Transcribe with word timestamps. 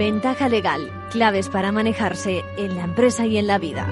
Ventaja 0.00 0.48
legal, 0.48 0.90
claves 1.10 1.50
para 1.50 1.72
manejarse 1.72 2.42
en 2.56 2.74
la 2.74 2.84
empresa 2.84 3.26
y 3.26 3.36
en 3.36 3.46
la 3.46 3.58
vida. 3.58 3.86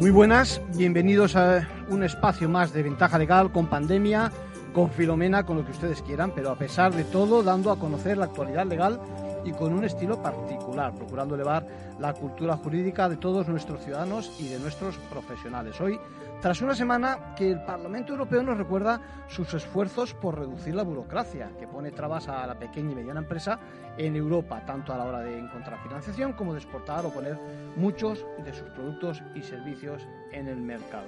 Muy 0.00 0.10
buenas, 0.10 0.62
bienvenidos 0.74 1.36
a 1.36 1.68
un 1.90 2.02
espacio 2.02 2.48
más 2.48 2.72
de 2.72 2.84
Ventaja 2.84 3.18
Legal 3.18 3.52
con 3.52 3.66
pandemia, 3.66 4.32
con 4.72 4.90
Filomena, 4.90 5.44
con 5.44 5.58
lo 5.58 5.66
que 5.66 5.72
ustedes 5.72 6.00
quieran, 6.00 6.32
pero 6.34 6.50
a 6.50 6.56
pesar 6.56 6.94
de 6.94 7.04
todo, 7.04 7.42
dando 7.42 7.70
a 7.70 7.78
conocer 7.78 8.16
la 8.16 8.24
actualidad 8.24 8.64
legal 8.66 8.98
y 9.44 9.52
con 9.52 9.72
un 9.72 9.84
estilo 9.84 10.22
particular, 10.22 10.94
procurando 10.94 11.34
elevar 11.34 11.66
la 11.98 12.12
cultura 12.14 12.56
jurídica 12.56 13.08
de 13.08 13.16
todos 13.16 13.48
nuestros 13.48 13.82
ciudadanos 13.82 14.40
y 14.40 14.48
de 14.48 14.58
nuestros 14.58 14.96
profesionales. 15.10 15.80
Hoy, 15.80 15.98
tras 16.40 16.60
una 16.60 16.74
semana 16.74 17.34
que 17.36 17.52
el 17.52 17.62
Parlamento 17.64 18.12
Europeo 18.12 18.42
nos 18.42 18.58
recuerda 18.58 19.00
sus 19.28 19.54
esfuerzos 19.54 20.14
por 20.14 20.38
reducir 20.38 20.74
la 20.74 20.82
burocracia, 20.82 21.50
que 21.58 21.66
pone 21.66 21.90
trabas 21.90 22.28
a 22.28 22.46
la 22.46 22.58
pequeña 22.58 22.92
y 22.92 22.94
mediana 22.96 23.20
empresa 23.20 23.58
en 23.96 24.16
Europa, 24.16 24.62
tanto 24.66 24.92
a 24.92 24.98
la 24.98 25.04
hora 25.04 25.20
de 25.20 25.38
encontrar 25.38 25.82
financiación 25.82 26.32
como 26.32 26.52
de 26.52 26.60
exportar 26.60 27.06
o 27.06 27.10
poner 27.10 27.38
muchos 27.76 28.26
de 28.44 28.52
sus 28.52 28.68
productos 28.70 29.22
y 29.34 29.42
servicios 29.42 30.06
en 30.32 30.48
el 30.48 30.58
mercado. 30.58 31.06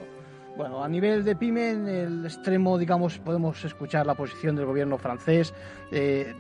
Bueno, 0.56 0.82
a 0.82 0.88
nivel 0.88 1.22
de 1.22 1.36
PYME, 1.36 1.70
en 1.70 1.88
el 1.88 2.24
extremo, 2.24 2.78
digamos, 2.78 3.18
podemos 3.18 3.62
escuchar 3.62 4.06
la 4.06 4.14
posición 4.14 4.56
del 4.56 4.64
gobierno 4.64 4.96
francés. 4.96 5.52
Eh, 5.90 6.34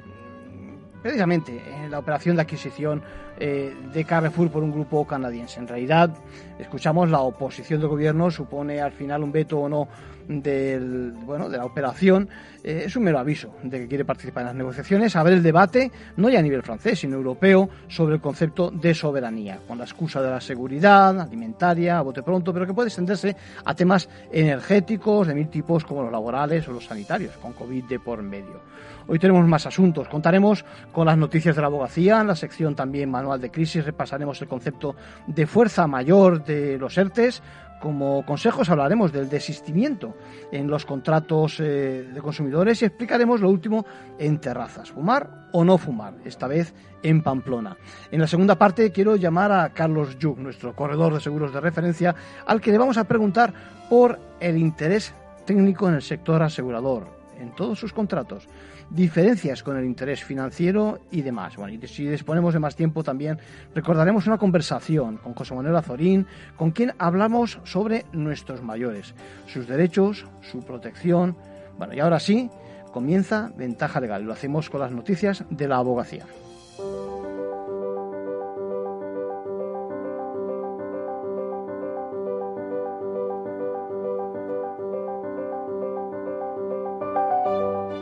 precisamente 1.06 1.62
en 1.72 1.88
la 1.88 2.00
operación 2.00 2.34
de 2.34 2.42
adquisición 2.42 3.00
eh, 3.38 3.72
de 3.92 4.04
Carrefour 4.04 4.50
por 4.50 4.64
un 4.64 4.72
grupo 4.72 5.06
canadiense. 5.06 5.60
En 5.60 5.68
realidad, 5.68 6.10
escuchamos 6.58 7.08
la 7.08 7.20
oposición 7.20 7.78
del 7.78 7.88
gobierno, 7.88 8.28
supone 8.28 8.80
al 8.80 8.90
final 8.90 9.22
un 9.22 9.30
veto 9.30 9.58
o 9.60 9.68
no 9.68 9.86
del, 10.26 11.12
bueno, 11.12 11.48
de 11.48 11.58
la 11.58 11.64
operación. 11.64 12.28
Eh, 12.64 12.82
es 12.86 12.96
un 12.96 13.04
mero 13.04 13.20
aviso 13.20 13.54
de 13.62 13.78
que 13.78 13.86
quiere 13.86 14.04
participar 14.04 14.40
en 14.40 14.46
las 14.48 14.56
negociaciones, 14.56 15.14
a 15.14 15.22
ver 15.22 15.34
el 15.34 15.44
debate, 15.44 15.92
no 16.16 16.28
ya 16.28 16.40
a 16.40 16.42
nivel 16.42 16.64
francés, 16.64 16.98
sino 16.98 17.14
europeo, 17.14 17.68
sobre 17.86 18.16
el 18.16 18.20
concepto 18.20 18.72
de 18.72 18.92
soberanía, 18.92 19.60
con 19.68 19.78
la 19.78 19.84
excusa 19.84 20.20
de 20.20 20.30
la 20.30 20.40
seguridad 20.40 21.20
alimentaria, 21.20 21.98
a 21.98 22.02
bote 22.02 22.24
pronto, 22.24 22.52
pero 22.52 22.66
que 22.66 22.74
puede 22.74 22.88
extenderse 22.88 23.36
a 23.64 23.74
temas 23.76 24.08
energéticos 24.32 25.28
de 25.28 25.36
mil 25.36 25.48
tipos 25.48 25.84
como 25.84 26.02
los 26.02 26.10
laborales 26.10 26.66
o 26.66 26.72
los 26.72 26.86
sanitarios, 26.86 27.36
con 27.36 27.52
COVID 27.52 27.84
de 27.84 28.00
por 28.00 28.20
medio. 28.22 28.60
Hoy 29.08 29.20
tenemos 29.20 29.46
más 29.46 29.66
asuntos. 29.66 30.08
Contaremos 30.08 30.64
con 30.92 31.06
las 31.06 31.16
noticias 31.16 31.54
de 31.54 31.62
la 31.62 31.68
abogacía, 31.68 32.20
en 32.20 32.26
la 32.26 32.34
sección 32.34 32.74
también 32.74 33.08
manual 33.08 33.40
de 33.40 33.50
crisis 33.50 33.84
repasaremos 33.84 34.40
el 34.42 34.48
concepto 34.48 34.96
de 35.28 35.46
fuerza 35.46 35.86
mayor 35.86 36.44
de 36.44 36.76
los 36.76 36.98
ERTES. 36.98 37.40
Como 37.80 38.24
consejos 38.24 38.68
hablaremos 38.68 39.12
del 39.12 39.28
desistimiento 39.28 40.16
en 40.50 40.66
los 40.66 40.84
contratos 40.84 41.60
eh, 41.60 42.08
de 42.12 42.20
consumidores 42.20 42.82
y 42.82 42.86
explicaremos 42.86 43.40
lo 43.40 43.50
último 43.50 43.84
en 44.18 44.38
terrazas, 44.40 44.90
fumar 44.90 45.48
o 45.52 45.62
no 45.62 45.76
fumar, 45.78 46.14
esta 46.24 46.48
vez 46.48 46.74
en 47.02 47.22
Pamplona. 47.22 47.76
En 48.10 48.20
la 48.20 48.26
segunda 48.26 48.56
parte 48.56 48.90
quiero 48.90 49.14
llamar 49.14 49.52
a 49.52 49.68
Carlos 49.74 50.18
Yug, 50.18 50.38
nuestro 50.38 50.74
corredor 50.74 51.12
de 51.14 51.20
seguros 51.20 51.52
de 51.52 51.60
referencia, 51.60 52.14
al 52.46 52.62
que 52.62 52.72
le 52.72 52.78
vamos 52.78 52.96
a 52.96 53.04
preguntar 53.04 53.52
por 53.90 54.18
el 54.40 54.56
interés 54.56 55.14
técnico 55.44 55.86
en 55.86 55.96
el 55.96 56.02
sector 56.02 56.42
asegurador, 56.42 57.06
en 57.38 57.54
todos 57.54 57.78
sus 57.78 57.92
contratos 57.92 58.48
diferencias 58.90 59.62
con 59.62 59.76
el 59.76 59.84
interés 59.84 60.22
financiero 60.24 61.00
y 61.10 61.22
demás. 61.22 61.56
Bueno, 61.56 61.74
y 61.74 61.88
si 61.88 62.06
disponemos 62.06 62.54
de 62.54 62.60
más 62.60 62.76
tiempo 62.76 63.02
también 63.02 63.38
recordaremos 63.74 64.26
una 64.26 64.38
conversación 64.38 65.16
con 65.18 65.34
José 65.34 65.54
Manuel 65.54 65.76
Azorín, 65.76 66.26
con 66.56 66.70
quien 66.70 66.92
hablamos 66.98 67.58
sobre 67.64 68.06
nuestros 68.12 68.62
mayores, 68.62 69.14
sus 69.46 69.66
derechos, 69.66 70.26
su 70.42 70.60
protección. 70.60 71.36
Bueno, 71.78 71.94
y 71.94 72.00
ahora 72.00 72.20
sí, 72.20 72.50
comienza 72.92 73.52
Ventaja 73.56 74.00
Legal. 74.00 74.22
Lo 74.22 74.32
hacemos 74.32 74.70
con 74.70 74.80
las 74.80 74.92
noticias 74.92 75.44
de 75.50 75.68
la 75.68 75.76
abogacía. 75.76 76.26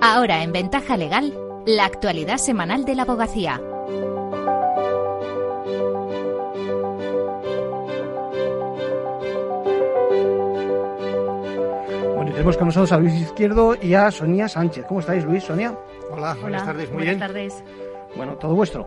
Ahora 0.06 0.42
en 0.42 0.52
Ventaja 0.52 0.98
Legal, 0.98 1.32
la 1.64 1.86
actualidad 1.86 2.36
semanal 2.36 2.84
de 2.84 2.94
la 2.94 3.04
abogacía. 3.04 3.58
Bueno, 12.14 12.32
tenemos 12.32 12.58
con 12.58 12.66
nosotros 12.66 12.92
a 12.92 12.98
Luis 12.98 13.14
Izquierdo 13.14 13.76
y 13.80 13.94
a 13.94 14.10
Sonia 14.10 14.46
Sánchez. 14.46 14.84
¿Cómo 14.86 15.00
estáis, 15.00 15.24
Luis, 15.24 15.42
Sonia? 15.42 15.74
Hola, 16.10 16.36
buenas 16.38 16.66
tardes, 16.66 16.90
muy 16.90 17.04
buenas 17.04 17.18
tardes. 17.18 17.64
Bueno, 18.14 18.34
todo 18.34 18.54
vuestro. 18.54 18.86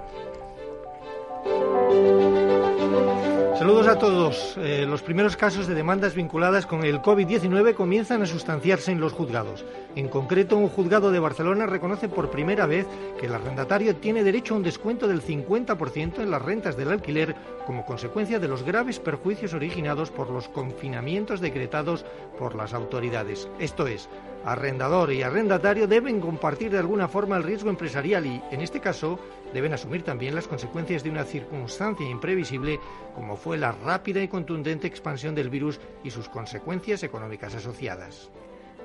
Saludos 3.57 3.87
a 3.87 3.97
todos. 3.97 4.55
Eh, 4.57 4.85
los 4.87 5.01
primeros 5.01 5.35
casos 5.35 5.65
de 5.65 5.73
demandas 5.73 6.13
vinculadas 6.13 6.67
con 6.67 6.83
el 6.83 7.01
COVID-19 7.01 7.73
comienzan 7.73 8.21
a 8.21 8.27
sustanciarse 8.27 8.91
en 8.91 8.99
los 8.99 9.13
juzgados. 9.13 9.65
En 9.97 10.09
concreto, 10.09 10.57
un 10.57 10.69
juzgado 10.69 11.09
de 11.09 11.17
Barcelona 11.17 11.65
reconoce 11.65 12.07
por 12.07 12.29
primera 12.29 12.67
vez 12.67 12.85
que 13.19 13.25
el 13.25 13.33
arrendatario 13.33 13.95
tiene 13.95 14.23
derecho 14.23 14.53
a 14.53 14.57
un 14.57 14.61
descuento 14.61 15.07
del 15.07 15.23
50% 15.23 16.19
en 16.19 16.29
las 16.29 16.39
rentas 16.39 16.77
del 16.77 16.91
alquiler 16.91 17.35
como 17.65 17.83
consecuencia 17.83 18.37
de 18.37 18.47
los 18.47 18.61
graves 18.61 18.99
perjuicios 18.99 19.55
originados 19.55 20.11
por 20.11 20.29
los 20.29 20.49
confinamientos 20.49 21.41
decretados 21.41 22.05
por 22.37 22.53
las 22.53 22.75
autoridades. 22.75 23.49
Esto 23.57 23.87
es, 23.87 24.07
arrendador 24.45 25.11
y 25.11 25.23
arrendatario 25.23 25.87
deben 25.87 26.21
compartir 26.21 26.69
de 26.69 26.77
alguna 26.77 27.07
forma 27.07 27.35
el 27.35 27.41
riesgo 27.41 27.71
empresarial 27.71 28.27
y, 28.27 28.39
en 28.51 28.61
este 28.61 28.79
caso, 28.79 29.17
deben 29.51 29.73
asumir 29.73 30.03
también 30.03 30.35
las 30.35 30.47
consecuencias 30.47 31.03
de 31.03 31.09
una 31.09 31.23
circunstancia 31.23 32.07
imprevisible 32.07 32.79
como 33.15 33.35
fue 33.35 33.57
la 33.57 33.71
rápida 33.71 34.21
y 34.21 34.27
contundente 34.27 34.85
expansión 34.85 35.33
del 35.33 35.49
virus 35.49 35.79
y 36.03 36.11
sus 36.11 36.29
consecuencias 36.29 37.01
económicas 37.01 37.55
asociadas. 37.55 38.29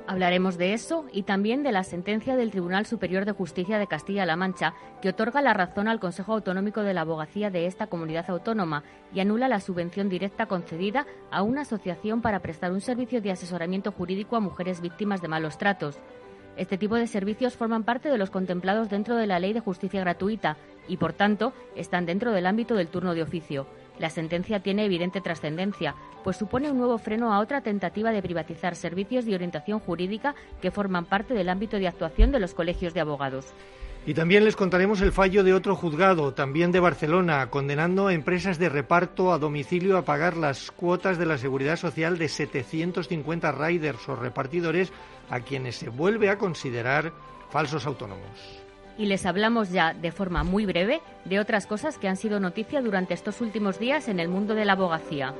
Hablaremos 0.06 0.58
de 0.58 0.72
eso 0.72 1.04
y 1.12 1.22
también 1.22 1.62
de 1.62 1.70
la 1.70 1.84
sentencia 1.84 2.34
del 2.34 2.50
Tribunal 2.50 2.86
Superior 2.86 3.24
de 3.24 3.32
Justicia 3.32 3.78
de 3.78 3.86
Castilla-La 3.86 4.34
Mancha 4.34 4.74
que 5.00 5.10
otorga 5.10 5.40
la 5.42 5.54
razón 5.54 5.86
al 5.86 6.00
Consejo 6.00 6.34
Autonómico 6.34 6.82
de 6.82 6.92
la 6.92 7.02
Abogacía 7.02 7.50
de 7.50 7.66
esta 7.66 7.86
comunidad 7.86 8.28
autónoma 8.28 8.82
y 9.14 9.20
anula 9.20 9.46
la 9.48 9.60
subvención 9.60 10.08
directa 10.08 10.46
concedida 10.46 11.06
a 11.30 11.42
una 11.42 11.60
asociación 11.60 12.20
para 12.20 12.40
prestar 12.40 12.72
un 12.72 12.80
servicio 12.80 13.20
de 13.20 13.30
asesoramiento 13.30 13.92
jurídico 13.92 14.34
a 14.34 14.40
mujeres 14.40 14.80
víctimas 14.80 15.22
de 15.22 15.28
malos 15.28 15.56
tratos. 15.56 15.98
Este 16.56 16.76
tipo 16.76 16.96
de 16.96 17.06
servicios 17.06 17.54
forman 17.54 17.84
parte 17.84 18.10
de 18.10 18.18
los 18.18 18.30
contemplados 18.30 18.90
dentro 18.90 19.16
de 19.16 19.26
la 19.26 19.38
Ley 19.38 19.52
de 19.52 19.60
Justicia 19.60 20.00
Gratuita 20.00 20.56
y, 20.88 20.96
por 20.96 21.12
tanto, 21.12 21.52
están 21.76 22.06
dentro 22.06 22.32
del 22.32 22.46
ámbito 22.46 22.74
del 22.74 22.88
turno 22.88 23.14
de 23.14 23.22
oficio. 23.22 23.66
La 23.98 24.10
sentencia 24.10 24.60
tiene 24.60 24.84
evidente 24.84 25.20
trascendencia, 25.20 25.94
pues 26.24 26.36
supone 26.36 26.70
un 26.70 26.78
nuevo 26.78 26.98
freno 26.98 27.32
a 27.32 27.40
otra 27.40 27.60
tentativa 27.60 28.10
de 28.10 28.22
privatizar 28.22 28.74
servicios 28.74 29.24
de 29.24 29.34
orientación 29.34 29.80
jurídica 29.80 30.34
que 30.60 30.70
forman 30.70 31.04
parte 31.04 31.34
del 31.34 31.48
ámbito 31.48 31.78
de 31.78 31.88
actuación 31.88 32.32
de 32.32 32.40
los 32.40 32.54
colegios 32.54 32.94
de 32.94 33.00
abogados. 33.00 33.52
Y 34.04 34.14
también 34.14 34.44
les 34.44 34.56
contaremos 34.56 35.00
el 35.00 35.12
fallo 35.12 35.44
de 35.44 35.54
otro 35.54 35.76
juzgado, 35.76 36.34
también 36.34 36.72
de 36.72 36.80
Barcelona, 36.80 37.48
condenando 37.50 38.08
a 38.08 38.14
empresas 38.14 38.58
de 38.58 38.68
reparto 38.68 39.32
a 39.32 39.38
domicilio 39.38 39.96
a 39.96 40.04
pagar 40.04 40.36
las 40.36 40.72
cuotas 40.72 41.18
de 41.18 41.26
la 41.26 41.38
seguridad 41.38 41.76
social 41.76 42.18
de 42.18 42.28
750 42.28 43.52
riders 43.52 44.08
o 44.08 44.16
repartidores 44.16 44.92
a 45.30 45.40
quienes 45.40 45.76
se 45.76 45.88
vuelve 45.88 46.30
a 46.30 46.38
considerar 46.38 47.12
falsos 47.50 47.86
autónomos 47.86 48.61
y 49.02 49.06
les 49.06 49.26
hablamos 49.26 49.70
ya 49.70 49.94
de 49.94 50.12
forma 50.12 50.44
muy 50.44 50.64
breve 50.64 51.00
de 51.24 51.40
otras 51.40 51.66
cosas 51.66 51.98
que 51.98 52.06
han 52.06 52.16
sido 52.16 52.38
noticia 52.38 52.80
durante 52.80 53.14
estos 53.14 53.40
últimos 53.40 53.80
días 53.80 54.06
en 54.06 54.20
el 54.20 54.28
mundo 54.28 54.54
de 54.54 54.64
la 54.64 54.74
abogacía. 54.74 55.34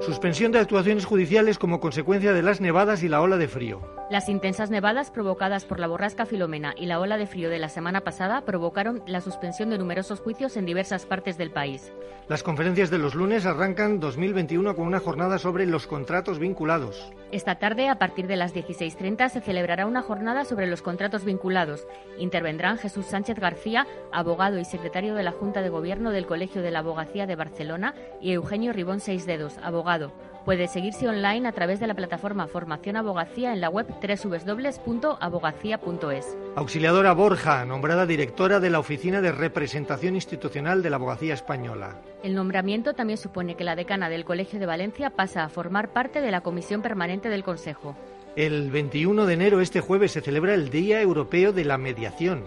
Suspensión 0.00 0.50
de 0.50 0.58
actuaciones 0.58 1.04
judiciales 1.04 1.56
como 1.56 1.78
consecuencia 1.78 2.32
de 2.32 2.42
las 2.42 2.60
nevadas 2.60 3.04
y 3.04 3.08
la 3.08 3.20
ola 3.20 3.36
de 3.36 3.46
frío. 3.46 4.01
Las 4.12 4.28
intensas 4.28 4.68
nevadas 4.68 5.10
provocadas 5.10 5.64
por 5.64 5.80
la 5.80 5.86
borrasca 5.86 6.26
Filomena 6.26 6.74
y 6.76 6.84
la 6.84 7.00
ola 7.00 7.16
de 7.16 7.26
frío 7.26 7.48
de 7.48 7.58
la 7.58 7.70
semana 7.70 8.02
pasada 8.02 8.42
provocaron 8.42 9.02
la 9.06 9.22
suspensión 9.22 9.70
de 9.70 9.78
numerosos 9.78 10.20
juicios 10.20 10.58
en 10.58 10.66
diversas 10.66 11.06
partes 11.06 11.38
del 11.38 11.50
país. 11.50 11.90
Las 12.28 12.42
conferencias 12.42 12.90
de 12.90 12.98
los 12.98 13.14
lunes 13.14 13.46
arrancan 13.46 14.00
2021 14.00 14.76
con 14.76 14.86
una 14.86 15.00
jornada 15.00 15.38
sobre 15.38 15.64
los 15.64 15.86
contratos 15.86 16.38
vinculados. 16.38 17.10
Esta 17.30 17.54
tarde, 17.54 17.88
a 17.88 17.98
partir 17.98 18.26
de 18.26 18.36
las 18.36 18.54
16.30, 18.54 19.30
se 19.30 19.40
celebrará 19.40 19.86
una 19.86 20.02
jornada 20.02 20.44
sobre 20.44 20.66
los 20.66 20.82
contratos 20.82 21.24
vinculados. 21.24 21.86
Intervendrán 22.18 22.76
Jesús 22.76 23.06
Sánchez 23.06 23.38
García, 23.38 23.86
abogado 24.12 24.58
y 24.58 24.66
secretario 24.66 25.14
de 25.14 25.22
la 25.22 25.32
Junta 25.32 25.62
de 25.62 25.70
Gobierno 25.70 26.10
del 26.10 26.26
Colegio 26.26 26.60
de 26.60 26.70
la 26.70 26.80
Abogacía 26.80 27.26
de 27.26 27.36
Barcelona, 27.36 27.94
y 28.20 28.32
Eugenio 28.32 28.74
Ribón 28.74 29.00
Seis 29.00 29.24
Dedos, 29.24 29.56
abogado 29.62 30.12
Puede 30.44 30.66
seguirse 30.66 31.08
online 31.08 31.46
a 31.46 31.52
través 31.52 31.78
de 31.78 31.86
la 31.86 31.94
plataforma 31.94 32.48
Formación 32.48 32.96
Abogacía 32.96 33.52
en 33.52 33.60
la 33.60 33.68
web 33.68 33.86
www.abogacía.es. 33.88 36.36
Auxiliadora 36.56 37.12
Borja, 37.12 37.64
nombrada 37.64 38.06
directora 38.06 38.58
de 38.58 38.70
la 38.70 38.80
Oficina 38.80 39.20
de 39.20 39.30
Representación 39.30 40.16
Institucional 40.16 40.82
de 40.82 40.90
la 40.90 40.96
Abogacía 40.96 41.34
Española. 41.34 42.00
El 42.24 42.34
nombramiento 42.34 42.94
también 42.94 43.18
supone 43.18 43.54
que 43.54 43.62
la 43.62 43.76
decana 43.76 44.08
del 44.08 44.24
Colegio 44.24 44.58
de 44.58 44.66
Valencia 44.66 45.10
pasa 45.10 45.44
a 45.44 45.48
formar 45.48 45.92
parte 45.92 46.20
de 46.20 46.32
la 46.32 46.40
Comisión 46.40 46.82
Permanente 46.82 47.28
del 47.28 47.44
Consejo. 47.44 47.94
El 48.34 48.70
21 48.70 49.26
de 49.26 49.34
enero, 49.34 49.60
este 49.60 49.80
jueves, 49.80 50.12
se 50.12 50.22
celebra 50.22 50.54
el 50.54 50.70
Día 50.70 51.02
Europeo 51.02 51.52
de 51.52 51.64
la 51.64 51.78
Mediación. 51.78 52.44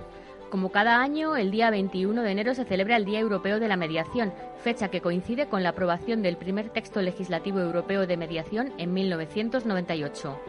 Como 0.55 0.71
cada 0.71 1.01
año, 1.01 1.35
el 1.35 1.51
día 1.51 1.69
21 1.69 2.21
de 2.21 2.31
enero 2.31 2.55
se 2.55 2.63
celebra 2.63 2.95
el 2.95 3.03
Día 3.03 3.19
Europeo 3.19 3.59
de 3.59 3.67
la 3.67 3.75
Mediación, 3.75 4.31
fecha 4.63 4.87
que 4.87 5.01
coincide 5.01 5.47
con 5.47 5.63
la 5.63 5.71
aprobación 5.71 6.21
del 6.21 6.37
primer 6.37 6.69
texto 6.69 7.01
legislativo 7.01 7.59
europeo 7.59 8.07
de 8.07 8.15
mediación 8.15 8.71
en 8.77 8.93
1998. 8.93 10.39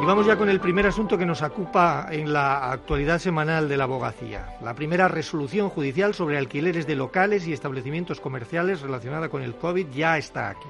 Y 0.00 0.06
vamos 0.06 0.28
ya 0.28 0.36
con 0.36 0.48
el 0.48 0.60
primer 0.60 0.86
asunto 0.86 1.18
que 1.18 1.26
nos 1.26 1.42
ocupa 1.42 2.06
en 2.12 2.32
la 2.32 2.70
actualidad 2.70 3.18
semanal 3.18 3.68
de 3.68 3.76
la 3.76 3.84
abogacía. 3.84 4.56
La 4.62 4.74
primera 4.74 5.08
resolución 5.08 5.70
judicial 5.70 6.14
sobre 6.14 6.38
alquileres 6.38 6.86
de 6.86 6.94
locales 6.94 7.48
y 7.48 7.52
establecimientos 7.52 8.20
comerciales 8.20 8.80
relacionada 8.80 9.28
con 9.28 9.42
el 9.42 9.56
COVID 9.56 9.88
ya 9.88 10.18
está 10.18 10.50
aquí. 10.50 10.68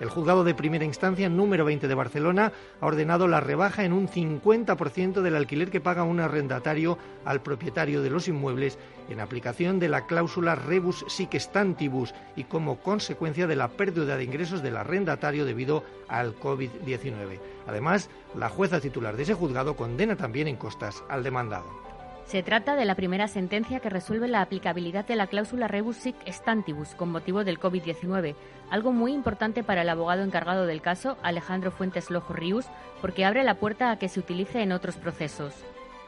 El 0.00 0.10
juzgado 0.10 0.44
de 0.44 0.54
primera 0.54 0.84
instancia 0.84 1.28
número 1.28 1.64
20 1.64 1.88
de 1.88 1.94
Barcelona 1.94 2.52
ha 2.80 2.86
ordenado 2.86 3.26
la 3.26 3.40
rebaja 3.40 3.84
en 3.84 3.92
un 3.92 4.08
50% 4.08 5.22
del 5.22 5.34
alquiler 5.34 5.70
que 5.70 5.80
paga 5.80 6.04
un 6.04 6.20
arrendatario 6.20 6.98
al 7.24 7.42
propietario 7.42 8.00
de 8.00 8.10
los 8.10 8.28
inmuebles 8.28 8.78
en 9.08 9.20
aplicación 9.20 9.80
de 9.80 9.88
la 9.88 10.06
cláusula 10.06 10.54
rebus 10.54 11.04
sic 11.08 11.34
stantibus 11.34 12.14
y 12.36 12.44
como 12.44 12.80
consecuencia 12.80 13.46
de 13.46 13.56
la 13.56 13.68
pérdida 13.68 14.16
de 14.16 14.24
ingresos 14.24 14.62
del 14.62 14.76
arrendatario 14.76 15.44
debido 15.44 15.82
al 16.06 16.38
COVID-19. 16.38 17.40
Además, 17.66 18.08
la 18.36 18.48
jueza 18.48 18.80
titular 18.80 19.16
de 19.16 19.24
ese 19.24 19.34
juzgado 19.34 19.74
condena 19.74 20.16
también 20.16 20.46
en 20.46 20.56
costas 20.56 21.02
al 21.08 21.24
demandado. 21.24 21.87
Se 22.28 22.42
trata 22.42 22.76
de 22.76 22.84
la 22.84 22.94
primera 22.94 23.26
sentencia 23.26 23.80
que 23.80 23.88
resuelve 23.88 24.28
la 24.28 24.42
aplicabilidad 24.42 25.06
de 25.06 25.16
la 25.16 25.28
cláusula 25.28 25.66
rebus 25.66 25.96
sic 25.96 26.14
stantibus 26.26 26.94
con 26.94 27.10
motivo 27.10 27.42
del 27.42 27.58
COVID-19, 27.58 28.34
algo 28.68 28.92
muy 28.92 29.14
importante 29.14 29.64
para 29.64 29.80
el 29.80 29.88
abogado 29.88 30.22
encargado 30.22 30.66
del 30.66 30.82
caso, 30.82 31.16
Alejandro 31.22 31.70
Fuentes 31.70 32.10
Lojo 32.10 32.34
Rius, 32.34 32.66
porque 33.00 33.24
abre 33.24 33.44
la 33.44 33.54
puerta 33.54 33.90
a 33.90 33.98
que 33.98 34.10
se 34.10 34.20
utilice 34.20 34.60
en 34.60 34.72
otros 34.72 34.96
procesos. 34.96 35.54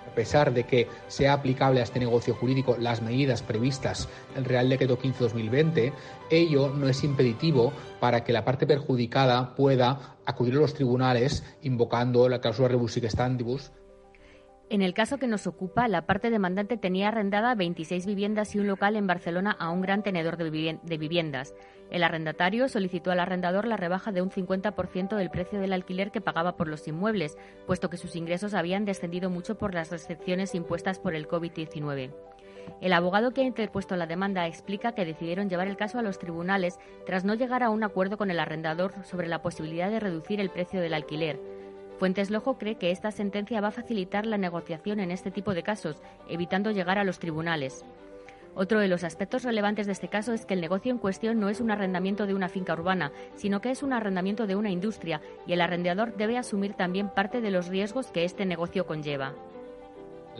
A 0.06 0.14
pesar 0.14 0.52
de 0.52 0.64
que 0.64 0.88
sea 1.08 1.32
aplicable 1.32 1.80
a 1.80 1.84
este 1.84 2.00
negocio 2.00 2.34
jurídico 2.34 2.76
las 2.78 3.00
medidas 3.00 3.40
previstas 3.40 4.06
en 4.32 4.40
el 4.40 4.44
Real 4.44 4.68
Decreto 4.68 4.98
15-2020, 4.98 5.94
ello 6.28 6.68
no 6.68 6.86
es 6.86 7.02
impeditivo 7.02 7.72
para 7.98 8.24
que 8.24 8.34
la 8.34 8.44
parte 8.44 8.66
perjudicada 8.66 9.54
pueda 9.54 10.18
acudir 10.26 10.52
a 10.56 10.58
los 10.58 10.74
tribunales 10.74 11.44
invocando 11.62 12.28
la 12.28 12.42
cláusula 12.42 12.68
rebus 12.68 12.92
sic 12.92 13.08
stantibus 13.08 13.72
en 14.70 14.82
el 14.82 14.94
caso 14.94 15.18
que 15.18 15.26
nos 15.26 15.48
ocupa, 15.48 15.88
la 15.88 16.06
parte 16.06 16.30
demandante 16.30 16.76
tenía 16.76 17.08
arrendada 17.08 17.56
26 17.56 18.06
viviendas 18.06 18.54
y 18.54 18.60
un 18.60 18.68
local 18.68 18.94
en 18.94 19.08
Barcelona 19.08 19.50
a 19.58 19.68
un 19.68 19.80
gran 19.80 20.04
tenedor 20.04 20.36
de 20.36 20.96
viviendas. 20.96 21.54
El 21.90 22.04
arrendatario 22.04 22.68
solicitó 22.68 23.10
al 23.10 23.18
arrendador 23.18 23.66
la 23.66 23.76
rebaja 23.76 24.12
de 24.12 24.22
un 24.22 24.30
50% 24.30 25.16
del 25.16 25.30
precio 25.30 25.60
del 25.60 25.72
alquiler 25.72 26.12
que 26.12 26.20
pagaba 26.20 26.56
por 26.56 26.68
los 26.68 26.86
inmuebles, 26.86 27.36
puesto 27.66 27.90
que 27.90 27.96
sus 27.96 28.14
ingresos 28.14 28.54
habían 28.54 28.84
descendido 28.84 29.28
mucho 29.28 29.58
por 29.58 29.74
las 29.74 29.90
restricciones 29.90 30.54
impuestas 30.54 31.00
por 31.00 31.16
el 31.16 31.26
COVID-19. 31.26 32.14
El 32.80 32.92
abogado 32.92 33.32
que 33.32 33.40
ha 33.40 33.44
interpuesto 33.44 33.96
la 33.96 34.06
demanda 34.06 34.46
explica 34.46 34.92
que 34.92 35.04
decidieron 35.04 35.48
llevar 35.48 35.66
el 35.66 35.76
caso 35.76 35.98
a 35.98 36.02
los 36.02 36.20
tribunales 36.20 36.78
tras 37.06 37.24
no 37.24 37.34
llegar 37.34 37.64
a 37.64 37.70
un 37.70 37.82
acuerdo 37.82 38.16
con 38.16 38.30
el 38.30 38.38
arrendador 38.38 38.94
sobre 39.04 39.26
la 39.26 39.42
posibilidad 39.42 39.90
de 39.90 39.98
reducir 39.98 40.38
el 40.38 40.50
precio 40.50 40.80
del 40.80 40.94
alquiler. 40.94 41.59
Fuentes 42.00 42.30
Lojo 42.30 42.56
cree 42.56 42.76
que 42.76 42.92
esta 42.92 43.10
sentencia 43.10 43.60
va 43.60 43.68
a 43.68 43.72
facilitar 43.72 44.24
la 44.24 44.38
negociación 44.38 45.00
en 45.00 45.10
este 45.10 45.30
tipo 45.30 45.52
de 45.52 45.62
casos, 45.62 46.00
evitando 46.30 46.70
llegar 46.70 46.96
a 46.96 47.04
los 47.04 47.18
tribunales. 47.18 47.84
Otro 48.54 48.80
de 48.80 48.88
los 48.88 49.04
aspectos 49.04 49.42
relevantes 49.42 49.84
de 49.84 49.92
este 49.92 50.08
caso 50.08 50.32
es 50.32 50.46
que 50.46 50.54
el 50.54 50.62
negocio 50.62 50.90
en 50.90 50.96
cuestión 50.96 51.38
no 51.38 51.50
es 51.50 51.60
un 51.60 51.70
arrendamiento 51.70 52.26
de 52.26 52.32
una 52.32 52.48
finca 52.48 52.72
urbana, 52.72 53.12
sino 53.34 53.60
que 53.60 53.70
es 53.70 53.82
un 53.82 53.92
arrendamiento 53.92 54.46
de 54.46 54.56
una 54.56 54.70
industria 54.70 55.20
y 55.46 55.52
el 55.52 55.60
arrendador 55.60 56.16
debe 56.16 56.38
asumir 56.38 56.72
también 56.72 57.10
parte 57.10 57.42
de 57.42 57.50
los 57.50 57.68
riesgos 57.68 58.06
que 58.06 58.24
este 58.24 58.46
negocio 58.46 58.86
conlleva. 58.86 59.34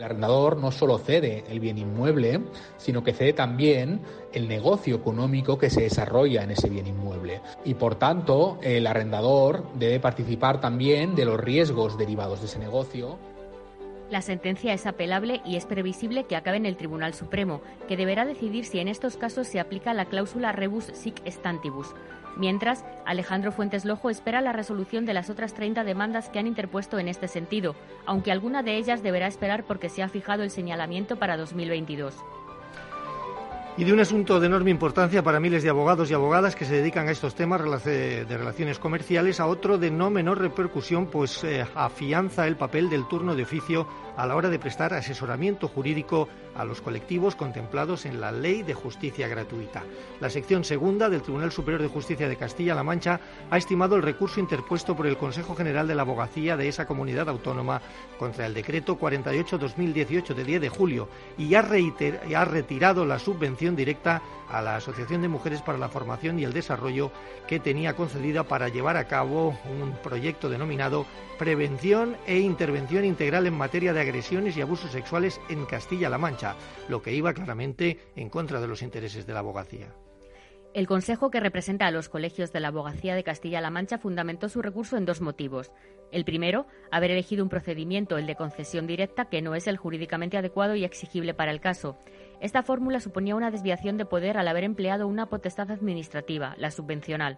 El 0.01 0.05
arrendador 0.05 0.57
no 0.57 0.71
solo 0.71 0.97
cede 0.97 1.43
el 1.47 1.59
bien 1.59 1.77
inmueble, 1.77 2.41
sino 2.77 3.03
que 3.03 3.13
cede 3.13 3.33
también 3.33 4.01
el 4.33 4.47
negocio 4.47 4.95
económico 4.95 5.59
que 5.59 5.69
se 5.69 5.83
desarrolla 5.83 6.41
en 6.41 6.49
ese 6.49 6.69
bien 6.69 6.87
inmueble. 6.87 7.39
Y 7.65 7.75
por 7.75 7.93
tanto, 7.93 8.57
el 8.63 8.87
arrendador 8.87 9.63
debe 9.75 9.99
participar 9.99 10.59
también 10.59 11.13
de 11.13 11.25
los 11.25 11.39
riesgos 11.39 11.99
derivados 11.99 12.39
de 12.39 12.47
ese 12.47 12.57
negocio. 12.57 13.19
La 14.09 14.23
sentencia 14.23 14.73
es 14.73 14.87
apelable 14.87 15.39
y 15.45 15.55
es 15.55 15.67
previsible 15.67 16.23
que 16.23 16.35
acabe 16.35 16.57
en 16.57 16.65
el 16.65 16.77
Tribunal 16.77 17.13
Supremo, 17.13 17.61
que 17.87 17.95
deberá 17.95 18.25
decidir 18.25 18.65
si 18.65 18.79
en 18.79 18.87
estos 18.87 19.17
casos 19.17 19.45
se 19.45 19.59
aplica 19.59 19.93
la 19.93 20.05
cláusula 20.05 20.51
rebus 20.51 20.85
sic 20.95 21.21
stantibus, 21.29 21.93
Mientras, 22.37 22.85
Alejandro 23.05 23.51
Fuentes 23.51 23.85
Lojo 23.85 24.09
espera 24.09 24.41
la 24.41 24.53
resolución 24.53 25.05
de 25.05 25.13
las 25.13 25.29
otras 25.29 25.53
30 25.53 25.83
demandas 25.83 26.29
que 26.29 26.39
han 26.39 26.47
interpuesto 26.47 26.99
en 26.99 27.07
este 27.07 27.27
sentido, 27.27 27.75
aunque 28.05 28.31
alguna 28.31 28.63
de 28.63 28.77
ellas 28.77 29.03
deberá 29.03 29.27
esperar 29.27 29.63
porque 29.65 29.89
se 29.89 30.03
ha 30.03 30.09
fijado 30.09 30.43
el 30.43 30.51
señalamiento 30.51 31.17
para 31.17 31.37
2022. 31.37 32.15
Y 33.77 33.85
de 33.85 33.93
un 33.93 34.01
asunto 34.01 34.39
de 34.39 34.47
enorme 34.47 34.69
importancia 34.69 35.23
para 35.23 35.39
miles 35.39 35.63
de 35.63 35.69
abogados 35.69 36.11
y 36.11 36.13
abogadas 36.13 36.57
que 36.57 36.65
se 36.65 36.75
dedican 36.75 37.07
a 37.07 37.11
estos 37.11 37.35
temas 37.35 37.61
de 37.85 38.25
relaciones 38.27 38.79
comerciales, 38.79 39.39
a 39.39 39.47
otro 39.47 39.77
de 39.77 39.89
no 39.89 40.09
menor 40.09 40.39
repercusión, 40.39 41.07
pues 41.07 41.43
eh, 41.45 41.65
afianza 41.73 42.47
el 42.47 42.57
papel 42.57 42.89
del 42.89 43.07
turno 43.07 43.33
de 43.33 43.43
oficio 43.43 43.87
a 44.17 44.25
la 44.25 44.35
hora 44.35 44.49
de 44.49 44.59
prestar 44.59 44.93
asesoramiento 44.93 45.67
jurídico 45.67 46.27
a 46.55 46.65
los 46.65 46.81
colectivos 46.81 47.35
contemplados 47.35 48.05
en 48.05 48.19
la 48.19 48.31
Ley 48.31 48.63
de 48.63 48.73
Justicia 48.73 49.27
Gratuita. 49.27 49.83
La 50.19 50.29
sección 50.29 50.63
segunda 50.63 51.09
del 51.09 51.21
Tribunal 51.21 51.51
Superior 51.51 51.81
de 51.81 51.87
Justicia 51.87 52.27
de 52.27 52.35
Castilla-La 52.35 52.83
Mancha 52.83 53.19
ha 53.49 53.57
estimado 53.57 53.95
el 53.95 54.01
recurso 54.01 54.39
interpuesto 54.39 54.95
por 54.95 55.07
el 55.07 55.17
Consejo 55.17 55.55
General 55.55 55.87
de 55.87 55.95
la 55.95 56.01
Abogacía 56.01 56.57
de 56.57 56.67
esa 56.67 56.85
comunidad 56.85 57.29
autónoma 57.29 57.81
contra 58.19 58.45
el 58.45 58.53
decreto 58.53 58.97
48-2018 58.99 60.33
de 60.33 60.43
10 60.43 60.61
de 60.61 60.69
julio 60.69 61.07
y 61.37 61.55
ha, 61.55 61.59
ha 61.61 62.45
retirado 62.45 63.05
la 63.05 63.19
subvención 63.19 63.75
directa 63.75 64.21
a 64.49 64.61
la 64.61 64.75
Asociación 64.75 65.21
de 65.21 65.29
Mujeres 65.29 65.61
para 65.61 65.77
la 65.77 65.89
Formación 65.89 66.37
y 66.37 66.43
el 66.43 66.53
Desarrollo 66.53 67.11
que 67.47 67.59
tenía 67.59 67.95
concedida 67.95 68.43
para 68.43 68.67
llevar 68.67 68.97
a 68.97 69.07
cabo 69.07 69.57
un 69.69 69.93
proyecto 70.03 70.49
denominado 70.49 71.05
Prevención 71.39 72.17
e 72.27 72.37
Intervención 72.37 73.03
Integral 73.03 73.47
en 73.47 73.55
materia 73.55 73.93
de 73.93 74.00
agresiones 74.01 74.57
y 74.57 74.61
abusos 74.61 74.91
sexuales 74.91 75.39
en 75.49 75.65
Castilla-La 75.65 76.17
Mancha, 76.17 76.55
lo 76.89 77.01
que 77.01 77.13
iba 77.13 77.33
claramente 77.33 77.99
en 78.15 78.29
contra 78.29 78.59
de 78.59 78.67
los 78.67 78.81
intereses 78.81 79.25
de 79.25 79.33
la 79.33 79.39
abogacía. 79.39 79.87
El 80.73 80.87
Consejo 80.87 81.31
que 81.31 81.41
representa 81.41 81.85
a 81.85 81.91
los 81.91 82.07
colegios 82.07 82.53
de 82.53 82.61
la 82.61 82.69
Abogacía 82.69 83.13
de 83.13 83.25
Castilla-La 83.25 83.69
Mancha 83.69 83.97
fundamentó 83.97 84.47
su 84.47 84.61
recurso 84.61 84.95
en 84.95 85.03
dos 85.03 85.19
motivos. 85.19 85.69
El 86.13 86.23
primero, 86.23 86.65
haber 86.91 87.11
elegido 87.11 87.43
un 87.43 87.49
procedimiento, 87.49 88.17
el 88.17 88.25
de 88.25 88.37
concesión 88.37 88.87
directa, 88.87 89.25
que 89.25 89.41
no 89.41 89.53
es 89.53 89.67
el 89.67 89.75
jurídicamente 89.75 90.37
adecuado 90.37 90.75
y 90.75 90.85
exigible 90.85 91.33
para 91.33 91.51
el 91.51 91.59
caso. 91.59 91.97
Esta 92.39 92.63
fórmula 92.63 93.01
suponía 93.01 93.35
una 93.35 93.51
desviación 93.51 93.97
de 93.97 94.05
poder 94.05 94.37
al 94.37 94.47
haber 94.47 94.63
empleado 94.63 95.07
una 95.07 95.25
potestad 95.25 95.71
administrativa, 95.71 96.55
la 96.57 96.71
subvencional. 96.71 97.37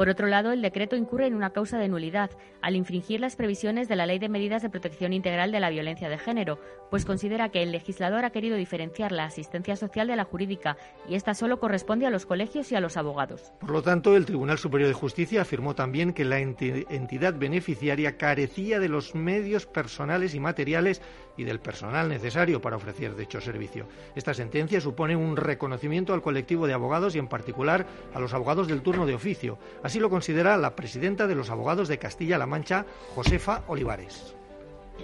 Por 0.00 0.08
otro 0.08 0.28
lado, 0.28 0.52
el 0.52 0.62
decreto 0.62 0.96
incurre 0.96 1.26
en 1.26 1.34
una 1.34 1.50
causa 1.50 1.76
de 1.76 1.86
nulidad 1.86 2.30
al 2.62 2.74
infringir 2.74 3.20
las 3.20 3.36
previsiones 3.36 3.86
de 3.86 3.96
la 3.96 4.06
Ley 4.06 4.18
de 4.18 4.30
Medidas 4.30 4.62
de 4.62 4.70
Protección 4.70 5.12
Integral 5.12 5.52
de 5.52 5.60
la 5.60 5.68
Violencia 5.68 6.08
de 6.08 6.16
Género, 6.16 6.58
pues 6.88 7.04
considera 7.04 7.50
que 7.50 7.62
el 7.62 7.70
legislador 7.70 8.24
ha 8.24 8.30
querido 8.30 8.56
diferenciar 8.56 9.12
la 9.12 9.24
asistencia 9.24 9.76
social 9.76 10.06
de 10.06 10.16
la 10.16 10.24
jurídica 10.24 10.78
y 11.06 11.16
esta 11.16 11.34
solo 11.34 11.60
corresponde 11.60 12.06
a 12.06 12.10
los 12.10 12.24
colegios 12.24 12.72
y 12.72 12.76
a 12.76 12.80
los 12.80 12.96
abogados. 12.96 13.52
Por 13.60 13.72
lo 13.72 13.82
tanto, 13.82 14.16
el 14.16 14.24
Tribunal 14.24 14.56
Superior 14.56 14.88
de 14.88 14.94
Justicia 14.94 15.42
afirmó 15.42 15.74
también 15.74 16.14
que 16.14 16.24
la 16.24 16.38
entidad 16.38 17.34
beneficiaria 17.34 18.16
carecía 18.16 18.80
de 18.80 18.88
los 18.88 19.14
medios 19.14 19.66
personales 19.66 20.34
y 20.34 20.40
materiales 20.40 21.02
y 21.36 21.44
del 21.44 21.60
personal 21.60 22.08
necesario 22.08 22.60
para 22.60 22.76
ofrecer 22.76 23.16
dicho 23.16 23.40
servicio. 23.40 23.86
Esta 24.14 24.34
sentencia 24.34 24.80
supone 24.80 25.16
un 25.16 25.36
reconocimiento 25.36 26.12
al 26.12 26.22
colectivo 26.22 26.66
de 26.66 26.74
abogados 26.74 27.14
y 27.14 27.18
en 27.18 27.28
particular 27.28 27.86
a 28.14 28.20
los 28.20 28.34
abogados 28.34 28.66
del 28.66 28.82
turno 28.82 29.06
de 29.06 29.14
oficio. 29.14 29.58
Así 29.90 29.98
lo 29.98 30.08
considera 30.08 30.56
la 30.56 30.76
presidenta 30.76 31.26
de 31.26 31.34
los 31.34 31.50
abogados 31.50 31.88
de 31.88 31.98
Castilla-La 31.98 32.46
Mancha, 32.46 32.86
Josefa 33.16 33.64
Olivares. 33.66 34.36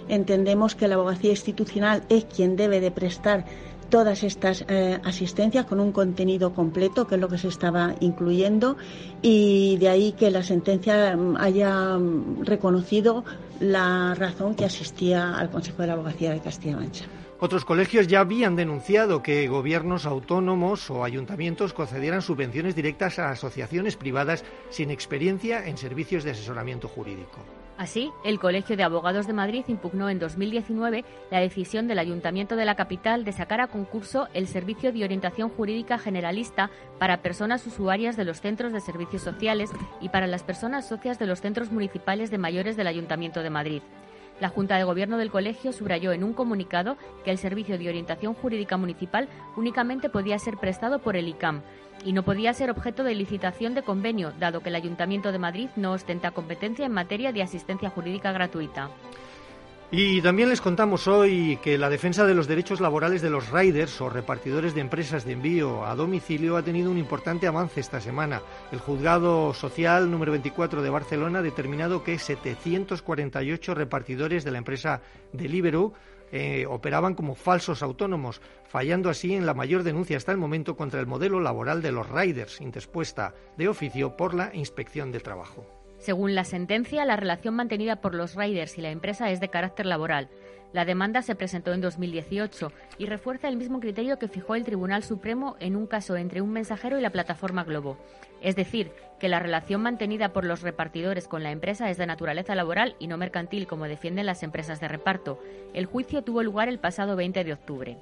Entendemos 0.07 0.75
que 0.75 0.87
la 0.87 0.95
abogacía 0.95 1.31
institucional 1.31 2.03
es 2.07 2.23
quien 2.23 2.55
debe 2.55 2.79
de 2.79 2.89
prestar 2.89 3.43
todas 3.89 4.23
estas 4.23 4.63
eh, 4.69 4.97
asistencias 5.03 5.65
con 5.65 5.81
un 5.81 5.91
contenido 5.91 6.53
completo, 6.53 7.05
que 7.05 7.15
es 7.15 7.21
lo 7.21 7.27
que 7.27 7.37
se 7.37 7.49
estaba 7.49 7.95
incluyendo, 7.99 8.77
y 9.21 9.75
de 9.75 9.89
ahí 9.89 10.13
que 10.13 10.31
la 10.31 10.41
sentencia 10.41 11.17
mm, 11.17 11.35
haya 11.35 11.97
mm, 11.97 12.45
reconocido 12.45 13.25
la 13.59 14.15
razón 14.15 14.55
que 14.55 14.63
asistía 14.63 15.35
al 15.35 15.49
Consejo 15.49 15.81
de 15.81 15.87
la 15.89 15.93
Abogacía 15.95 16.31
de 16.31 16.39
Castilla-La 16.39 16.79
Mancha. 16.79 17.05
Otros 17.39 17.65
colegios 17.65 18.07
ya 18.07 18.21
habían 18.21 18.55
denunciado 18.55 19.21
que 19.21 19.47
gobiernos 19.47 20.07
autónomos 20.07 20.89
o 20.89 21.03
ayuntamientos 21.03 21.71
concedieran 21.71 22.23
subvenciones 22.23 22.75
directas 22.75 23.19
a 23.19 23.29
asociaciones 23.29 23.95
privadas 23.95 24.43
sin 24.71 24.89
experiencia 24.89 25.67
en 25.67 25.77
servicios 25.77 26.23
de 26.23 26.31
asesoramiento 26.31 26.87
jurídico. 26.87 27.37
Así, 27.77 28.09
el 28.25 28.39
Colegio 28.39 28.75
de 28.75 28.81
Abogados 28.81 29.27
de 29.27 29.33
Madrid 29.33 29.63
impugnó 29.67 30.09
en 30.09 30.17
2019 30.17 31.05
la 31.29 31.39
decisión 31.39 31.87
del 31.87 31.99
Ayuntamiento 31.99 32.55
de 32.55 32.65
la 32.65 32.73
capital 32.73 33.23
de 33.23 33.31
sacar 33.31 33.61
a 33.61 33.67
concurso 33.67 34.27
el 34.33 34.47
servicio 34.47 34.91
de 34.91 35.03
orientación 35.03 35.49
jurídica 35.49 35.99
generalista 35.99 36.71
para 36.97 37.21
personas 37.21 37.67
usuarias 37.67 38.17
de 38.17 38.25
los 38.25 38.41
centros 38.41 38.73
de 38.73 38.81
servicios 38.81 39.21
sociales 39.21 39.69
y 40.01 40.09
para 40.09 40.25
las 40.25 40.41
personas 40.41 40.87
socias 40.87 41.19
de 41.19 41.27
los 41.27 41.39
centros 41.41 41.71
municipales 41.71 42.31
de 42.31 42.39
mayores 42.39 42.77
del 42.77 42.87
Ayuntamiento 42.87 43.43
de 43.43 43.51
Madrid. 43.51 43.81
La 44.39 44.49
Junta 44.49 44.77
de 44.77 44.83
Gobierno 44.83 45.17
del 45.17 45.31
Colegio 45.31 45.73
subrayó 45.73 46.11
en 46.11 46.23
un 46.23 46.33
comunicado 46.33 46.97
que 47.23 47.31
el 47.31 47.39
servicio 47.39 47.77
de 47.77 47.89
orientación 47.89 48.35
jurídica 48.35 48.77
municipal 48.77 49.27
únicamente 49.55 50.09
podía 50.09 50.37
ser 50.37 50.57
prestado 50.57 50.99
por 50.99 51.15
el 51.15 51.27
ICAM 51.27 51.61
y 52.05 52.13
no 52.13 52.23
podía 52.23 52.53
ser 52.53 52.69
objeto 52.69 53.03
de 53.03 53.15
licitación 53.15 53.73
de 53.73 53.81
convenio, 53.81 54.31
dado 54.39 54.61
que 54.61 54.69
el 54.69 54.75
Ayuntamiento 54.75 55.31
de 55.31 55.39
Madrid 55.39 55.69
no 55.75 55.91
ostenta 55.91 56.31
competencia 56.31 56.85
en 56.85 56.91
materia 56.91 57.31
de 57.31 57.41
asistencia 57.41 57.89
jurídica 57.89 58.31
gratuita. 58.31 58.91
Y 59.89 60.21
también 60.21 60.49
les 60.49 60.59
contamos 60.59 61.07
hoy 61.07 61.59
que 61.63 61.77
la 61.77 61.89
defensa 61.89 62.25
de 62.25 62.35
los 62.35 62.45
derechos 62.45 62.81
laborales 62.81 63.21
de 63.21 63.29
los 63.29 63.49
riders 63.51 64.01
o 64.01 64.09
repartidores 64.09 64.75
de 64.75 64.81
empresas 64.81 65.23
de 65.23 65.31
envío 65.31 65.85
a 65.85 65.95
domicilio 65.95 66.57
ha 66.57 66.61
tenido 66.61 66.91
un 66.91 66.97
importante 66.97 67.47
avance 67.47 67.79
esta 67.79 68.01
semana. 68.01 68.41
El 68.73 68.79
juzgado 68.79 69.53
social 69.53 70.11
número 70.11 70.33
24 70.33 70.81
de 70.81 70.89
Barcelona 70.89 71.39
ha 71.39 71.41
determinado 71.41 72.03
que 72.03 72.19
748 72.19 73.73
repartidores 73.75 74.43
de 74.43 74.51
la 74.51 74.57
empresa 74.57 74.99
Deliveroo 75.31 75.93
eh, 76.33 76.65
operaban 76.67 77.15
como 77.15 77.33
falsos 77.33 77.81
autónomos, 77.81 78.41
fallando 78.67 79.09
así 79.09 79.35
en 79.35 79.45
la 79.45 79.53
mayor 79.53 79.83
denuncia 79.83 80.17
hasta 80.17 80.33
el 80.33 80.37
momento 80.37 80.75
contra 80.75 80.99
el 80.99 81.07
modelo 81.07 81.39
laboral 81.39 81.81
de 81.81 81.93
los 81.93 82.09
riders, 82.09 82.59
interpuesta 82.59 83.33
de 83.57 83.69
oficio 83.69 84.17
por 84.17 84.33
la 84.33 84.53
Inspección 84.53 85.13
de 85.13 85.21
Trabajo. 85.21 85.76
Según 86.07 86.35
la 86.35 86.45
sentencia, 86.45 87.03
la 87.03 87.17
relación 87.17 87.53
mantenida 87.53 87.97
por 87.97 88.15
los 88.15 88.33
riders 88.33 88.77
y 88.77 88.81
la 88.81 88.91
empresa 88.91 89.29
es 89.29 89.41
de 89.41 89.49
carácter 89.49 89.85
laboral. 89.85 90.29
La 90.71 90.85
demanda 90.85 91.21
se 91.21 91.35
presentó 91.35 91.73
en 91.73 91.81
2018 91.81 92.71
y 92.97 93.07
refuerza 93.07 93.49
el 93.49 93.57
mismo 93.57 93.81
criterio 93.81 94.17
que 94.17 94.29
fijó 94.29 94.55
el 94.55 94.63
Tribunal 94.63 95.03
Supremo 95.03 95.57
en 95.59 95.75
un 95.75 95.85
caso 95.85 96.15
entre 96.15 96.39
un 96.39 96.51
mensajero 96.51 96.97
y 96.97 97.01
la 97.01 97.09
plataforma 97.09 97.65
Globo. 97.65 97.97
Es 98.41 98.55
decir, 98.55 98.93
que 99.19 99.27
la 99.27 99.39
relación 99.39 99.81
mantenida 99.81 100.31
por 100.31 100.45
los 100.45 100.61
repartidores 100.61 101.27
con 101.27 101.43
la 101.43 101.51
empresa 101.51 101.89
es 101.89 101.97
de 101.97 102.05
naturaleza 102.05 102.55
laboral 102.55 102.95
y 102.99 103.07
no 103.07 103.17
mercantil 103.17 103.67
como 103.67 103.83
defienden 103.83 104.27
las 104.27 104.43
empresas 104.43 104.79
de 104.79 104.87
reparto. 104.87 105.43
El 105.73 105.87
juicio 105.87 106.21
tuvo 106.21 106.41
lugar 106.41 106.69
el 106.69 106.79
pasado 106.79 107.17
20 107.17 107.43
de 107.43 107.51
octubre. 107.51 107.97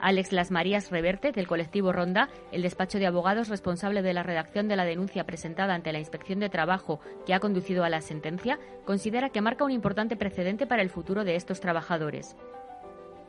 Alex 0.00 0.32
Las 0.32 0.50
Marías 0.50 0.90
Reverte, 0.90 1.32
del 1.32 1.46
colectivo 1.46 1.92
Ronda, 1.92 2.28
el 2.52 2.62
despacho 2.62 2.98
de 2.98 3.06
abogados 3.06 3.48
responsable 3.48 4.02
de 4.02 4.12
la 4.12 4.22
redacción 4.22 4.68
de 4.68 4.76
la 4.76 4.84
denuncia 4.84 5.24
presentada 5.24 5.74
ante 5.74 5.92
la 5.92 5.98
Inspección 5.98 6.40
de 6.40 6.48
Trabajo 6.48 7.00
que 7.26 7.34
ha 7.34 7.40
conducido 7.40 7.84
a 7.84 7.90
la 7.90 8.00
sentencia, 8.00 8.58
considera 8.84 9.30
que 9.30 9.40
marca 9.40 9.64
un 9.64 9.72
importante 9.72 10.16
precedente 10.16 10.66
para 10.66 10.82
el 10.82 10.90
futuro 10.90 11.24
de 11.24 11.36
estos 11.36 11.60
trabajadores. 11.60 12.36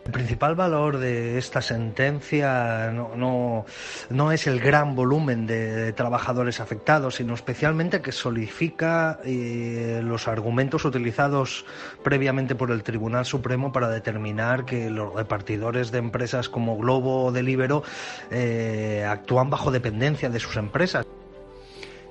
El 0.05 0.12
principal 0.12 0.55
valor 0.55 0.98
de 0.98 1.38
esta 1.38 1.62
sentencia 1.62 2.91
no, 2.91 3.65
no, 4.10 4.31
es 4.31 4.48
el 4.48 4.60
gran 4.60 4.96
volumen 4.96 5.46
de, 5.46 5.93
trabajadores 5.93 6.60
afectados, 6.60 7.15
sino 7.15 7.36
especialmente 7.36 8.01
que 8.01 8.12
solidifica 8.12 9.20
eh, 9.24 10.01
los 10.03 10.27
argumentos 10.27 10.86
utilizados 10.86 11.65
previamente 12.03 12.55
por 12.55 12.72
el 12.72 12.81
Tribunal 12.81 13.25
Supremo 13.25 13.72
para 13.72 13.89
determinar 13.89 14.65
que 14.65 14.89
los 14.89 15.13
repartidores 15.13 15.91
de 15.91 16.00
empresas 16.00 16.50
como 16.50 16.77
Globo 16.77 17.25
o 17.25 17.31
Delibero 17.31 17.84
eh, 18.31 19.05
actúan 19.08 19.51
bajo 19.51 19.70
dependencia 19.70 20.29
de 20.29 20.39
sus 20.39 20.58
empresas. 20.58 21.05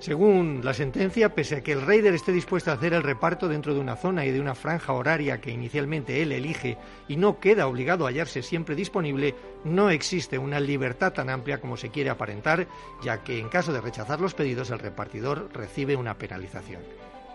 Según 0.00 0.62
la 0.64 0.72
sentencia, 0.72 1.34
pese 1.34 1.56
a 1.56 1.62
que 1.62 1.72
el 1.72 1.82
Raider 1.82 2.14
esté 2.14 2.32
dispuesto 2.32 2.70
a 2.70 2.74
hacer 2.74 2.94
el 2.94 3.02
reparto 3.02 3.48
dentro 3.48 3.74
de 3.74 3.80
una 3.80 3.96
zona 3.96 4.24
y 4.24 4.30
de 4.30 4.40
una 4.40 4.54
franja 4.54 4.94
horaria 4.94 5.42
que 5.42 5.50
inicialmente 5.50 6.22
él 6.22 6.32
elige 6.32 6.78
y 7.06 7.16
no 7.16 7.38
queda 7.38 7.66
obligado 7.66 8.06
a 8.06 8.08
hallarse 8.08 8.40
siempre 8.42 8.74
disponible, 8.74 9.34
no 9.62 9.90
existe 9.90 10.38
una 10.38 10.58
libertad 10.58 11.12
tan 11.12 11.28
amplia 11.28 11.60
como 11.60 11.76
se 11.76 11.90
quiere 11.90 12.08
aparentar, 12.08 12.66
ya 13.02 13.22
que 13.22 13.38
en 13.38 13.50
caso 13.50 13.74
de 13.74 13.82
rechazar 13.82 14.22
los 14.22 14.32
pedidos 14.32 14.70
el 14.70 14.78
repartidor 14.78 15.50
recibe 15.52 15.96
una 15.96 16.14
penalización. 16.14 16.80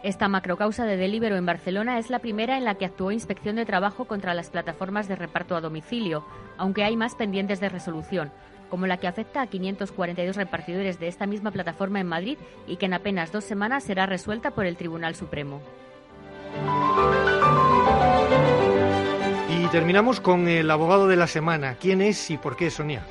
Esta 0.02 0.28
macrocausa 0.28 0.86
de 0.86 0.98
Delibero 0.98 1.36
en 1.36 1.46
Barcelona 1.46 2.00
es 2.00 2.10
la 2.10 2.20
primera 2.20 2.58
en 2.58 2.66
la 2.66 2.76
que 2.76 2.86
actuó 2.86 3.12
Inspección 3.12 3.58
de 3.58 3.66
Trabajo 3.66 4.06
contra 4.06 4.34
las 4.34 4.50
plataformas 4.50 5.08
de 5.08 5.16
reparto 5.16 5.56
a 5.56 5.62
domicilio, 5.62 6.26
aunque 6.58 6.84
hay 6.84 6.98
más 6.98 7.14
pendientes 7.14 7.60
de 7.60 7.70
resolución 7.70 8.32
como 8.70 8.88
la 8.88 8.98
que 8.98 9.08
afecta 9.08 9.42
a 9.42 9.48
542 9.48 10.36
repartidores 10.36 11.00
de 11.00 11.08
esta 11.08 11.26
misma 11.26 11.52
plataforma 11.52 12.00
en 12.00 12.08
Madrid 12.08 12.38
y 12.68 12.78
que 12.78 12.86
en 12.86 12.94
apenas 12.94 13.32
dos 13.32 13.44
semanas 13.44 13.84
será 13.84 14.06
resuelta 14.06 14.52
por 14.52 14.66
el 14.66 14.78
Tribunal 14.78 15.16
Supremo. 15.16 15.62
Y 19.50 19.68
terminamos 19.68 20.20
con 20.20 20.48
el 20.48 20.70
abogado 20.70 21.08
de 21.08 21.16
la 21.16 21.28
semana. 21.28 21.76
¿Quién 21.80 22.02
es 22.02 22.30
y 22.30 22.38
por 22.38 22.56
qué, 22.56 22.70
Sonia? 22.70 23.06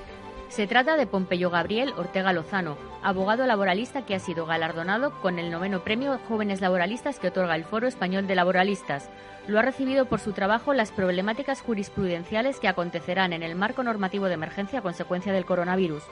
Se 0.55 0.69
trata 0.69 0.97
de 0.97 1.09
Pompeyo 1.09 1.51
Gabriel 1.51 1.93
Ortega 1.97 2.33
Lozano, 2.33 2.79
abogado 3.03 3.45
laboralista 3.45 4.07
que 4.07 4.15
ha 4.15 4.21
sido 4.21 4.47
galardonado 4.47 5.11
con 5.21 5.41
el 5.41 5.51
noveno 5.51 5.83
premio 5.83 6.21
Jóvenes 6.29 6.61
Laboralistas 6.61 7.19
que 7.19 7.27
otorga 7.27 7.57
el 7.57 7.65
Foro 7.65 7.89
Español 7.89 8.29
de 8.29 8.37
Laboralistas. 8.37 9.11
Lo 9.49 9.59
ha 9.59 9.63
recibido 9.63 10.07
por 10.07 10.21
su 10.21 10.31
trabajo 10.33 10.73
las 10.73 10.93
problemáticas 10.93 11.61
jurisprudenciales 11.61 12.61
que 12.61 12.69
acontecerán 12.69 13.33
en 13.33 13.43
el 13.43 13.57
marco 13.57 13.83
normativo 13.83 14.27
de 14.27 14.35
emergencia 14.35 14.79
a 14.79 14.83
consecuencia 14.83 15.33
del 15.33 15.45
coronavirus. 15.45 16.05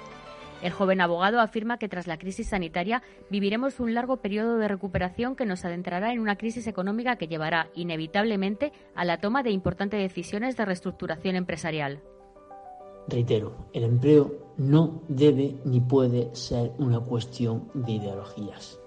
El 0.60 0.72
joven 0.72 1.00
abogado 1.00 1.40
afirma 1.40 1.78
que 1.78 1.88
tras 1.88 2.08
la 2.08 2.18
crisis 2.18 2.48
sanitaria 2.48 3.00
viviremos 3.30 3.78
un 3.78 3.94
largo 3.94 4.16
periodo 4.16 4.58
de 4.58 4.66
recuperación 4.66 5.36
que 5.36 5.46
nos 5.46 5.64
adentrará 5.64 6.12
en 6.12 6.18
una 6.18 6.34
crisis 6.34 6.66
económica 6.66 7.14
que 7.14 7.28
llevará 7.28 7.68
inevitablemente 7.76 8.72
a 8.96 9.04
la 9.04 9.18
toma 9.18 9.44
de 9.44 9.50
importantes 9.50 10.00
decisiones 10.00 10.56
de 10.56 10.64
reestructuración 10.64 11.36
empresarial. 11.36 12.02
Reitero, 13.08 13.52
el 13.72 13.84
empleo 13.84 14.32
no 14.56 15.02
debe 15.08 15.56
ni 15.64 15.80
puede 15.80 16.34
ser 16.34 16.72
una 16.78 17.00
cuestión 17.00 17.68
de 17.74 17.92
ideologías. 17.92 18.78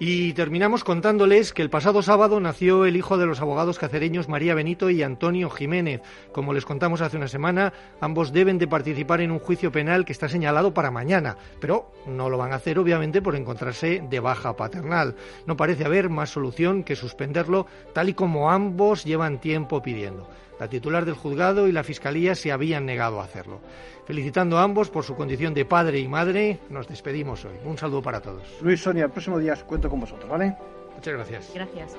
Y 0.00 0.32
terminamos 0.34 0.84
contándoles 0.84 1.52
que 1.52 1.60
el 1.60 1.70
pasado 1.70 2.02
sábado 2.02 2.38
nació 2.38 2.84
el 2.84 2.96
hijo 2.96 3.18
de 3.18 3.26
los 3.26 3.40
abogados 3.40 3.80
cacereños 3.80 4.28
María 4.28 4.54
Benito 4.54 4.90
y 4.90 5.02
Antonio 5.02 5.50
Jiménez. 5.50 6.02
Como 6.30 6.52
les 6.52 6.64
contamos 6.64 7.00
hace 7.00 7.16
una 7.16 7.26
semana, 7.26 7.72
ambos 8.00 8.32
deben 8.32 8.58
de 8.58 8.68
participar 8.68 9.20
en 9.22 9.32
un 9.32 9.40
juicio 9.40 9.72
penal 9.72 10.04
que 10.04 10.12
está 10.12 10.28
señalado 10.28 10.72
para 10.72 10.92
mañana, 10.92 11.36
pero 11.60 11.90
no 12.06 12.30
lo 12.30 12.38
van 12.38 12.52
a 12.52 12.56
hacer 12.56 12.78
obviamente 12.78 13.20
por 13.20 13.34
encontrarse 13.34 14.00
de 14.08 14.20
baja 14.20 14.54
paternal. 14.54 15.16
No 15.46 15.56
parece 15.56 15.84
haber 15.84 16.10
más 16.10 16.30
solución 16.30 16.84
que 16.84 16.94
suspenderlo 16.94 17.66
tal 17.92 18.08
y 18.08 18.14
como 18.14 18.52
ambos 18.52 19.04
llevan 19.04 19.40
tiempo 19.40 19.82
pidiendo. 19.82 20.28
La 20.58 20.68
titular 20.68 21.04
del 21.04 21.14
juzgado 21.14 21.68
y 21.68 21.72
la 21.72 21.84
fiscalía 21.84 22.34
se 22.34 22.50
habían 22.52 22.84
negado 22.86 23.20
a 23.20 23.24
hacerlo. 23.24 23.60
Felicitando 24.06 24.58
a 24.58 24.62
ambos 24.62 24.90
por 24.90 25.04
su 25.04 25.14
condición 25.14 25.54
de 25.54 25.64
padre 25.64 26.00
y 26.00 26.08
madre, 26.08 26.60
nos 26.70 26.88
despedimos 26.88 27.44
hoy. 27.44 27.56
Un 27.64 27.78
saludo 27.78 28.02
para 28.02 28.20
todos. 28.20 28.42
Luis, 28.62 28.80
Sonia, 28.80 29.04
el 29.04 29.10
próximo 29.10 29.38
día 29.38 29.54
cuento 29.66 29.88
con 29.88 30.00
vosotros, 30.00 30.28
¿vale? 30.28 30.56
Muchas 30.96 31.14
gracias. 31.14 31.52
Gracias. 31.54 31.96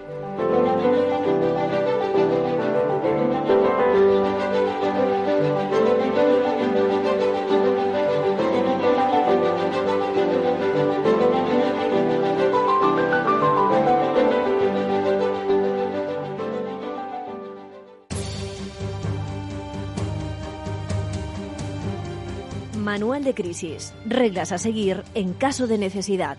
Manual 23.00 23.24
de 23.24 23.34
crisis. 23.34 23.94
Reglas 24.06 24.52
a 24.52 24.58
seguir 24.58 25.06
en 25.16 25.32
caso 25.32 25.68
de 25.68 25.78
necesidad. 25.78 26.38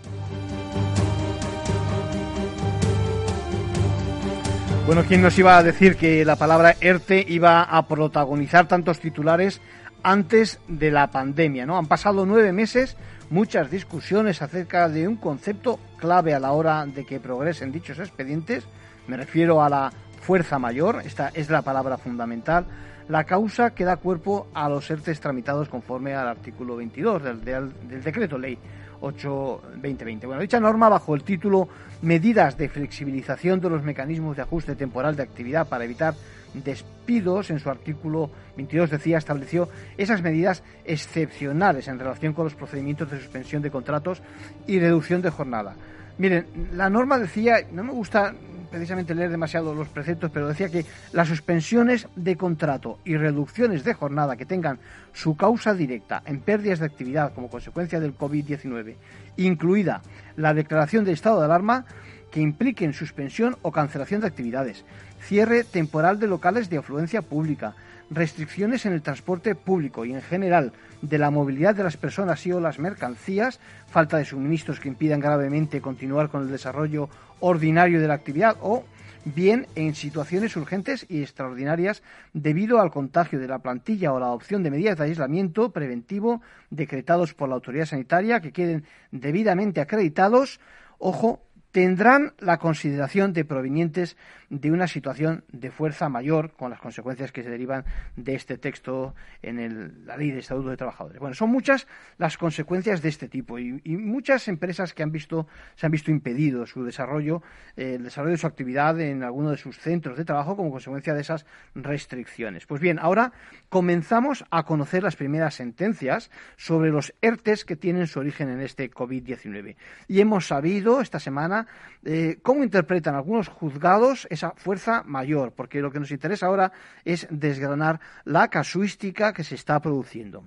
Bueno, 4.85 5.03
¿quién 5.07 5.23
nos 5.23 5.39
iba 5.39 5.57
a 5.57 5.63
decir 5.63 5.95
que 5.95 6.23
la 6.23 6.35
palabra 6.35 6.75
ERTE 6.79 7.25
iba 7.27 7.63
a 7.63 7.87
protagonizar 7.87 8.67
tantos 8.67 8.99
titulares 8.99 9.59
antes 10.03 10.59
de 10.67 10.91
la 10.91 11.09
pandemia? 11.09 11.65
¿no? 11.65 11.79
Han 11.79 11.87
pasado 11.87 12.27
nueve 12.27 12.51
meses, 12.53 12.95
muchas 13.31 13.71
discusiones 13.71 14.43
acerca 14.43 14.87
de 14.87 15.07
un 15.07 15.15
concepto 15.15 15.79
clave 15.97 16.35
a 16.35 16.39
la 16.39 16.51
hora 16.51 16.85
de 16.85 17.07
que 17.07 17.19
progresen 17.19 17.71
dichos 17.71 17.97
expedientes. 17.97 18.65
Me 19.07 19.17
refiero 19.17 19.63
a 19.63 19.69
la 19.69 19.91
fuerza 20.21 20.59
mayor, 20.59 21.01
esta 21.03 21.31
es 21.33 21.49
la 21.49 21.63
palabra 21.63 21.97
fundamental 21.97 22.67
la 23.07 23.23
causa 23.23 23.71
que 23.71 23.85
da 23.85 23.97
cuerpo 23.97 24.47
a 24.53 24.69
los 24.69 24.89
ERTES 24.89 25.19
tramitados 25.19 25.69
conforme 25.69 26.13
al 26.13 26.27
artículo 26.27 26.75
22 26.75 27.23
del, 27.23 27.43
del, 27.43 28.03
decreto 28.03 28.37
ley 28.37 28.57
8-2020. 29.01 30.25
Bueno, 30.27 30.41
dicha 30.41 30.59
norma, 30.59 30.89
bajo 30.89 31.15
el 31.15 31.23
título 31.23 31.67
Medidas 32.01 32.57
de 32.57 32.69
flexibilización 32.69 33.59
de 33.59 33.69
los 33.69 33.83
mecanismos 33.83 34.35
de 34.35 34.43
ajuste 34.43 34.75
temporal 34.75 35.15
de 35.15 35.23
actividad 35.23 35.67
para 35.67 35.85
evitar 35.85 36.15
despidos. 36.53 37.49
En 37.49 37.59
su 37.59 37.69
artículo 37.69 38.29
22 38.57 38.89
decía, 38.89 39.17
estableció 39.17 39.69
esas 39.97 40.21
medidas 40.21 40.63
excepcionales 40.85 41.87
en 41.87 41.99
relación 41.99 42.33
con 42.33 42.45
los 42.45 42.55
procedimientos 42.55 43.11
de 43.11 43.19
suspensión 43.19 43.61
de 43.61 43.71
contratos 43.71 44.21
y 44.67 44.79
reducción 44.79 45.21
de 45.21 45.29
jornada. 45.29 45.75
Miren, 46.17 46.45
la 46.73 46.89
norma 46.89 47.17
decía, 47.17 47.65
no 47.71 47.83
me 47.83 47.91
gusta 47.91 48.33
precisamente 48.71 49.13
leer 49.13 49.29
demasiado 49.29 49.75
los 49.75 49.89
preceptos, 49.89 50.31
pero 50.31 50.47
decía 50.47 50.69
que 50.69 50.85
las 51.11 51.27
suspensiones 51.27 52.07
de 52.15 52.37
contrato 52.37 52.99
y 53.05 53.17
reducciones 53.17 53.83
de 53.83 53.93
jornada 53.93 54.37
que 54.37 54.45
tengan 54.45 54.79
su 55.13 55.35
causa 55.35 55.73
directa 55.73 56.23
en 56.25 56.39
pérdidas 56.39 56.79
de 56.79 56.85
actividad 56.85 57.33
como 57.33 57.49
consecuencia 57.49 57.99
del 57.99 58.17
COVID-19, 58.17 58.95
incluida 59.37 60.01
la 60.37 60.53
declaración 60.53 61.05
de 61.05 61.11
estado 61.11 61.39
de 61.39 61.45
alarma, 61.45 61.85
que 62.31 62.39
impliquen 62.39 62.93
suspensión 62.93 63.57
o 63.61 63.73
cancelación 63.73 64.21
de 64.21 64.27
actividades, 64.27 64.85
cierre 65.19 65.65
temporal 65.65 66.17
de 66.19 66.27
locales 66.27 66.69
de 66.69 66.77
afluencia 66.77 67.21
pública, 67.21 67.75
restricciones 68.09 68.85
en 68.85 68.93
el 68.93 69.01
transporte 69.01 69.55
público 69.55 70.05
y 70.05 70.13
en 70.13 70.21
general 70.21 70.73
de 71.01 71.17
la 71.17 71.31
movilidad 71.31 71.75
de 71.75 71.83
las 71.83 71.97
personas 71.97 72.45
y 72.45 72.51
o 72.51 72.59
las 72.59 72.79
mercancías, 72.79 73.59
falta 73.89 74.17
de 74.17 74.25
suministros 74.25 74.79
que 74.79 74.89
impidan 74.89 75.19
gravemente 75.19 75.81
continuar 75.81 76.29
con 76.29 76.43
el 76.43 76.51
desarrollo 76.51 77.09
ordinario 77.41 77.99
de 77.99 78.07
la 78.07 78.13
actividad 78.13 78.55
o 78.61 78.85
bien 79.25 79.67
en 79.75 79.93
situaciones 79.93 80.55
urgentes 80.55 81.05
y 81.09 81.21
extraordinarias 81.21 82.01
debido 82.33 82.79
al 82.79 82.91
contagio 82.91 83.39
de 83.39 83.47
la 83.47 83.59
plantilla 83.59 84.13
o 84.13 84.19
la 84.19 84.27
adopción 84.27 84.63
de 84.63 84.71
medidas 84.71 84.97
de 84.97 85.05
aislamiento 85.05 85.71
preventivo 85.71 86.41
decretados 86.69 87.33
por 87.33 87.49
la 87.49 87.55
autoridad 87.55 87.85
sanitaria 87.85 88.39
que 88.39 88.51
queden 88.51 88.85
debidamente 89.11 89.81
acreditados, 89.81 90.59
ojo, 90.97 91.41
tendrán 91.71 92.33
la 92.39 92.57
consideración 92.57 93.33
de 93.33 93.45
provenientes 93.45 94.17
de 94.49 94.69
una 94.69 94.87
situación 94.87 95.45
de 95.51 95.71
fuerza 95.71 96.09
mayor, 96.09 96.51
con 96.51 96.69
las 96.69 96.79
consecuencias 96.79 97.31
que 97.31 97.41
se 97.41 97.49
derivan 97.49 97.85
de 98.17 98.35
este 98.35 98.57
texto 98.57 99.15
en 99.41 100.05
la 100.05 100.17
Ley 100.17 100.31
de 100.31 100.39
Estatuto 100.39 100.69
de 100.69 100.77
Trabajadores. 100.77 101.19
Bueno, 101.19 101.33
son 101.33 101.49
muchas 101.49 101.87
las 102.17 102.37
consecuencias 102.37 103.01
de 103.01 103.09
este 103.09 103.29
tipo 103.29 103.57
y, 103.57 103.79
muchas 103.85 104.49
empresas 104.49 104.93
que 104.93 105.03
han 105.03 105.11
visto, 105.11 105.47
se 105.75 105.85
han 105.85 105.91
visto 105.91 106.11
impedido 106.11 106.65
su 106.65 106.83
desarrollo, 106.83 107.41
eh, 107.77 107.95
el 107.95 108.03
desarrollo 108.03 108.33
de 108.33 108.37
su 108.37 108.47
actividad 108.47 108.99
en 108.99 109.23
alguno 109.23 109.51
de 109.51 109.57
sus 109.57 109.79
centros 109.79 110.17
de 110.17 110.25
trabajo 110.25 110.57
como 110.57 110.71
consecuencia 110.71 111.13
de 111.13 111.21
esas 111.21 111.45
restricciones. 111.73 112.65
Pues 112.65 112.81
bien, 112.81 112.99
ahora 112.99 113.31
comenzamos 113.69 114.43
a 114.51 114.63
conocer 114.63 115.01
las 115.03 115.15
primeras 115.15 115.55
sentencias 115.55 116.29
sobre 116.57 116.91
los 116.91 117.13
ERTES 117.21 117.63
que 117.63 117.77
tienen 117.77 118.07
su 118.07 118.19
origen 118.19 118.49
en 118.49 118.59
este 118.59 118.91
COVID-19. 118.91 119.77
Y 120.09 120.19
hemos 120.19 120.47
sabido 120.47 120.99
esta 120.99 121.19
semana 121.19 121.60
eh, 122.03 122.39
cómo 122.41 122.63
interpretan 122.63 123.15
algunos 123.15 123.47
juzgados 123.47 124.27
esa 124.29 124.51
fuerza 124.51 125.03
mayor, 125.03 125.53
porque 125.53 125.81
lo 125.81 125.91
que 125.91 125.99
nos 125.99 126.11
interesa 126.11 126.47
ahora 126.47 126.71
es 127.05 127.27
desgranar 127.29 127.99
la 128.25 128.49
casuística 128.49 129.33
que 129.33 129.43
se 129.43 129.55
está 129.55 129.79
produciendo. 129.79 130.43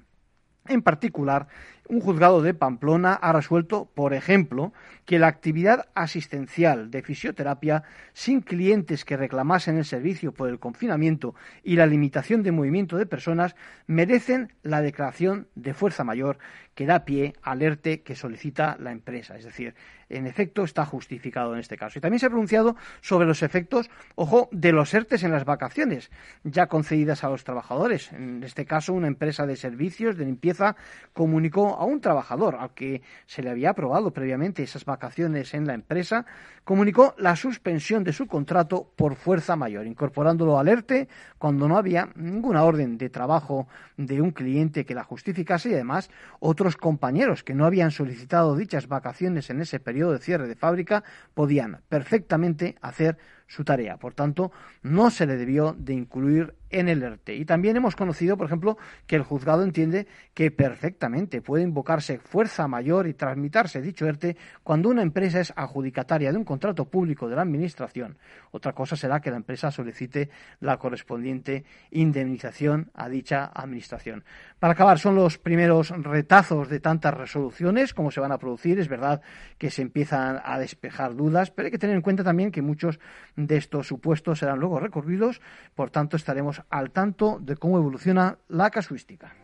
En 0.66 0.82
particular, 0.82 1.46
un 1.88 2.00
juzgado 2.00 2.42
de 2.42 2.54
Pamplona 2.54 3.14
ha 3.14 3.32
resuelto, 3.32 3.88
por 3.94 4.14
ejemplo, 4.14 4.72
que 5.04 5.18
la 5.18 5.26
actividad 5.26 5.88
asistencial 5.94 6.90
de 6.90 7.02
fisioterapia 7.02 7.82
sin 8.12 8.40
clientes 8.40 9.04
que 9.04 9.16
reclamasen 9.16 9.76
el 9.76 9.84
servicio 9.84 10.32
por 10.32 10.48
el 10.48 10.58
confinamiento 10.58 11.34
y 11.62 11.76
la 11.76 11.86
limitación 11.86 12.42
de 12.42 12.52
movimiento 12.52 12.96
de 12.96 13.06
personas 13.06 13.54
merecen 13.86 14.52
la 14.62 14.80
declaración 14.80 15.48
de 15.54 15.74
fuerza 15.74 16.04
mayor 16.04 16.38
que 16.74 16.86
da 16.86 17.04
pie 17.04 17.34
al 17.42 17.62
ERTE 17.62 18.02
que 18.02 18.16
solicita 18.16 18.76
la 18.80 18.90
empresa. 18.90 19.36
Es 19.36 19.44
decir, 19.44 19.74
en 20.08 20.26
efecto 20.26 20.64
está 20.64 20.84
justificado 20.84 21.54
en 21.54 21.60
este 21.60 21.76
caso. 21.76 21.98
Y 21.98 22.02
también 22.02 22.18
se 22.18 22.26
ha 22.26 22.30
pronunciado 22.30 22.76
sobre 23.00 23.26
los 23.26 23.42
efectos, 23.42 23.90
ojo, 24.14 24.48
de 24.52 24.72
los 24.72 24.92
ERTES 24.92 25.22
en 25.22 25.32
las 25.32 25.44
vacaciones 25.44 26.10
ya 26.42 26.66
concedidas 26.66 27.24
a 27.24 27.28
los 27.28 27.44
trabajadores. 27.44 28.12
En 28.12 28.42
este 28.42 28.64
caso, 28.64 28.92
una 28.92 29.06
empresa 29.06 29.46
de 29.46 29.56
servicios 29.56 30.16
de 30.16 30.24
limpieza 30.24 30.76
comunicó 31.12 31.73
a 31.74 31.84
un 31.84 32.00
trabajador 32.00 32.56
al 32.58 32.74
que 32.74 33.02
se 33.26 33.42
le 33.42 33.50
había 33.50 33.70
aprobado 33.70 34.12
previamente 34.12 34.62
esas 34.62 34.84
vacaciones 34.84 35.54
en 35.54 35.66
la 35.66 35.74
empresa, 35.74 36.26
comunicó 36.64 37.14
la 37.18 37.36
suspensión 37.36 38.04
de 38.04 38.12
su 38.12 38.26
contrato 38.26 38.90
por 38.96 39.16
fuerza 39.16 39.56
mayor, 39.56 39.86
incorporándolo 39.86 40.58
al 40.58 40.68
ERTE 40.68 41.08
cuando 41.38 41.68
no 41.68 41.76
había 41.76 42.08
ninguna 42.14 42.64
orden 42.64 42.96
de 42.98 43.10
trabajo 43.10 43.68
de 43.96 44.20
un 44.20 44.30
cliente 44.30 44.84
que 44.84 44.94
la 44.94 45.04
justificase 45.04 45.70
y 45.70 45.74
además 45.74 46.10
otros 46.40 46.76
compañeros 46.76 47.44
que 47.44 47.54
no 47.54 47.66
habían 47.66 47.90
solicitado 47.90 48.56
dichas 48.56 48.88
vacaciones 48.88 49.50
en 49.50 49.60
ese 49.60 49.80
periodo 49.80 50.12
de 50.12 50.18
cierre 50.18 50.48
de 50.48 50.56
fábrica 50.56 51.04
podían 51.34 51.80
perfectamente 51.88 52.76
hacer 52.80 53.18
su 53.46 53.64
tarea. 53.64 53.96
Por 53.96 54.14
tanto, 54.14 54.52
no 54.82 55.10
se 55.10 55.26
le 55.26 55.36
debió 55.36 55.74
de 55.78 55.94
incluir 55.94 56.54
en 56.70 56.88
el 56.88 57.02
ERTE. 57.02 57.36
Y 57.36 57.44
también 57.44 57.76
hemos 57.76 57.94
conocido, 57.94 58.36
por 58.36 58.46
ejemplo, 58.46 58.76
que 59.06 59.14
el 59.14 59.22
juzgado 59.22 59.62
entiende 59.62 60.08
que 60.34 60.50
perfectamente 60.50 61.40
puede 61.40 61.62
invocarse 61.62 62.18
fuerza 62.18 62.66
mayor 62.66 63.06
y 63.06 63.14
transmitirse 63.14 63.80
dicho 63.80 64.06
ERTE 64.06 64.36
cuando 64.64 64.88
una 64.88 65.02
empresa 65.02 65.40
es 65.40 65.52
adjudicataria 65.54 66.32
de 66.32 66.38
un 66.38 66.44
contrato 66.44 66.86
público 66.86 67.28
de 67.28 67.36
la 67.36 67.42
Administración. 67.42 68.18
Otra 68.50 68.72
cosa 68.72 68.96
será 68.96 69.20
que 69.20 69.30
la 69.30 69.36
empresa 69.36 69.70
solicite 69.70 70.30
la 70.60 70.78
correspondiente 70.78 71.64
indemnización 71.90 72.90
a 72.94 73.08
dicha 73.08 73.50
Administración. 73.54 74.24
Para 74.58 74.72
acabar, 74.72 74.98
son 74.98 75.14
los 75.14 75.38
primeros 75.38 75.90
retazos 75.90 76.68
de 76.68 76.80
tantas 76.80 77.14
resoluciones 77.14 77.94
como 77.94 78.10
se 78.10 78.20
van 78.20 78.32
a 78.32 78.38
producir. 78.38 78.80
Es 78.80 78.88
verdad 78.88 79.22
que 79.58 79.70
se 79.70 79.82
empiezan 79.82 80.40
a 80.42 80.58
despejar 80.58 81.14
dudas, 81.14 81.50
pero 81.50 81.66
hay 81.66 81.72
que 81.72 81.78
tener 81.78 81.94
en 81.94 82.02
cuenta 82.02 82.24
también 82.24 82.50
que 82.50 82.62
muchos 82.62 82.98
de 83.36 83.56
estos 83.56 83.86
supuestos 83.86 84.38
serán 84.38 84.60
luego 84.60 84.80
recurridos. 84.80 85.40
Por 85.74 85.90
tanto, 85.90 86.16
estaremos 86.16 86.62
al 86.70 86.90
tanto 86.90 87.38
de 87.40 87.56
cómo 87.56 87.78
evoluciona 87.78 88.38
la 88.48 88.70
casuística. 88.70 89.34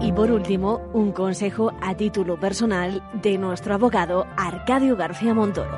Y 0.00 0.10
por 0.10 0.32
último, 0.32 0.90
un 0.92 1.12
consejo 1.12 1.72
a 1.80 1.96
título 1.96 2.38
personal 2.38 3.02
de 3.22 3.38
nuestro 3.38 3.74
abogado 3.74 4.26
Arcadio 4.36 4.96
García 4.96 5.32
Montoro. 5.32 5.70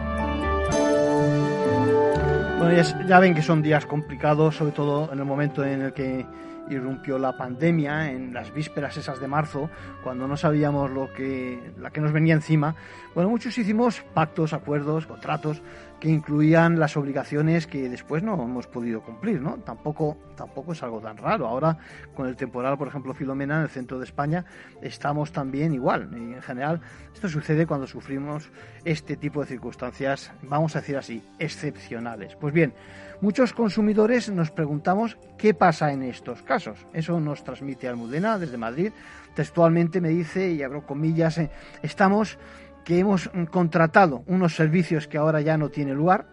Bueno, 2.58 2.82
ya, 3.06 3.18
ven 3.18 3.34
que 3.34 3.42
son 3.42 3.60
días 3.60 3.84
complicados, 3.84 4.56
sobre 4.56 4.72
todo 4.72 5.12
en 5.12 5.18
el 5.18 5.26
momento 5.26 5.62
en 5.62 5.82
el 5.82 5.92
que 5.92 6.24
irrumpió 6.70 7.18
la 7.18 7.36
pandemia 7.36 8.10
en 8.10 8.32
las 8.32 8.52
vísperas 8.52 8.96
esas 8.96 9.20
de 9.20 9.28
marzo, 9.28 9.70
cuando 10.02 10.26
no 10.26 10.36
sabíamos 10.36 10.90
lo 10.90 11.12
que, 11.12 11.72
la 11.78 11.90
que 11.90 12.00
nos 12.00 12.12
venía 12.12 12.34
encima. 12.34 12.74
Bueno, 13.14 13.30
muchos 13.30 13.56
hicimos 13.58 14.02
pactos, 14.14 14.52
acuerdos, 14.52 15.06
contratos 15.06 15.62
que 16.00 16.10
incluían 16.10 16.78
las 16.78 16.96
obligaciones 16.96 17.66
que 17.66 17.88
después 17.88 18.22
no 18.22 18.34
hemos 18.34 18.66
podido 18.66 19.00
cumplir, 19.00 19.40
¿no? 19.40 19.56
Tampoco, 19.58 20.18
tampoco 20.36 20.72
es 20.72 20.82
algo 20.82 21.00
tan 21.00 21.16
raro. 21.16 21.46
Ahora, 21.46 21.78
con 22.14 22.26
el 22.26 22.36
temporal, 22.36 22.76
por 22.76 22.88
ejemplo, 22.88 23.14
Filomena, 23.14 23.56
en 23.56 23.62
el 23.62 23.68
centro 23.70 23.98
de 23.98 24.04
España, 24.04 24.44
estamos 24.82 25.32
también 25.32 25.72
igual. 25.72 26.10
Y 26.12 26.34
en 26.34 26.42
general, 26.42 26.80
esto 27.14 27.28
sucede 27.28 27.66
cuando 27.66 27.86
sufrimos 27.86 28.50
este 28.84 29.16
tipo 29.16 29.40
de 29.40 29.46
circunstancias, 29.46 30.32
vamos 30.42 30.76
a 30.76 30.80
decir 30.80 30.98
así, 30.98 31.22
excepcionales. 31.38 32.36
Pues 32.36 32.52
bien, 32.52 32.74
muchos 33.20 33.52
consumidores 33.52 34.30
nos 34.30 34.50
preguntamos 34.50 35.16
qué 35.38 35.54
pasa 35.54 35.92
en 35.92 36.02
estos 36.02 36.42
casos. 36.42 36.86
Eso 36.92 37.20
nos 37.20 37.44
transmite 37.44 37.88
Almudena 37.88 38.38
desde 38.38 38.56
Madrid. 38.56 38.92
Textualmente 39.34 40.00
me 40.00 40.10
dice, 40.10 40.50
y 40.50 40.62
abro 40.62 40.86
comillas, 40.86 41.38
eh, 41.38 41.50
estamos 41.82 42.38
que 42.84 42.98
hemos 42.98 43.30
contratado 43.50 44.22
unos 44.26 44.54
servicios 44.54 45.08
que 45.08 45.18
ahora 45.18 45.40
ya 45.40 45.56
no 45.56 45.70
tiene 45.70 45.94
lugar, 45.94 46.26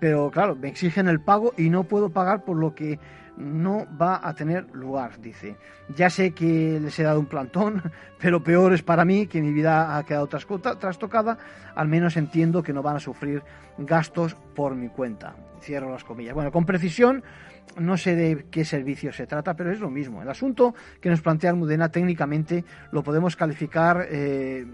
pero 0.00 0.30
claro, 0.30 0.56
me 0.56 0.68
exigen 0.68 1.06
el 1.06 1.20
pago 1.20 1.54
y 1.56 1.70
no 1.70 1.84
puedo 1.84 2.10
pagar 2.10 2.44
por 2.44 2.56
lo 2.56 2.74
que 2.74 2.98
no 3.36 3.86
va 4.00 4.20
a 4.22 4.34
tener 4.34 4.68
lugar, 4.72 5.20
dice. 5.20 5.56
Ya 5.96 6.10
sé 6.10 6.32
que 6.32 6.78
les 6.80 6.98
he 6.98 7.02
dado 7.02 7.20
un 7.20 7.26
plantón, 7.26 7.82
pero 8.20 8.42
peor 8.42 8.72
es 8.72 8.82
para 8.82 9.04
mí 9.04 9.26
que 9.26 9.40
mi 9.40 9.52
vida 9.52 9.96
ha 9.96 10.04
quedado 10.04 10.28
trastocada, 10.28 11.38
al 11.74 11.88
menos 11.88 12.16
entiendo 12.16 12.62
que 12.62 12.72
no 12.72 12.82
van 12.82 12.96
a 12.96 13.00
sufrir 13.00 13.42
gastos 13.78 14.36
por 14.54 14.74
mi 14.74 14.88
cuenta. 14.88 15.34
Cierro 15.60 15.92
las 15.92 16.04
comillas. 16.04 16.34
Bueno, 16.34 16.50
con 16.50 16.66
precisión 16.66 17.22
no 17.78 17.96
sé 17.96 18.14
de 18.16 18.46
qué 18.50 18.64
servicio 18.64 19.12
se 19.12 19.26
trata, 19.26 19.54
pero 19.54 19.70
es 19.70 19.80
lo 19.80 19.90
mismo. 19.90 20.22
El 20.22 20.28
asunto 20.28 20.74
que 21.00 21.08
nos 21.08 21.22
plantea 21.22 21.50
Almudena 21.50 21.88
técnicamente 21.88 22.64
lo 22.90 23.02
podemos 23.02 23.36
calificar 23.36 24.06
eh, 24.10 24.64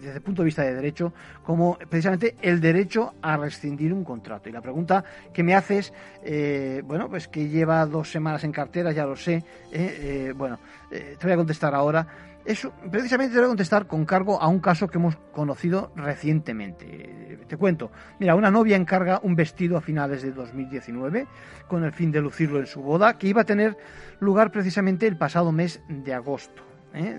desde 0.00 0.16
el 0.16 0.22
punto 0.22 0.42
de 0.42 0.46
vista 0.46 0.62
de 0.62 0.74
derecho 0.74 1.12
como 1.44 1.78
precisamente 1.88 2.36
el 2.42 2.60
derecho 2.60 3.14
a 3.22 3.36
rescindir 3.36 3.92
un 3.92 4.04
contrato. 4.04 4.48
Y 4.48 4.52
la 4.52 4.60
pregunta 4.60 5.04
que 5.32 5.42
me 5.42 5.54
haces, 5.54 5.92
eh, 6.24 6.82
bueno, 6.84 7.08
pues 7.08 7.28
que 7.28 7.48
lleva 7.48 7.86
dos 7.86 8.10
semanas 8.10 8.42
en 8.44 8.52
cartera, 8.52 8.92
ya 8.92 9.06
lo 9.06 9.16
sé. 9.16 9.44
Eh, 9.70 10.32
bueno, 10.36 10.58
te 10.90 11.16
voy 11.22 11.32
a 11.32 11.36
contestar 11.36 11.74
ahora 11.74 12.06
eso, 12.44 12.72
precisamente 12.90 13.32
te 13.34 13.38
voy 13.38 13.46
a 13.46 13.48
contestar 13.48 13.86
con 13.86 14.04
cargo 14.04 14.40
a 14.40 14.48
un 14.48 14.60
caso 14.60 14.88
que 14.88 14.98
hemos 14.98 15.16
conocido 15.32 15.92
recientemente. 15.96 17.38
Te 17.46 17.56
cuento. 17.56 17.90
Mira, 18.18 18.34
una 18.34 18.50
novia 18.50 18.76
encarga 18.76 19.20
un 19.22 19.36
vestido 19.36 19.76
a 19.76 19.80
finales 19.80 20.22
de 20.22 20.32
2019 20.32 21.26
con 21.68 21.84
el 21.84 21.92
fin 21.92 22.10
de 22.10 22.20
lucirlo 22.20 22.58
en 22.58 22.66
su 22.66 22.82
boda, 22.82 23.18
que 23.18 23.28
iba 23.28 23.42
a 23.42 23.44
tener 23.44 23.76
lugar 24.20 24.50
precisamente 24.50 25.06
el 25.06 25.16
pasado 25.16 25.52
mes 25.52 25.80
de 25.88 26.14
agosto. 26.14 26.62
¿eh? 26.94 27.18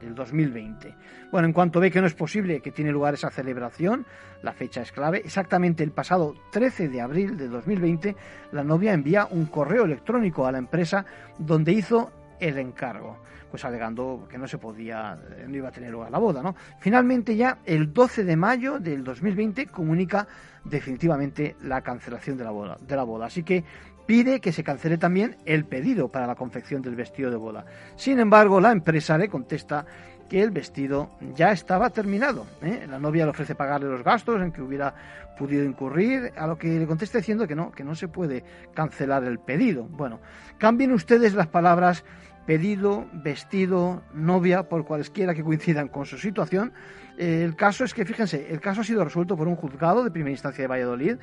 del 0.00 0.14
2020. 0.14 0.94
Bueno, 1.30 1.46
en 1.46 1.52
cuanto 1.52 1.80
ve 1.80 1.90
que 1.90 2.00
no 2.00 2.06
es 2.06 2.14
posible 2.14 2.60
que 2.60 2.70
tiene 2.70 2.92
lugar 2.92 3.14
esa 3.14 3.30
celebración, 3.30 4.06
la 4.42 4.52
fecha 4.52 4.82
es 4.82 4.92
clave, 4.92 5.22
exactamente 5.24 5.82
el 5.82 5.90
pasado 5.90 6.34
13 6.52 6.88
de 6.88 7.00
abril 7.00 7.36
de 7.36 7.48
2020, 7.48 8.16
la 8.52 8.64
novia 8.64 8.92
envía 8.92 9.26
un 9.30 9.46
correo 9.46 9.84
electrónico 9.84 10.46
a 10.46 10.52
la 10.52 10.58
empresa 10.58 11.04
donde 11.38 11.72
hizo 11.72 12.12
el 12.40 12.58
encargo, 12.58 13.18
pues 13.50 13.64
alegando 13.64 14.26
que 14.30 14.38
no 14.38 14.46
se 14.46 14.58
podía, 14.58 15.18
no 15.46 15.56
iba 15.56 15.68
a 15.68 15.72
tener 15.72 15.90
lugar 15.90 16.10
la 16.10 16.18
boda, 16.18 16.42
¿no? 16.42 16.54
Finalmente 16.80 17.36
ya 17.36 17.58
el 17.64 17.92
12 17.92 18.24
de 18.24 18.36
mayo 18.36 18.78
del 18.78 19.04
2020 19.04 19.66
comunica 19.66 20.26
definitivamente 20.64 21.56
la 21.62 21.82
cancelación 21.82 22.36
de 22.36 22.44
la 22.44 22.50
boda, 22.50 22.76
de 22.80 22.96
la 22.96 23.04
boda. 23.04 23.26
Así 23.26 23.42
que 23.42 23.64
pide 24.06 24.40
que 24.40 24.52
se 24.52 24.64
cancele 24.64 24.98
también 24.98 25.36
el 25.44 25.64
pedido 25.64 26.08
para 26.08 26.26
la 26.26 26.34
confección 26.34 26.82
del 26.82 26.96
vestido 26.96 27.30
de 27.30 27.36
boda. 27.36 27.64
Sin 27.96 28.18
embargo, 28.18 28.60
la 28.60 28.72
empresa 28.72 29.18
le 29.18 29.28
contesta 29.28 29.84
que 30.28 30.42
el 30.42 30.50
vestido 30.50 31.10
ya 31.34 31.52
estaba 31.52 31.90
terminado. 31.90 32.46
¿eh? 32.62 32.86
La 32.88 32.98
novia 32.98 33.24
le 33.24 33.30
ofrece 33.30 33.54
pagarle 33.54 33.88
los 33.88 34.02
gastos 34.02 34.42
en 34.42 34.52
que 34.52 34.60
hubiera 34.60 34.94
podido 35.38 35.64
incurrir, 35.64 36.32
a 36.36 36.46
lo 36.46 36.58
que 36.58 36.78
le 36.78 36.86
contesta 36.86 37.18
diciendo 37.18 37.46
que 37.46 37.54
no, 37.54 37.70
que 37.70 37.84
no 37.84 37.94
se 37.94 38.08
puede 38.08 38.44
cancelar 38.74 39.24
el 39.24 39.38
pedido. 39.38 39.84
Bueno, 39.84 40.20
cambien 40.58 40.92
ustedes 40.92 41.34
las 41.34 41.46
palabras 41.46 42.04
pedido, 42.48 43.06
vestido, 43.12 44.02
novia, 44.14 44.70
por 44.70 44.86
cualesquiera 44.86 45.34
que 45.34 45.44
coincidan 45.44 45.88
con 45.88 46.06
su 46.06 46.16
situación. 46.16 46.72
Eh, 47.18 47.42
el 47.44 47.54
caso 47.54 47.84
es 47.84 47.92
que, 47.92 48.06
fíjense, 48.06 48.46
el 48.50 48.58
caso 48.58 48.80
ha 48.80 48.84
sido 48.84 49.04
resuelto 49.04 49.36
por 49.36 49.48
un 49.48 49.54
juzgado 49.54 50.02
de 50.02 50.10
primera 50.10 50.30
instancia 50.30 50.62
de 50.62 50.68
Valladolid 50.68 51.16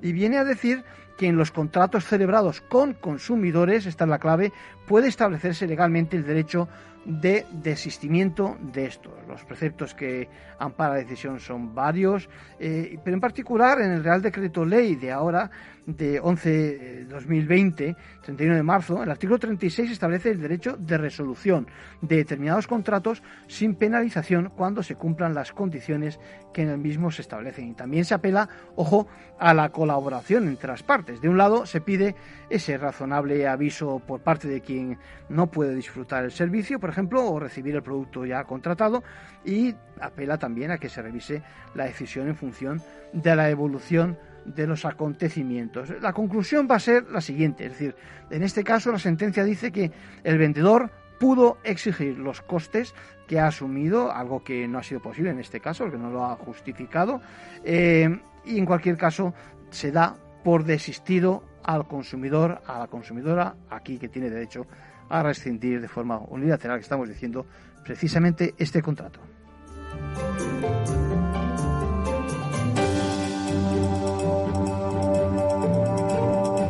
y 0.00 0.12
viene 0.12 0.38
a 0.38 0.44
decir 0.44 0.82
que 1.22 1.28
en 1.28 1.36
los 1.36 1.52
contratos 1.52 2.04
celebrados 2.04 2.62
con 2.62 2.94
consumidores, 2.94 3.86
esta 3.86 4.02
es 4.02 4.10
la 4.10 4.18
clave, 4.18 4.52
puede 4.88 5.06
establecerse 5.06 5.68
legalmente 5.68 6.16
el 6.16 6.26
derecho 6.26 6.68
de 7.04 7.46
desistimiento 7.52 8.56
de 8.60 8.86
estos. 8.86 9.12
Los 9.28 9.44
preceptos 9.44 9.94
que 9.94 10.28
ampara 10.58 10.94
la 10.94 11.00
decisión 11.00 11.38
son 11.38 11.76
varios, 11.76 12.28
eh, 12.58 12.98
pero 13.04 13.14
en 13.14 13.20
particular 13.20 13.80
en 13.80 13.92
el 13.92 14.04
Real 14.04 14.20
Decreto 14.20 14.64
Ley 14.64 14.96
de 14.96 15.12
ahora, 15.12 15.50
de 15.86 16.20
11 16.20 17.06
2020, 17.06 17.96
31 18.22 18.56
de 18.56 18.62
marzo, 18.62 19.02
el 19.02 19.10
artículo 19.10 19.38
36 19.38 19.90
establece 19.90 20.30
el 20.30 20.40
derecho 20.40 20.76
de 20.76 20.96
resolución 20.96 21.66
de 22.00 22.16
determinados 22.18 22.68
contratos 22.68 23.22
sin 23.48 23.74
penalización 23.74 24.52
cuando 24.56 24.84
se 24.84 24.94
cumplan 24.94 25.34
las 25.34 25.52
condiciones 25.52 26.20
que 26.54 26.62
en 26.62 26.68
el 26.68 26.78
mismo 26.78 27.10
se 27.10 27.22
establecen. 27.22 27.68
Y 27.68 27.74
también 27.74 28.04
se 28.04 28.14
apela, 28.14 28.48
ojo, 28.76 29.08
a 29.40 29.52
la 29.54 29.70
colaboración 29.70 30.46
entre 30.46 30.68
las 30.68 30.84
partes. 30.84 31.11
De 31.20 31.28
un 31.28 31.36
lado 31.36 31.66
se 31.66 31.80
pide 31.80 32.14
ese 32.50 32.78
razonable 32.78 33.46
aviso 33.46 34.00
por 34.00 34.20
parte 34.20 34.48
de 34.48 34.60
quien 34.60 34.98
no 35.28 35.50
puede 35.50 35.74
disfrutar 35.74 36.24
el 36.24 36.32
servicio, 36.32 36.78
por 36.78 36.90
ejemplo, 36.90 37.24
o 37.24 37.38
recibir 37.38 37.74
el 37.74 37.82
producto 37.82 38.24
ya 38.24 38.44
contratado, 38.44 39.02
y 39.44 39.74
apela 40.00 40.38
también 40.38 40.70
a 40.70 40.78
que 40.78 40.88
se 40.88 41.02
revise 41.02 41.42
la 41.74 41.84
decisión 41.84 42.28
en 42.28 42.36
función 42.36 42.82
de 43.12 43.36
la 43.36 43.50
evolución 43.50 44.18
de 44.44 44.66
los 44.66 44.84
acontecimientos. 44.84 45.90
La 46.00 46.12
conclusión 46.12 46.66
va 46.70 46.76
a 46.76 46.80
ser 46.80 47.08
la 47.10 47.20
siguiente, 47.20 47.66
es 47.66 47.72
decir, 47.72 47.94
en 48.30 48.42
este 48.42 48.64
caso 48.64 48.90
la 48.90 48.98
sentencia 48.98 49.44
dice 49.44 49.70
que 49.70 49.92
el 50.24 50.38
vendedor 50.38 50.90
pudo 51.18 51.58
exigir 51.62 52.18
los 52.18 52.42
costes 52.42 52.94
que 53.28 53.38
ha 53.38 53.46
asumido, 53.46 54.12
algo 54.12 54.42
que 54.42 54.66
no 54.66 54.78
ha 54.78 54.82
sido 54.82 55.00
posible 55.00 55.30
en 55.30 55.38
este 55.38 55.60
caso, 55.60 55.90
que 55.90 55.96
no 55.96 56.10
lo 56.10 56.24
ha 56.24 56.34
justificado, 56.34 57.20
eh, 57.64 58.20
y 58.44 58.58
en 58.58 58.66
cualquier 58.66 58.96
caso 58.96 59.32
se 59.70 59.92
da 59.92 60.16
por 60.42 60.64
desistido 60.64 61.44
al 61.62 61.86
consumidor, 61.86 62.62
a 62.66 62.78
la 62.78 62.86
consumidora, 62.86 63.54
aquí 63.70 63.98
que 63.98 64.08
tiene 64.08 64.30
derecho 64.30 64.66
a 65.08 65.22
rescindir 65.22 65.80
de 65.80 65.88
forma 65.88 66.18
unilateral, 66.18 66.78
que 66.78 66.82
estamos 66.82 67.08
diciendo, 67.08 67.46
precisamente 67.84 68.54
este 68.58 68.82
contrato. 68.82 69.20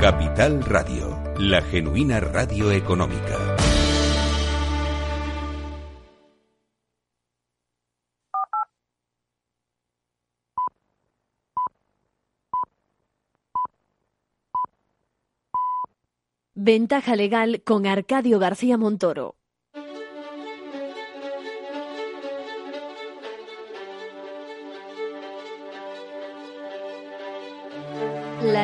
Capital 0.00 0.62
Radio, 0.62 1.20
la 1.38 1.60
genuina 1.60 2.20
radio 2.20 2.70
económica. 2.70 3.56
Ventaja 16.54 17.16
legal 17.16 17.62
con 17.64 17.84
Arcadio 17.84 18.38
García 18.38 18.78
Montoro. 18.78 19.34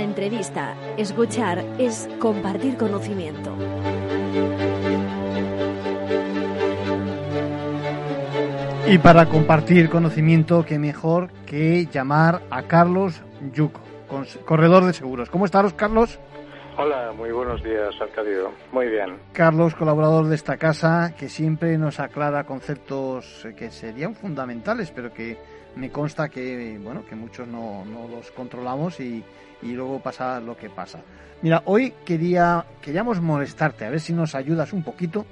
Entrevista, 0.05 0.75
escuchar, 0.97 1.65
es 1.79 2.09
compartir 2.21 2.77
conocimiento. 2.77 3.57
Y 8.87 8.99
para 8.99 9.27
compartir 9.27 9.89
conocimiento, 9.89 10.65
qué 10.65 10.79
mejor 10.79 11.31
que 11.47 11.87
llamar 11.87 12.43
a 12.51 12.65
Carlos 12.65 13.23
Yuco, 13.53 13.81
corredor 14.45 14.85
de 14.85 14.93
seguros. 14.93 15.31
¿Cómo 15.31 15.47
estás, 15.47 15.73
Carlos? 15.73 16.21
Hola, 16.77 17.13
muy 17.17 17.31
buenos 17.31 17.63
días, 17.63 17.95
Arcadio. 18.01 18.51
Muy 18.73 18.89
bien. 18.89 19.17
Carlos, 19.33 19.75
colaborador 19.75 20.27
de 20.27 20.35
esta 20.35 20.57
casa, 20.57 21.15
que 21.17 21.29
siempre 21.29 21.79
nos 21.79 22.01
aclara 22.01 22.45
conceptos 22.45 23.47
que 23.57 23.71
serían 23.71 24.15
fundamentales, 24.15 24.91
pero 24.91 25.13
que 25.13 25.39
me 25.77 25.91
consta 25.91 26.29
que, 26.29 26.79
bueno, 26.83 27.05
que 27.07 27.15
muchos 27.15 27.49
no, 27.49 27.85
no 27.85 28.09
los 28.09 28.31
controlamos 28.31 29.01
y, 29.01 29.23
y 29.63 29.73
luego 29.73 30.01
pasa 30.01 30.41
lo 30.41 30.57
que 30.57 30.71
pasa. 30.71 31.01
Mira, 31.43 31.63
hoy 31.67 31.93
quería, 32.05 32.65
queríamos 32.81 33.21
molestarte, 33.21 33.85
a 33.85 33.91
ver 33.91 34.01
si 34.01 34.13
nos 34.13 34.35
ayudas 34.35 34.73
un 34.73 34.83
poquito, 34.83 35.27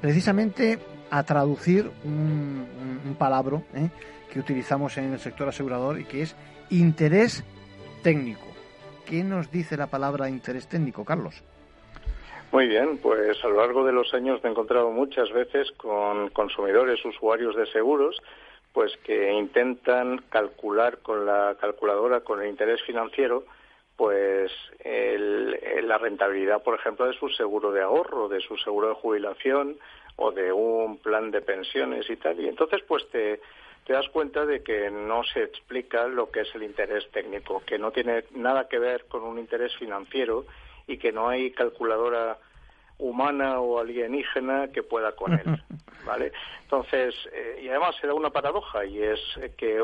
precisamente 0.00 0.78
a 1.10 1.22
traducir 1.22 1.90
un, 2.04 2.66
un, 3.06 3.14
palabra 3.14 3.62
¿eh? 3.74 3.88
que 4.32 4.40
utilizamos 4.40 4.98
en 4.98 5.12
el 5.12 5.18
sector 5.18 5.48
asegurador 5.48 6.00
y 6.00 6.04
que 6.04 6.22
es 6.22 6.36
interés 6.70 7.44
técnico. 8.02 8.46
¿Qué 9.06 9.22
nos 9.22 9.50
dice 9.50 9.76
la 9.76 9.86
palabra 9.86 10.28
interés 10.28 10.66
técnico, 10.66 11.04
Carlos? 11.04 11.42
Muy 12.52 12.68
bien, 12.68 12.98
pues 12.98 13.42
a 13.42 13.48
lo 13.48 13.56
largo 13.56 13.84
de 13.84 13.92
los 13.92 14.14
años 14.14 14.40
me 14.42 14.48
he 14.48 14.52
encontrado 14.52 14.90
muchas 14.90 15.30
veces 15.32 15.70
con 15.72 16.30
consumidores, 16.30 17.04
usuarios 17.04 17.56
de 17.56 17.66
seguros, 17.66 18.16
pues 18.74 18.92
que 19.04 19.32
intentan 19.32 20.18
calcular 20.30 20.98
con 20.98 21.24
la 21.24 21.56
calculadora, 21.60 22.22
con 22.22 22.42
el 22.42 22.48
interés 22.48 22.82
financiero, 22.82 23.44
pues 23.96 24.50
la 24.84 25.96
rentabilidad, 25.96 26.60
por 26.64 26.74
ejemplo, 26.74 27.06
de 27.06 27.14
su 27.14 27.28
seguro 27.28 27.70
de 27.70 27.82
ahorro, 27.82 28.28
de 28.28 28.40
su 28.40 28.56
seguro 28.56 28.88
de 28.88 28.94
jubilación 28.94 29.78
o 30.16 30.32
de 30.32 30.52
un 30.52 30.98
plan 30.98 31.30
de 31.30 31.40
pensiones 31.40 32.10
y 32.10 32.16
tal. 32.16 32.40
Y 32.40 32.48
entonces, 32.48 32.82
pues 32.88 33.08
te, 33.10 33.40
te 33.86 33.92
das 33.92 34.08
cuenta 34.08 34.44
de 34.44 34.64
que 34.64 34.90
no 34.90 35.22
se 35.22 35.44
explica 35.44 36.08
lo 36.08 36.32
que 36.32 36.40
es 36.40 36.52
el 36.56 36.64
interés 36.64 37.08
técnico, 37.12 37.62
que 37.64 37.78
no 37.78 37.92
tiene 37.92 38.24
nada 38.32 38.66
que 38.68 38.80
ver 38.80 39.04
con 39.04 39.22
un 39.22 39.38
interés 39.38 39.72
financiero 39.76 40.46
y 40.88 40.98
que 40.98 41.12
no 41.12 41.28
hay 41.28 41.52
calculadora 41.52 42.38
humana 42.98 43.60
o 43.60 43.78
alienígena 43.78 44.68
que 44.68 44.82
pueda 44.82 45.12
con 45.12 45.34
él, 45.34 45.44
¿vale? 46.06 46.32
Entonces, 46.62 47.14
eh, 47.32 47.60
y 47.62 47.68
además 47.68 47.94
se 48.00 48.06
da 48.06 48.14
una 48.14 48.30
paradoja 48.30 48.82
y 48.84 49.02
es 49.02 49.20
que 49.56 49.82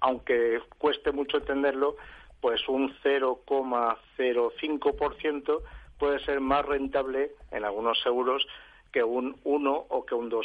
aunque 0.00 0.60
cueste 0.78 1.12
mucho 1.12 1.36
entenderlo, 1.38 1.96
pues 2.40 2.68
un 2.68 2.94
0,05% 3.02 5.62
puede 5.98 6.18
ser 6.20 6.40
más 6.40 6.64
rentable 6.64 7.32
en 7.50 7.64
algunos 7.64 8.00
seguros 8.02 8.46
que 8.92 9.02
un 9.02 9.36
1 9.44 9.86
o 9.88 10.06
que 10.06 10.14
un 10.14 10.30
2%. 10.30 10.44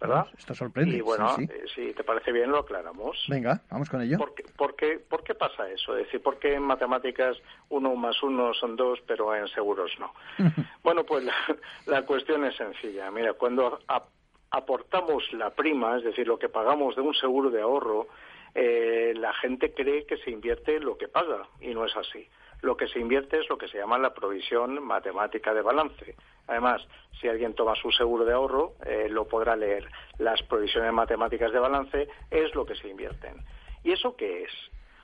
¿Verdad? 0.00 0.26
Esto 0.36 0.54
sorprende. 0.54 0.96
Y 0.96 1.00
bueno, 1.00 1.34
eh, 1.38 1.64
si 1.74 1.92
te 1.94 2.04
parece 2.04 2.30
bien, 2.32 2.50
lo 2.50 2.58
aclaramos. 2.58 3.24
Venga, 3.28 3.62
vamos 3.70 3.88
con 3.88 4.02
ello. 4.02 4.18
¿Por 4.18 4.34
qué, 4.34 4.44
por 4.56 4.76
qué, 4.76 4.98
por 4.98 5.24
qué 5.24 5.34
pasa 5.34 5.68
eso? 5.70 5.96
Es 5.96 6.06
decir, 6.06 6.22
¿por 6.22 6.38
qué 6.38 6.54
en 6.54 6.62
matemáticas 6.62 7.36
1 7.70 7.96
más 7.96 8.22
1 8.22 8.54
son 8.54 8.76
2, 8.76 9.00
pero 9.06 9.34
en 9.34 9.48
seguros 9.48 9.92
no? 9.98 10.12
bueno, 10.82 11.04
pues 11.04 11.24
la, 11.86 12.02
cuestión 12.02 12.44
es 12.44 12.56
sencilla. 12.56 13.10
Mira, 13.10 13.32
cuando 13.34 13.78
aportamos 14.50 15.32
la 15.32 15.50
prima, 15.50 15.96
es 15.96 16.04
decir, 16.04 16.26
lo 16.26 16.38
que 16.38 16.48
pagamos 16.48 16.96
de 16.96 17.02
un 17.02 17.14
seguro 17.14 17.50
de 17.50 17.62
ahorro, 17.62 18.08
eh, 18.54 19.14
la 19.16 19.32
gente 19.34 19.72
cree 19.72 20.06
que 20.06 20.16
se 20.18 20.30
invierte 20.30 20.78
lo 20.80 20.96
que 20.96 21.08
paga 21.08 21.48
y 21.60 21.74
no 21.74 21.84
es 21.84 21.96
así. 21.96 22.28
Lo 22.64 22.78
que 22.78 22.88
se 22.88 22.98
invierte 22.98 23.38
es 23.38 23.48
lo 23.50 23.58
que 23.58 23.68
se 23.68 23.76
llama 23.76 23.98
la 23.98 24.14
provisión 24.14 24.82
matemática 24.82 25.52
de 25.52 25.60
balance. 25.60 26.16
Además, 26.46 26.80
si 27.20 27.28
alguien 27.28 27.52
toma 27.52 27.74
su 27.74 27.92
seguro 27.92 28.24
de 28.24 28.32
ahorro, 28.32 28.72
eh, 28.86 29.06
lo 29.10 29.28
podrá 29.28 29.54
leer. 29.54 29.86
Las 30.16 30.42
provisiones 30.44 30.90
matemáticas 30.90 31.52
de 31.52 31.58
balance 31.58 32.08
es 32.30 32.54
lo 32.54 32.64
que 32.64 32.74
se 32.74 32.88
invierten. 32.88 33.44
¿Y 33.82 33.92
eso 33.92 34.16
qué 34.16 34.44
es? 34.44 34.50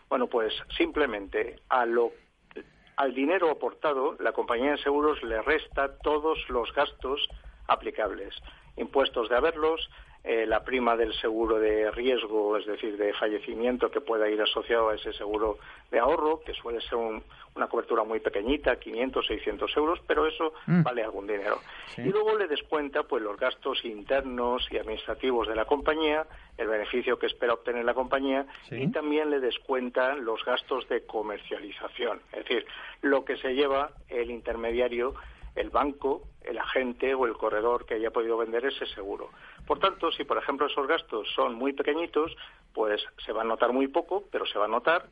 Bueno, 0.09 0.27
pues 0.27 0.55
simplemente 0.79 1.61
al 1.69 3.15
dinero 3.15 3.51
aportado, 3.51 4.17
la 4.21 4.33
compañía 4.33 4.71
de 4.71 4.79
seguros 4.79 5.23
le 5.23 5.43
resta 5.43 5.99
todos 5.99 6.39
los 6.49 6.73
gastos 6.73 7.29
aplicables. 7.69 8.35
Impuestos 8.79 9.29
de 9.29 9.37
haberlos, 9.37 9.91
eh, 10.23 10.45
la 10.47 10.63
prima 10.63 10.97
del 10.97 11.15
seguro 11.15 11.59
de 11.59 11.91
riesgo, 11.91 12.59
es 12.59 12.67
decir, 12.67 12.99
de 12.99 13.15
fallecimiento 13.15 13.91
que 13.91 14.03
pueda 14.03 14.29
ir 14.29 14.41
asociado 14.43 14.91
a 14.91 14.95
ese 14.95 15.15
seguro 15.15 15.59
de 15.91 15.99
ahorro, 15.99 16.41
que 16.41 16.53
suele 16.53 16.81
ser 16.83 16.99
una 16.99 17.67
cobertura 17.69 18.05
muy 18.05 18.21
pequeñita, 18.21 18.77
500, 18.77 19.27
600 19.27 19.77
euros, 19.79 19.99
pero 20.07 20.27
eso 20.27 20.53
mm. 20.67 20.83
vale 20.83 21.03
algún 21.03 21.27
dinero. 21.27 21.61
Y 21.97 22.11
luego 22.11 22.37
le 22.37 22.49
descuenta 22.49 23.03
pues 23.05 23.23
los 23.23 23.39
gastos 23.39 23.83
internos 23.85 24.69
y 24.71 24.77
administrativos 24.77 25.49
de 25.49 25.55
la 25.55 25.65
compañía, 25.65 26.27
el 26.59 26.69
beneficio 26.69 27.19
que 27.19 27.27
espera 27.27 27.55
obtener 27.55 27.87
la 27.87 27.95
compañía 27.95 28.47
y 28.71 28.89
también 28.89 29.31
le 29.31 29.41
descuenta 29.41 30.15
los 30.17 30.45
gastos 30.45 30.87
de 30.91 31.07
comercialización, 31.07 32.21
es 32.33 32.45
decir, 32.45 32.67
lo 33.01 33.25
que 33.25 33.39
se 33.39 33.55
lleva 33.55 33.93
el 34.09 34.31
intermediario 34.31 35.15
el 35.55 35.71
banco, 35.71 36.23
el 36.43 36.59
agente 36.59 37.15
o 37.15 37.27
el 37.27 37.35
corredor 37.35 37.85
que 37.87 37.95
haya 37.95 38.11
podido 38.11 38.37
vender 38.37 38.65
ese 38.67 38.87
seguro. 38.87 39.31
Por 39.67 39.79
tanto, 39.79 40.11
si 40.13 40.25
por 40.25 40.39
ejemplo 40.39 40.67
esos 40.67 40.87
gastos 40.87 41.29
son 41.35 41.55
muy 41.55 41.73
pequeñitos, 41.73 42.37
pues 42.73 43.03
se 43.25 43.33
va 43.33 43.43
a 43.43 43.45
notar 43.45 43.73
muy 43.73 43.89
poco, 43.89 44.25
pero 44.31 44.47
se 44.47 44.59
va 44.59 44.67
a 44.67 44.69
notar. 44.69 45.07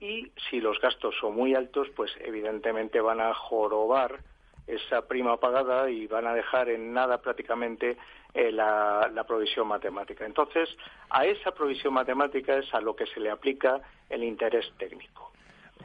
Y 0.00 0.32
si 0.48 0.60
los 0.60 0.80
gastos 0.80 1.14
son 1.20 1.34
muy 1.34 1.54
altos, 1.54 1.88
pues 1.94 2.10
evidentemente 2.20 3.00
van 3.00 3.20
a 3.20 3.34
jorobar 3.34 4.20
esa 4.66 5.06
prima 5.06 5.36
pagada 5.38 5.90
y 5.90 6.06
van 6.06 6.26
a 6.26 6.34
dejar 6.34 6.68
en 6.68 6.92
nada 6.92 7.18
prácticamente 7.18 7.96
eh, 8.32 8.52
la, 8.52 9.24
provisión 9.26 9.66
matemática. 9.66 10.24
Entonces, 10.24 10.68
a 11.10 11.26
esa 11.26 11.50
provisión 11.52 11.92
matemática 11.92 12.56
es 12.56 12.72
a 12.72 12.80
lo 12.80 12.94
que 12.94 13.06
se 13.06 13.20
le 13.20 13.30
aplica 13.30 13.80
el 14.08 14.24
interés 14.24 14.66
técnico. 14.78 15.32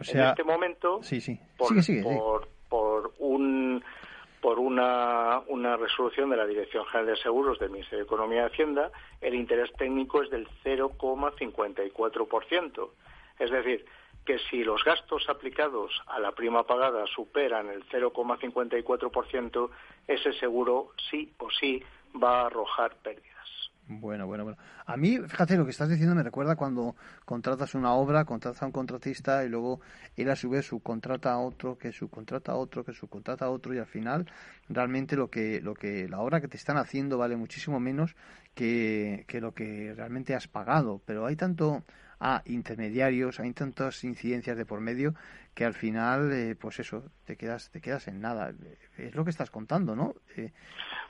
en 0.08 0.20
este 0.20 0.44
momento, 0.44 1.02
sí, 1.02 1.20
sí. 1.20 1.40
por, 1.58 1.74
por 2.04 2.55
por 4.42 4.60
una, 4.60 5.42
una 5.48 5.76
resolución 5.76 6.30
de 6.30 6.38
la 6.38 6.46
Dirección 6.46 6.86
General 6.86 7.16
de 7.16 7.22
Seguros 7.22 7.58
del 7.58 7.72
Ministerio 7.72 7.98
de 8.00 8.06
Economía 8.06 8.44
y 8.44 8.46
Hacienda, 8.46 8.92
el 9.22 9.34
interés 9.34 9.74
técnico 9.74 10.22
es 10.22 10.30
del 10.30 10.48
0,54%. 10.64 12.90
Es 13.40 13.50
decir, 13.50 13.86
que 14.24 14.38
si 14.50 14.64
los 14.64 14.84
gastos 14.84 15.28
aplicados 15.30 16.00
a 16.08 16.20
la 16.20 16.32
prima 16.32 16.64
pagada 16.64 17.06
superan 17.08 17.70
el 17.70 17.88
0,54%, 17.90 19.70
ese 20.08 20.34
seguro 20.34 20.92
sí 21.10 21.34
o 21.40 21.50
sí 21.52 21.84
va 22.22 22.42
a 22.42 22.48
arrojar 22.48 22.96
pérdidas. 22.98 23.35
Bueno, 23.88 24.26
bueno, 24.26 24.44
bueno. 24.44 24.58
A 24.88 24.98
mí, 24.98 25.20
fíjate, 25.20 25.56
lo 25.56 25.64
que 25.66 25.70
estás 25.70 25.90
diciendo 25.90 26.16
me 26.16 26.24
recuerda 26.24 26.56
cuando 26.56 26.96
contratas 27.24 27.76
una 27.76 27.94
obra, 27.94 28.26
contratas 28.26 28.64
a 28.64 28.66
un 28.66 28.72
contratista 28.72 29.46
y 29.46 29.50
luego 29.50 29.80
él 30.16 30.28
a 30.32 30.36
su 30.36 30.50
vez 30.50 30.66
subcontrata 30.66 31.32
a 31.32 31.38
otro, 31.38 31.78
que 31.78 31.92
subcontrata 31.92 32.54
a 32.54 32.56
otro, 32.56 32.84
que 32.84 32.94
subcontrata 32.94 33.46
a 33.46 33.50
otro 33.50 33.76
y 33.76 33.78
al 33.78 33.86
final 33.86 34.26
realmente 34.70 35.16
lo 35.16 35.30
que, 35.30 35.62
lo 35.62 35.76
que 35.76 36.10
la 36.10 36.20
obra 36.20 36.42
que 36.42 36.48
te 36.48 36.58
están 36.58 36.78
haciendo 36.78 37.20
vale 37.20 37.36
muchísimo 37.36 37.80
menos 37.80 38.16
que, 38.56 39.26
lo 39.40 39.54
que 39.54 39.94
realmente 39.96 40.34
has 40.34 40.48
pagado. 40.48 41.02
Pero 41.06 41.26
hay 41.26 41.36
tanto 41.36 41.84
a 42.20 42.42
intermediarios, 42.46 43.40
hay 43.40 43.54
tantas 43.54 44.04
incidencias 44.04 44.58
de 44.58 44.66
por 44.66 44.80
medio 44.80 45.14
que 45.54 45.66
al 45.66 45.74
final, 45.74 46.32
eh, 46.34 46.56
pues 46.60 46.80
eso, 46.80 47.04
te 47.26 47.38
quedas, 47.38 47.70
te 47.72 47.82
quedas 47.82 48.08
en 48.08 48.22
nada. 48.22 48.54
Es 48.98 49.16
lo 49.16 49.24
que 49.24 49.30
estás 49.30 49.52
contando, 49.52 49.96
¿no? 49.96 50.16
Eh, 50.36 50.52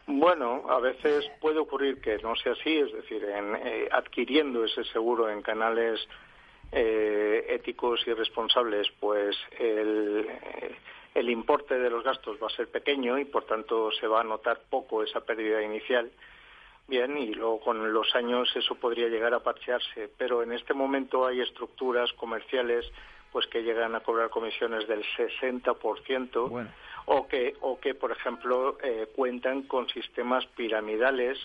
bueno, 0.07 0.69
a 0.69 0.79
veces 0.79 1.25
puede 1.39 1.59
ocurrir 1.59 2.01
que 2.01 2.17
no 2.17 2.35
sea 2.35 2.53
así, 2.53 2.77
es 2.77 2.91
decir, 2.91 3.23
en, 3.23 3.55
eh, 3.55 3.87
adquiriendo 3.91 4.65
ese 4.65 4.83
seguro 4.85 5.29
en 5.29 5.41
canales 5.41 5.99
éticos 6.71 8.01
y 8.05 8.11
responsables, 8.11 8.87
pues 8.99 9.37
el, 9.57 10.27
el 11.13 11.29
importe 11.29 11.79
de 11.79 11.89
los 11.89 12.03
gastos 12.03 12.37
va 12.41 12.47
a 12.47 12.55
ser 12.55 12.67
pequeño 12.69 13.17
y 13.17 13.23
por 13.23 13.45
tanto 13.45 13.91
se 13.91 14.07
va 14.07 14.19
a 14.19 14.23
notar 14.25 14.59
poco 14.69 15.01
esa 15.01 15.21
pérdida 15.21 15.61
inicial 15.61 16.11
bien 16.87 17.17
y 17.17 17.33
luego 17.33 17.59
con 17.59 17.93
los 17.93 18.13
años 18.15 18.51
eso 18.55 18.75
podría 18.75 19.07
llegar 19.07 19.33
a 19.33 19.39
parchearse 19.39 20.09
pero 20.17 20.43
en 20.43 20.51
este 20.51 20.73
momento 20.73 21.25
hay 21.25 21.41
estructuras 21.41 22.11
comerciales 22.13 22.85
pues 23.31 23.47
que 23.47 23.63
llegan 23.63 23.95
a 23.95 23.99
cobrar 23.99 24.29
comisiones 24.29 24.87
del 24.87 25.03
60% 25.03 26.69
o 27.05 27.27
que 27.27 27.55
o 27.61 27.79
que 27.79 27.95
por 27.95 28.11
ejemplo 28.11 28.77
eh, 28.81 29.09
cuentan 29.15 29.63
con 29.63 29.89
sistemas 29.89 30.45
piramidales 30.55 31.39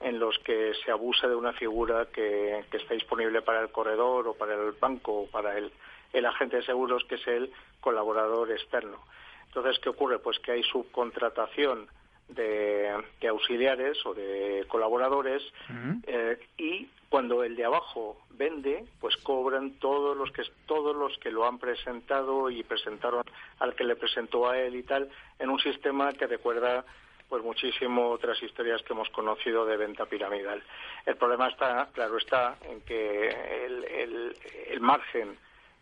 en 0.00 0.18
los 0.18 0.38
que 0.40 0.72
se 0.84 0.90
abusa 0.90 1.28
de 1.28 1.34
una 1.34 1.52
figura 1.52 2.06
que, 2.06 2.64
que 2.70 2.76
está 2.78 2.94
disponible 2.94 3.42
para 3.42 3.60
el 3.60 3.70
corredor 3.70 4.28
o 4.28 4.34
para 4.34 4.54
el 4.54 4.72
banco 4.72 5.22
o 5.22 5.26
para 5.26 5.56
el, 5.56 5.72
el 6.12 6.26
agente 6.26 6.56
de 6.56 6.64
seguros 6.64 7.04
que 7.04 7.14
es 7.14 7.26
el 7.26 7.52
colaborador 7.80 8.50
externo 8.50 8.98
Entonces, 9.46 9.78
¿qué 9.78 9.90
ocurre? 9.90 10.18
Pues 10.18 10.38
que 10.38 10.52
hay 10.52 10.62
subcontratación 10.62 11.88
de, 12.28 12.92
auxiliares 13.28 14.04
o 14.06 14.14
de 14.14 14.64
colaboradores 14.68 15.42
eh, 16.06 16.38
y 16.58 16.88
cuando 17.08 17.44
el 17.44 17.54
de 17.54 17.64
abajo 17.64 18.18
vende, 18.30 18.84
pues 19.00 19.16
cobran 19.18 19.78
todos 19.78 20.16
los 20.16 20.30
que 20.32 20.42
todos 20.66 20.94
los 20.96 21.16
que 21.18 21.30
lo 21.30 21.46
han 21.46 21.58
presentado 21.58 22.50
y 22.50 22.62
presentaron 22.62 23.22
al 23.60 23.74
que 23.74 23.84
le 23.84 23.96
presentó 23.96 24.48
a 24.48 24.58
él 24.58 24.74
y 24.74 24.82
tal 24.82 25.08
en 25.38 25.50
un 25.50 25.60
sistema 25.60 26.12
que 26.12 26.26
recuerda 26.26 26.84
pues 27.28 27.42
muchísimo 27.42 28.10
otras 28.10 28.40
historias 28.42 28.82
que 28.82 28.92
hemos 28.92 29.10
conocido 29.10 29.66
de 29.66 29.76
venta 29.76 30.06
piramidal. 30.06 30.62
El 31.04 31.16
problema 31.16 31.48
está, 31.48 31.88
claro 31.92 32.18
está, 32.18 32.56
en 32.62 32.80
que 32.82 33.28
el, 33.64 34.36
el 34.68 34.80
margen 34.80 35.36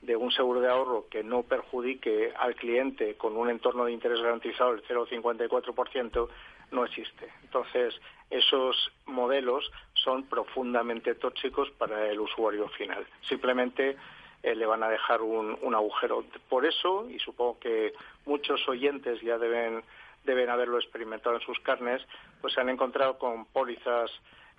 de 0.05 0.17
un 0.17 0.31
seguro 0.31 0.61
de 0.61 0.69
ahorro 0.69 1.07
que 1.09 1.23
no 1.23 1.43
perjudique 1.43 2.33
al 2.37 2.55
cliente 2.55 3.15
con 3.15 3.37
un 3.37 3.51
entorno 3.51 3.85
de 3.85 3.93
interés 3.93 4.21
garantizado 4.21 4.73
del 4.73 4.85
0,54% 4.85 6.29
no 6.73 6.85
existe. 6.85 7.29
Entonces, 7.43 7.95
esos 8.31 8.93
modelos 9.07 9.71
son 9.95 10.25
profundamente 10.25 11.15
tóxicos 11.15 11.71
para 11.73 12.11
el 12.11 12.21
usuario 12.21 12.69
final. 12.69 13.07
Simplemente 13.29 13.97
eh, 14.43 14.55
le 14.55 14.67
van 14.67 14.83
a 14.83 14.89
dejar 14.89 15.23
un, 15.23 15.57
un, 15.63 15.75
agujero. 15.75 16.25
Por 16.49 16.67
eso, 16.67 17.09
y 17.09 17.19
supongo 17.19 17.59
que 17.59 17.95
muchos 18.27 18.69
oyentes 18.69 19.21
ya 19.23 19.39
deben, 19.39 19.83
deben 20.25 20.51
haberlo 20.51 20.79
experimentado 20.79 21.37
en 21.37 21.43
sus 21.43 21.59
carnes, 21.61 22.03
pues 22.41 22.53
se 22.55 22.61
han 22.61 22.69
encontrado 22.69 23.19
con 23.19 23.47
pólizas 23.47 24.11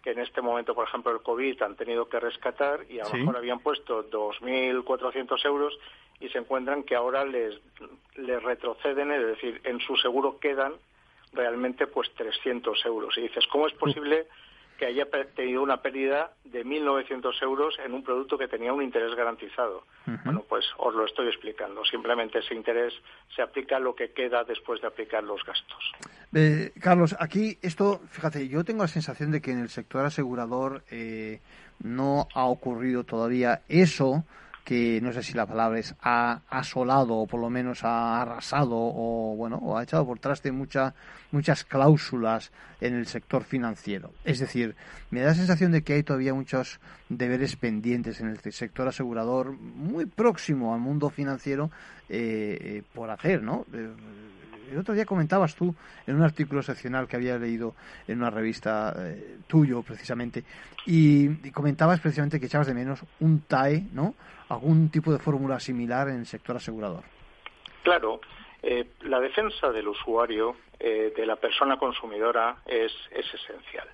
que 0.06 0.12
en 0.12 0.20
este 0.20 0.39
momento, 0.39 0.76
por 0.76 0.88
ejemplo, 0.88 1.12
el 1.12 1.24
COVID 1.24 1.63
han 1.63 1.76
tenido 1.76 2.08
que 2.08 2.20
rescatar 2.20 2.86
y 2.88 3.00
a 3.00 3.06
lo 3.06 3.13
mejor 3.15 3.38
habían 3.38 3.60
puesto 3.60 4.08
2.400 4.08 5.46
euros 5.46 5.80
y 6.20 6.30
se 6.30 6.38
encuentran 6.38 6.84
que 6.84 6.94
ahora 6.94 7.26
les, 7.26 7.60
les 8.15 8.44
retroceden, 8.44 9.12
es 9.12 9.26
decir, 9.26 9.62
en 9.63 9.80
su 9.80 9.98
seguro 9.98 10.39
quedan 10.39 10.74
realmente 11.34 11.88
pues 11.88 12.13
300 12.13 12.86
euros. 12.86 13.18
Y 13.18 13.22
dices, 13.22 13.48
¿cómo 13.48 13.65
es 13.65 13.74
posible 13.74 14.28
que 14.77 14.85
haya 14.85 15.05
tenido 15.35 15.61
una 15.61 15.81
pérdida 15.81 16.31
de 16.43 16.65
1.900 16.65 17.41
euros 17.41 17.75
en 17.83 17.93
un 17.93 18.03
producto 18.03 18.38
que 18.38 18.47
tenía 18.47 18.73
un 18.73 18.83
interés 18.83 19.15
garantizado? 19.15 19.83
Bueno, 20.23 20.43
pues 20.47 20.65
os 20.77 20.93
lo 20.93 21.05
estoy 21.05 21.27
explicando. 21.27 21.83
Simplemente 21.85 22.39
ese 22.39 22.53
interés 22.53 22.93
se 23.35 23.41
aplica 23.41 23.77
a 23.77 23.79
lo 23.79 23.95
que 23.95 24.11
queda 24.11 24.43
después 24.43 24.81
de 24.81 24.88
aplicar 24.88 25.23
los 25.23 25.43
gastos. 25.43 25.91
Eh, 26.33 26.71
Carlos, 26.79 27.15
aquí 27.19 27.57
esto, 27.61 28.01
fíjate, 28.09 28.47
yo 28.47 28.63
tengo 28.63 28.83
la 28.83 28.88
sensación 28.88 29.31
de 29.31 29.41
que 29.41 29.51
en 29.51 29.59
el 29.59 29.69
sector 29.69 30.05
asegurador 30.05 30.83
eh, 30.91 31.39
no 31.81 32.27
ha 32.33 32.45
ocurrido 32.45 33.03
todavía 33.03 33.61
eso 33.69 34.25
que 34.65 34.99
no 34.99 35.13
sé 35.13 35.21
si 35.21 35.34
la 35.34 35.45
palabra 35.45 35.78
es 35.80 35.95
ha 36.01 36.41
asolado 36.49 37.13
o 37.15 37.28
por 37.28 37.39
lo 37.39 37.51
menos 37.51 37.84
ha 37.84 38.21
arrasado 38.21 38.75
o 38.75 39.36
bueno 39.38 39.58
o 39.62 39.78
ha 39.78 39.84
echado 39.84 40.08
por 40.08 40.17
traste 40.17 40.51
mucha, 40.51 40.95
muchas 41.32 41.63
cláusulas 41.63 42.51
en 42.82 42.95
el 42.95 43.06
sector 43.06 43.43
financiero. 43.43 44.12
Es 44.23 44.39
decir, 44.39 44.75
me 45.12 45.21
da 45.21 45.28
la 45.28 45.36
sensación 45.36 45.71
de 45.71 45.84
que 45.84 45.93
hay 45.93 46.04
todavía 46.04 46.34
muchos 46.34 46.80
deberes 47.10 47.56
pendientes 47.56 48.19
en 48.19 48.28
el 48.28 48.39
sector 48.51 48.88
asegurador 48.88 49.51
muy 49.51 50.08
próximo 50.08 50.73
al 50.73 50.80
mundo 50.80 51.12
financiero 51.12 51.69
eh, 52.10 52.58
eh, 52.60 52.84
por 52.91 53.12
hacer, 53.12 53.43
¿no? 53.43 53.67
El 54.71 54.80
otro 54.80 54.93
día 54.93 55.06
comentabas 55.06 55.56
tú 55.56 55.75
en 56.08 56.15
un 56.15 56.23
artículo 56.23 56.62
seccional 56.62 57.08
que 57.08 57.15
había 57.15 57.38
leído 57.38 57.75
en 58.08 58.19
una 58.19 58.30
revista 58.30 58.93
eh, 58.97 59.38
tuyo 59.47 59.82
precisamente 59.84 60.43
y, 60.86 61.51
comentabas 61.51 61.99
precisamente 61.99 62.39
que 62.39 62.47
echabas 62.47 62.67
de 62.67 62.73
menos 62.73 63.04
un 63.19 63.41
TAE, 63.41 63.84
¿no? 63.93 64.15
Algún 64.49 64.89
tipo 64.89 65.12
de 65.12 65.19
fórmula 65.19 65.60
similar 65.60 66.10
en 66.10 66.19
el 66.19 66.25
sector 66.25 66.56
asegurador. 66.56 67.04
Claro, 67.84 68.21
eh, 68.62 68.89
la 69.01 69.19
defensa 69.19 69.71
del 69.71 69.88
usuario, 69.88 70.56
eh, 70.80 71.13
de 71.15 71.25
la 71.25 71.36
persona 71.36 71.78
consumidora, 71.78 72.58
es, 72.65 72.91
es 73.12 73.25
esencial 73.34 73.88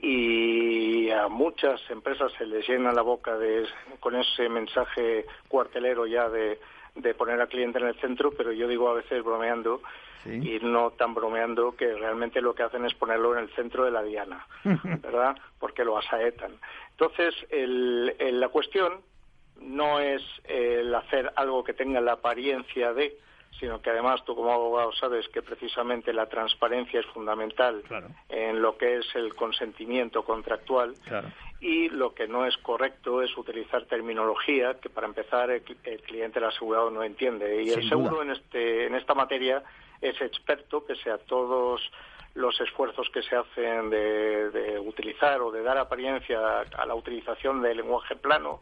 y 0.00 1.10
a 1.10 1.26
muchas 1.28 1.80
empresas 1.90 2.30
se 2.38 2.46
les 2.46 2.66
llena 2.68 2.92
la 2.92 3.02
boca 3.02 3.36
de, 3.36 3.66
con 3.98 4.14
ese 4.14 4.48
mensaje 4.48 5.26
cuartelero 5.48 6.06
ya 6.06 6.28
de 6.28 6.60
de 7.00 7.14
poner 7.14 7.40
al 7.40 7.48
cliente 7.48 7.78
en 7.78 7.86
el 7.86 8.00
centro, 8.00 8.30
pero 8.32 8.52
yo 8.52 8.68
digo 8.68 8.88
a 8.88 8.94
veces 8.94 9.22
bromeando 9.22 9.80
y 10.26 10.58
no 10.60 10.90
tan 10.90 11.14
bromeando 11.14 11.74
que 11.74 11.94
realmente 11.94 12.42
lo 12.42 12.54
que 12.54 12.62
hacen 12.62 12.84
es 12.84 12.92
ponerlo 12.94 13.34
en 13.34 13.44
el 13.44 13.54
centro 13.54 13.84
de 13.84 13.90
la 13.90 14.02
diana, 14.02 14.46
¿verdad? 14.64 15.36
Porque 15.58 15.84
lo 15.84 15.96
asaetan. 15.96 16.52
Entonces, 16.90 17.34
el, 17.50 18.14
la 18.40 18.48
cuestión 18.48 19.00
no 19.60 20.00
es 20.00 20.22
el 20.44 20.94
hacer 20.94 21.32
algo 21.36 21.64
que 21.64 21.72
tenga 21.72 22.00
la 22.00 22.12
apariencia 22.12 22.92
de, 22.92 23.16
sino 23.58 23.80
que 23.80 23.90
además 23.90 24.24
tú 24.24 24.34
como 24.34 24.52
abogado 24.52 24.92
sabes 24.92 25.28
que 25.28 25.42
precisamente 25.42 26.12
la 26.12 26.26
transparencia 26.26 27.00
es 27.00 27.06
fundamental 27.06 27.82
en 28.28 28.60
lo 28.60 28.76
que 28.76 28.98
es 28.98 29.06
el 29.14 29.34
consentimiento 29.34 30.24
contractual 30.24 30.94
y 31.60 31.88
lo 31.88 32.14
que 32.14 32.28
no 32.28 32.46
es 32.46 32.56
correcto 32.58 33.22
es 33.22 33.36
utilizar 33.36 33.84
terminología 33.86 34.74
que 34.80 34.88
para 34.88 35.06
empezar 35.06 35.50
el, 35.50 35.62
cliente 35.62 36.38
el 36.38 36.44
asegurado 36.44 36.90
no 36.90 37.02
entiende. 37.02 37.62
Y 37.62 37.70
el 37.70 37.88
seguro 37.88 38.22
en 38.22 38.30
este 38.30 38.86
en 38.86 38.94
esta 38.94 39.14
materia 39.14 39.62
es 40.00 40.20
experto 40.20 40.84
pese 40.84 41.10
a 41.10 41.18
todos 41.18 41.80
los 42.34 42.60
esfuerzos 42.60 43.08
que 43.10 43.22
se 43.22 43.34
hacen 43.34 43.90
de, 43.90 44.50
de 44.50 44.78
utilizar 44.78 45.40
o 45.40 45.50
de 45.50 45.62
dar 45.62 45.78
apariencia 45.78 46.60
a 46.60 46.86
la 46.86 46.94
utilización 46.94 47.60
del 47.62 47.78
lenguaje 47.78 48.14
plano. 48.14 48.60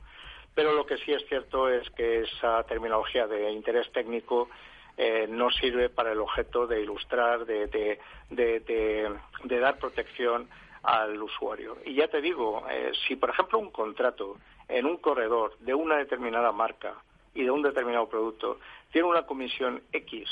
Pero 0.55 0.73
lo 0.73 0.87
que 0.87 0.97
sí 0.97 1.13
es 1.13 1.23
cierto 1.29 1.69
es 1.69 1.89
que 1.91 2.23
esa 2.23 2.63
terminología 2.63 3.27
de 3.27 3.53
interés 3.53 3.93
técnico 3.93 4.49
eh, 4.97 5.27
no 5.29 5.51
sirve 5.51 5.91
para 5.91 6.13
el 6.13 6.21
objeto 6.21 6.67
de 6.67 6.81
ilustrar, 6.81 7.45
de, 7.45 7.67
de, 8.31 9.61
dar 9.61 9.79
protección 9.79 10.49
al 10.87 11.21
usuario. 11.21 11.77
Y 11.85 11.95
ya 11.95 12.09
te 12.09 12.21
digo, 12.21 12.65
eh, 12.71 12.93
si 13.07 13.17
por 13.17 13.31
ejemplo 13.31 13.59
un 13.59 13.71
contrato 13.71 14.37
en 14.69 14.87
un 14.87 14.97
corredor 14.99 15.59
de 15.59 15.75
una 15.75 15.97
determinada 15.97 16.53
marca 16.53 16.95
y 17.35 17.43
de 17.43 17.51
un 17.51 17.63
determinado 17.63 18.09
producto 18.09 18.59
tiene 18.93 19.09
una 19.09 19.27
comisión 19.27 19.83
X 19.93 20.29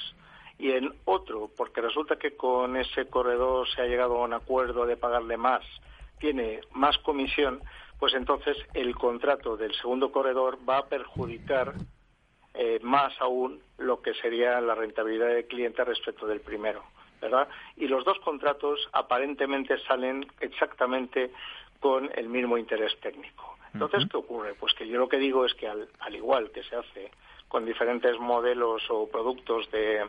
y 0.58 0.70
en 0.70 0.94
otro, 1.04 1.50
porque 1.56 1.80
resulta 1.80 2.16
que 2.16 2.36
con 2.36 2.76
ese 2.76 3.06
corredor 3.06 3.68
se 3.68 3.82
ha 3.82 3.86
llegado 3.86 4.16
a 4.16 4.24
un 4.24 4.32
acuerdo 4.32 4.86
de 4.86 4.96
pagarle 4.96 5.36
más, 5.36 5.64
tiene 6.20 6.60
más 6.72 6.96
comisión, 6.98 7.60
pues 7.98 8.14
entonces 8.14 8.56
el 8.74 8.94
contrato 8.94 9.56
del 9.56 9.74
segundo 9.74 10.12
corredor 10.12 10.58
va 10.68 10.78
a 10.78 10.86
perjudicar 10.86 11.74
eh, 12.54 12.78
más 12.82 13.12
aún 13.20 13.60
lo 13.78 14.00
que 14.00 14.14
sería 14.14 14.60
la 14.60 14.76
rentabilidad 14.76 15.26
del 15.26 15.46
cliente 15.46 15.82
respecto 15.82 16.28
del 16.28 16.40
primero, 16.40 16.84
¿verdad? 17.24 17.48
Y 17.76 17.88
los 17.88 18.04
dos 18.04 18.18
contratos 18.20 18.86
aparentemente 18.92 19.78
salen 19.88 20.26
exactamente 20.40 21.30
con 21.80 22.10
el 22.14 22.28
mismo 22.28 22.58
interés 22.58 22.94
técnico. 23.00 23.56
Entonces, 23.72 24.04
¿qué 24.08 24.16
ocurre? 24.18 24.54
Pues 24.54 24.74
que 24.74 24.86
yo 24.86 24.98
lo 24.98 25.08
que 25.08 25.16
digo 25.16 25.44
es 25.44 25.54
que 25.54 25.66
al, 25.66 25.88
igual 26.14 26.50
que 26.52 26.62
se 26.62 26.76
hace 26.76 27.10
con 27.48 27.64
diferentes 27.64 28.18
modelos 28.20 28.82
o 28.90 29.08
productos 29.08 29.68
de, 29.70 30.06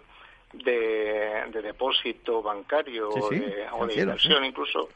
de, 0.53 1.61
depósito 1.61 2.43
bancario 2.43 3.09
o 3.09 3.29
de, 3.29 3.95
inversión 3.95 4.45
incluso, 4.45 4.89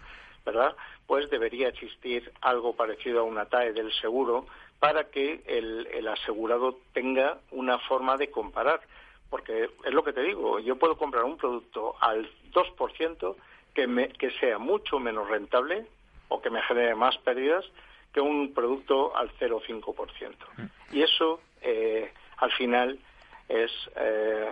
¿verdad? 0.46 0.76
Pues 1.08 1.30
debería 1.30 1.70
existir 1.70 2.32
algo 2.42 2.76
parecido 2.76 3.22
a 3.22 3.24
una 3.24 3.46
TAE 3.46 3.74
del 3.74 3.92
seguro 3.94 4.46
para 4.80 5.06
que 5.06 5.42
el, 5.48 6.08
asegurado 6.08 6.78
tenga 6.94 7.40
una 7.52 7.80
forma 7.80 8.18
de 8.18 8.30
comparar. 8.30 8.82
Porque 9.30 9.70
es 9.84 9.94
lo 9.94 10.04
que 10.04 10.14
te 10.14 10.24
digo, 10.24 10.60
yo 10.60 10.78
puedo 10.78 10.98
comprar 10.98 11.24
un 11.24 11.38
producto 11.38 11.96
al 12.00 12.30
2% 12.52 13.36
que, 13.74 13.88
me, 13.88 14.10
que 14.10 14.32
sea 14.32 14.58
mucho 14.58 15.00
menos 15.00 15.30
rentable 15.30 15.86
o 16.30 16.42
que 16.42 16.50
me 16.50 16.62
genere 16.64 16.96
más 16.96 17.18
pérdidas 17.20 17.66
que 18.14 18.22
un 18.22 18.54
producto 18.54 19.16
al 19.16 19.32
0,5%. 19.38 20.36
Mm. 20.58 20.96
Y 20.96 21.04
eso, 21.04 21.42
eh, 21.62 22.12
al 22.38 22.52
final, 22.54 23.00
es 23.48 23.72
eh, 23.96 24.50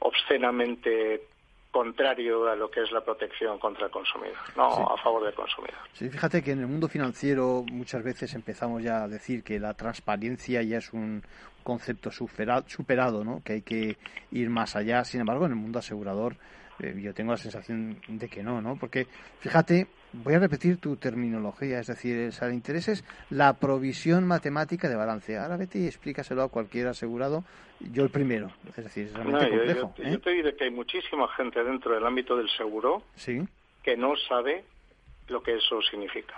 obscenamente 0.00 1.22
contrario 1.70 2.48
a 2.48 2.56
lo 2.56 2.70
que 2.70 2.82
es 2.82 2.90
la 2.92 3.02
protección 3.02 3.58
contra 3.58 3.86
el 3.86 3.90
consumidor, 3.90 4.36
no 4.56 4.88
a 4.88 4.96
favor 5.02 5.24
del 5.24 5.34
consumidor. 5.34 5.78
Sí, 5.92 6.08
fíjate 6.08 6.42
que 6.42 6.52
en 6.52 6.60
el 6.60 6.66
mundo 6.66 6.88
financiero 6.88 7.64
muchas 7.70 8.02
veces 8.02 8.34
empezamos 8.34 8.82
ya 8.82 9.02
a 9.02 9.08
decir 9.08 9.42
que 9.42 9.58
la 9.58 9.74
transparencia 9.74 10.62
ya 10.62 10.78
es 10.78 10.92
un 10.92 11.22
concepto 11.62 12.10
superado, 12.10 13.24
¿no? 13.24 13.42
que 13.44 13.54
hay 13.54 13.62
que 13.62 13.98
ir 14.30 14.48
más 14.48 14.74
allá. 14.74 15.04
Sin 15.04 15.20
embargo, 15.20 15.44
en 15.44 15.52
el 15.52 15.58
mundo 15.58 15.78
asegurador 15.78 16.36
yo 16.78 17.14
tengo 17.14 17.32
la 17.32 17.38
sensación 17.38 18.00
de 18.08 18.28
que 18.28 18.42
no, 18.42 18.60
¿no? 18.60 18.76
Porque 18.78 19.06
fíjate, 19.40 19.88
voy 20.12 20.34
a 20.34 20.38
repetir 20.38 20.78
tu 20.78 20.96
terminología, 20.96 21.80
es 21.80 21.88
decir, 21.88 22.30
el 22.40 22.52
interés 22.52 22.88
es 22.88 23.04
la 23.30 23.54
provisión 23.54 24.26
matemática 24.26 24.88
de 24.88 24.96
balance. 24.96 25.36
Ahora 25.36 25.56
vete 25.56 25.78
y 25.78 25.86
explícaselo 25.86 26.42
a 26.42 26.48
cualquier 26.48 26.88
asegurado, 26.88 27.44
yo 27.80 28.04
el 28.04 28.10
primero, 28.10 28.50
es 28.68 28.84
decir, 28.84 29.06
es 29.06 29.14
realmente 29.14 29.48
complejo. 29.48 29.94
Yo, 29.98 30.04
¿eh? 30.04 30.18
te 30.18 30.30
diré 30.30 30.56
que 30.56 30.64
hay 30.64 30.70
muchísima 30.70 31.28
gente 31.28 31.62
dentro 31.62 31.94
del 31.94 32.06
ámbito 32.06 32.36
del 32.36 32.48
seguro 32.50 33.02
que 33.82 33.96
no 33.96 34.14
sabe 34.28 34.64
lo 35.28 35.42
que 35.42 35.56
eso 35.56 35.80
significa 35.82 36.34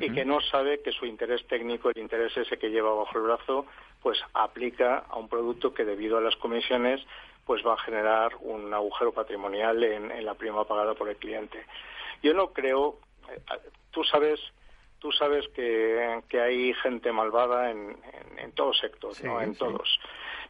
y 0.00 0.10
que 0.10 0.24
no 0.24 0.40
sabe 0.40 0.80
que 0.82 0.90
su 0.90 1.06
interés 1.06 1.46
técnico, 1.46 1.90
el 1.90 1.98
interés 1.98 2.36
ese 2.36 2.58
que 2.58 2.70
lleva 2.70 2.92
bajo 2.92 3.18
el 3.18 3.24
brazo, 3.24 3.66
pues 4.02 4.18
aplica 4.34 4.98
a 5.08 5.16
un 5.16 5.28
producto 5.28 5.72
que 5.72 5.84
debido 5.84 6.18
a 6.18 6.20
las 6.20 6.34
comisiones 6.36 7.00
pues 7.46 7.64
va 7.64 7.74
a 7.74 7.78
generar 7.78 8.32
un 8.40 8.74
agujero 8.74 9.12
patrimonial 9.12 9.82
en, 9.82 10.24
la 10.24 10.34
prima 10.34 10.64
pagada 10.64 10.94
por 10.94 11.08
el 11.08 11.16
cliente. 11.16 11.64
Yo 12.22 12.34
no 12.34 12.52
creo, 12.52 12.98
eh, 13.30 13.40
tú 13.92 14.02
sabes, 14.02 14.40
tú 14.98 15.12
sabes 15.12 15.46
que, 15.54 16.20
hay 16.40 16.74
gente 16.74 17.12
malvada 17.12 17.70
en, 17.70 17.96
en, 18.36 18.52
todos 18.52 18.78
sectores, 18.78 19.22
¿no? 19.22 19.40
en 19.40 19.54
todos. 19.54 19.98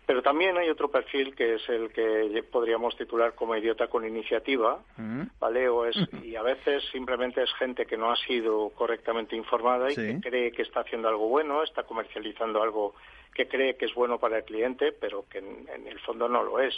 Pero 0.07 0.22
también 0.22 0.57
hay 0.57 0.70
otro 0.70 0.88
perfil 0.88 1.34
que 1.34 1.57
es 1.57 1.68
el 1.68 1.92
que 1.92 2.44
podríamos 2.51 2.97
titular 2.97 3.34
como 3.34 3.57
idiota 3.57 3.88
con 3.88 4.07
iniciativa, 4.07 4.78
mm. 4.97 5.22
¿vale? 5.40 5.68
O 5.68 5.84
es, 5.84 5.97
y 6.22 6.36
a 6.36 6.42
veces 6.42 6.84
simplemente 6.92 7.42
es 7.42 7.53
gente 7.55 7.86
que 7.86 7.97
no 7.97 8.12
ha 8.12 8.16
sido 8.16 8.70
correctamente 8.70 9.34
informada 9.34 9.90
y 9.90 9.97
que 9.97 10.20
cree 10.20 10.53
que 10.53 10.62
está 10.62 10.80
haciendo 10.80 11.09
algo 11.09 11.28
bueno, 11.28 11.64
está 11.64 11.82
comercializando 11.82 12.62
algo 12.62 12.94
que 13.37 13.47
cree 13.47 13.76
que 13.76 13.84
es 13.84 13.95
bueno 13.95 14.18
para 14.18 14.39
el 14.39 14.45
cliente, 14.45 14.93
pero 14.93 15.26
que 15.28 15.39
en, 15.39 15.87
el 15.87 16.01
fondo 16.01 16.26
no 16.26 16.43
lo 16.43 16.59
es. 16.59 16.74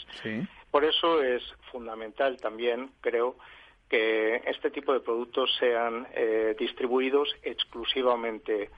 Por 0.73 0.85
eso 0.85 1.23
es 1.23 1.41
fundamental 1.71 2.37
también, 2.39 2.91
creo, 3.01 3.37
que 3.89 4.43
este 4.45 4.73
tipo 4.73 4.93
de 4.93 4.99
productos 4.99 5.55
sean 5.61 6.09
eh, 6.15 6.57
distribuidos 6.59 7.29
exclusivamente 7.45 8.71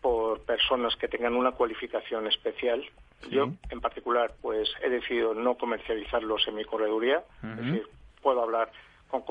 por 0.00 0.40
personas 0.46 0.96
que 0.96 1.08
tengan 1.08 1.34
una 1.36 1.52
cualificación 1.52 2.26
especial. 2.26 2.82
Yo, 3.30 3.50
en 3.68 3.80
particular, 3.82 4.32
pues 4.40 4.70
he 4.82 4.88
decidido 4.88 5.34
no 5.34 5.58
comercializarlos 5.58 6.48
en 6.48 6.54
mi 6.54 6.64
correduría, 6.64 7.22
es 7.42 7.56
decir, 7.56 7.86
puedo 8.22 8.42
hablar 8.42 8.72
con, 9.08 9.22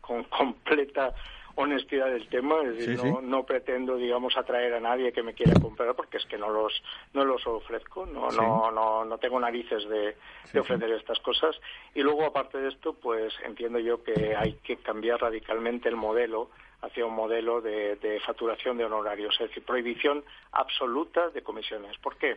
con 0.00 0.24
completa 0.38 1.14
honestidad 1.56 2.06
del 2.06 2.28
tema, 2.28 2.62
es 2.62 2.78
decir, 2.78 3.04
no, 3.22 3.44
pretendo, 3.44 3.96
digamos, 3.96 4.36
atraer 4.36 4.74
a 4.74 4.80
nadie 4.80 5.12
que 5.12 5.22
me 5.22 5.34
quiera 5.34 5.54
comprar 5.60 5.94
porque 5.94 6.16
es 6.16 6.26
que 6.26 6.38
no 6.38 6.50
los 6.50 6.72
no 7.12 7.24
los 7.24 7.46
ofrezco, 7.46 8.06
no 8.06 8.30
no 8.30 8.70
no 8.70 9.04
no 9.04 9.18
tengo 9.18 9.38
narices 9.38 9.88
de, 9.88 10.16
de 10.52 10.60
ofrecer 10.60 10.90
estas 10.92 11.20
cosas 11.20 11.56
y 11.94 12.02
luego 12.02 12.24
aparte 12.24 12.58
de 12.58 12.68
esto, 12.68 12.94
pues 12.94 13.32
entiendo 13.44 13.78
yo 13.78 14.02
que 14.02 14.34
hay 14.36 14.54
que 14.64 14.76
cambiar 14.78 15.20
radicalmente 15.20 15.88
el 15.88 15.96
modelo 15.96 16.50
hacia 16.84 17.06
un 17.06 17.14
modelo 17.14 17.60
de, 17.60 18.20
facturación 18.24 18.76
de 18.76 18.84
honorarios, 18.84 19.34
es 19.40 19.48
decir, 19.48 19.64
prohibición 19.64 20.24
absoluta 20.52 21.28
de 21.30 21.42
comisiones. 21.42 21.96
¿Por 21.98 22.16
qué? 22.16 22.36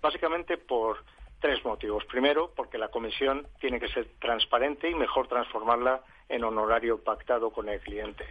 Básicamente 0.00 0.56
por 0.56 1.04
tres 1.40 1.64
motivos. 1.64 2.04
Primero, 2.06 2.52
porque 2.54 2.78
la 2.78 2.88
comisión 2.88 3.46
tiene 3.60 3.78
que 3.78 3.88
ser 3.88 4.08
transparente 4.18 4.90
y 4.90 4.94
mejor 4.94 5.28
transformarla 5.28 6.02
en 6.28 6.44
honorario 6.44 6.98
pactado 6.98 7.50
con 7.50 7.68
el 7.68 7.80
cliente. 7.80 8.24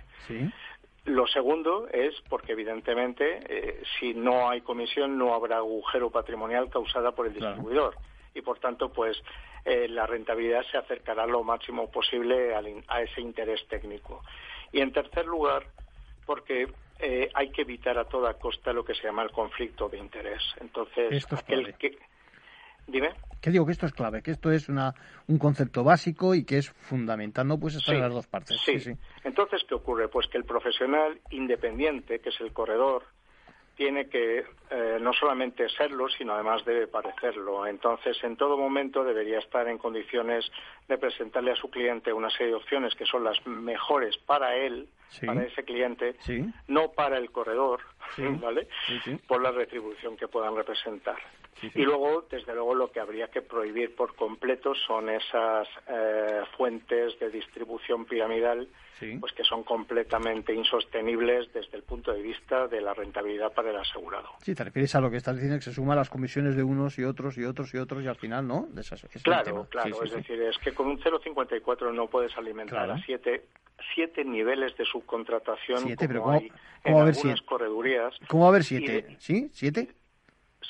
Lo 1.06 1.26
segundo 1.28 1.88
es 1.92 2.14
porque, 2.30 2.52
evidentemente, 2.52 3.40
eh, 3.48 3.82
si 3.98 4.14
no 4.14 4.50
hay 4.50 4.62
comisión, 4.62 5.18
no 5.18 5.34
habrá 5.34 5.58
agujero 5.58 6.10
patrimonial 6.10 6.70
causada 6.70 7.14
por 7.14 7.28
el 7.28 7.34
distribuidor. 7.34 7.96
Y, 8.34 8.42
por 8.42 8.60
tanto, 8.60 8.92
pues 8.92 9.18
eh, 9.64 9.88
la 9.88 10.06
rentabilidad 10.06 10.64
se 10.70 10.78
acercará 10.78 11.26
lo 11.26 11.44
máximo 11.44 11.90
posible 11.90 12.54
a 12.88 13.02
ese 13.02 13.22
interés 13.22 13.66
técnico. 13.68 14.22
Y 14.72 14.82
en 14.82 14.92
tercer 14.92 15.26
lugar, 15.26 15.68
porque 16.26 16.68
eh, 17.00 17.30
hay 17.34 17.52
que 17.52 17.62
evitar 17.62 17.98
a 17.98 18.06
toda 18.06 18.34
costa 18.34 18.74
lo 18.74 18.84
que 18.84 18.96
se 18.96 19.04
llama 19.04 19.24
el 19.24 19.32
conflicto 19.32 19.88
de 19.88 19.98
interés. 19.98 20.42
Entonces, 20.60 21.26
aquel 21.32 21.76
que. 21.76 21.98
Dime. 22.88 23.10
Que 23.42 23.52
digo 23.52 23.66
que 23.66 23.72
esto 23.72 23.86
es 23.86 23.94
clave, 23.94 24.24
que 24.24 24.32
esto 24.32 24.52
es 24.52 24.68
una, 24.68 24.96
un 25.28 25.38
concepto 25.38 25.84
básico 25.84 26.34
y 26.34 26.44
que 26.44 26.58
es 26.58 26.70
fundamental, 26.70 27.48
no 27.48 27.60
puedes 27.60 27.78
estar 27.78 27.96
en 27.96 28.02
las 28.02 28.14
dos 28.14 28.28
partes. 28.28 28.60
sí. 28.66 28.80
sí. 28.80 28.94
Entonces, 29.24 29.62
¿qué 29.68 29.76
ocurre? 29.76 30.08
Pues 30.08 30.28
que 30.28 30.38
el 30.38 30.46
profesional 30.46 31.20
independiente, 31.30 32.20
que 32.20 32.30
es 32.30 32.42
el 32.42 32.52
corredor, 32.54 33.04
tiene 33.78 34.10
que 34.10 34.44
eh, 34.72 34.98
no 35.00 35.14
solamente 35.14 35.70
serlo, 35.70 36.10
sino 36.10 36.34
además 36.34 36.66
debe 36.66 36.88
parecerlo. 36.88 37.68
Entonces, 37.68 38.18
en 38.24 38.36
todo 38.36 38.58
momento 38.58 39.04
debería 39.04 39.38
estar 39.38 39.68
en 39.68 39.78
condiciones 39.78 40.52
de 40.88 40.98
presentarle 40.98 41.52
a 41.52 41.56
su 41.56 41.70
cliente 41.70 42.12
una 42.12 42.32
serie 42.32 42.48
de 42.48 42.56
opciones 42.56 42.96
que 42.96 43.06
son 43.06 43.24
las 43.24 43.38
mejores 43.46 44.18
para 44.18 44.56
él, 44.56 44.90
para 45.24 45.44
ese 45.44 45.64
cliente, 45.64 46.16
no 46.68 46.92
para 46.92 47.20
el 47.20 47.30
corredor, 47.30 47.82
¿vale? 48.18 48.68
Por 49.28 49.44
la 49.44 49.52
retribución 49.52 50.18
que 50.18 50.28
puedan 50.28 50.56
representar. 50.56 51.18
Y 51.62 51.82
luego, 51.84 52.26
desde 52.30 52.54
luego, 52.54 52.76
lo 52.76 52.92
que 52.92 53.00
habría 53.00 53.28
que 53.30 53.42
prohibir 53.42 53.96
por 53.96 54.16
completo 54.16 54.74
son 54.76 55.10
esas 55.10 55.68
eh, 55.88 56.42
fuentes 56.56 57.18
de 57.20 57.30
distribución 57.30 58.06
piramidal 58.06 58.68
pues 59.20 59.34
que 59.34 59.44
son 59.44 59.64
completamente 59.64 60.54
insostenibles 60.54 61.52
desde 61.54 61.78
el 61.78 61.84
punto 61.84 62.12
de 62.14 62.22
vista 62.22 62.68
de 62.68 62.82
la 62.82 62.94
rentabilidad 62.94 63.54
para 63.54 63.70
el 63.70 63.78
asegurado. 63.78 64.30
Sí, 64.42 64.56
te 64.56 64.64
refieres 64.64 64.96
a 64.96 65.02
lo 65.02 65.12
que 65.12 65.18
estás 65.18 65.36
diciendo, 65.36 65.58
que 65.58 65.64
se 65.64 65.74
suman 65.74 65.98
las 65.98 66.10
comisiones 66.10 66.56
de 66.56 66.64
unos 66.64 66.98
y 66.98 67.04
otros 67.04 67.38
y 67.38 67.44
otros 67.44 67.74
y 67.74 67.78
otros 67.78 68.04
y 68.04 68.08
al 68.08 68.16
final, 68.16 68.48
¿no? 68.48 68.68
claro, 69.24 69.68
claro. 69.70 70.04
es 70.04 70.12
decir, 70.12 70.42
es 70.42 70.58
que 70.58 70.72
con 70.72 70.88
un 70.88 71.00
0,54 71.00 71.94
no 71.94 72.08
puedes 72.08 72.36
alimentar 72.38 72.90
a 72.90 72.98
siete, 73.04 73.46
siete 73.94 74.24
niveles 74.24 74.76
de 74.78 74.86
subcontratación 74.86 75.80
siete, 75.80 76.08
como 76.08 76.08
pero 76.08 76.32
hay 76.32 76.52
en 76.84 76.98
algunas 76.98 77.42
corredurías. 77.42 78.16
¿Cómo 78.28 78.44
va 78.44 78.50
a 78.50 78.52
haber 78.52 78.64
siete? 78.64 79.16
¿Sí? 79.20 79.50
¿Siete? 79.54 79.90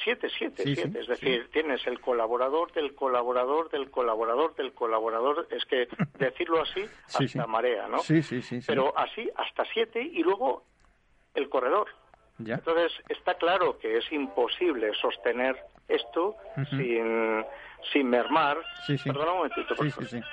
Siete, 0.04 0.30
siete, 0.38 0.64
siete. 0.64 1.00
es 1.00 1.08
decir, 1.08 1.50
tienes 1.52 1.86
el 1.88 2.00
colaborador 2.00 2.72
del 2.74 2.94
colaborador 2.94 3.70
del 3.70 3.90
colaborador 3.90 4.56
del 4.56 4.74
colaborador. 4.74 5.48
Es 5.50 5.66
que 5.66 5.88
decirlo 6.20 6.62
así 6.62 6.86
hasta 7.08 7.48
marea, 7.48 7.88
¿no? 7.88 8.00
Sí, 8.00 8.22
sí, 8.22 8.42
sí. 8.42 8.60
Pero 8.66 8.98
así 8.98 9.30
hasta 9.36 9.66
siete 9.74 10.02
y 10.02 10.24
luego 10.24 10.64
el 11.34 11.50
corredor. 11.50 11.88
Entonces 12.40 12.92
está 13.10 13.34
claro 13.36 13.78
que 13.80 13.98
es 13.98 14.12
imposible 14.12 14.92
sostener 15.02 15.58
esto 15.88 16.36
sin, 16.70 17.44
sin 17.92 18.10
mermar. 18.10 18.58
Perdona 19.04 19.32
un 19.32 19.38
momentito, 19.38 19.76
por 19.76 19.90
favor. 19.90 20.24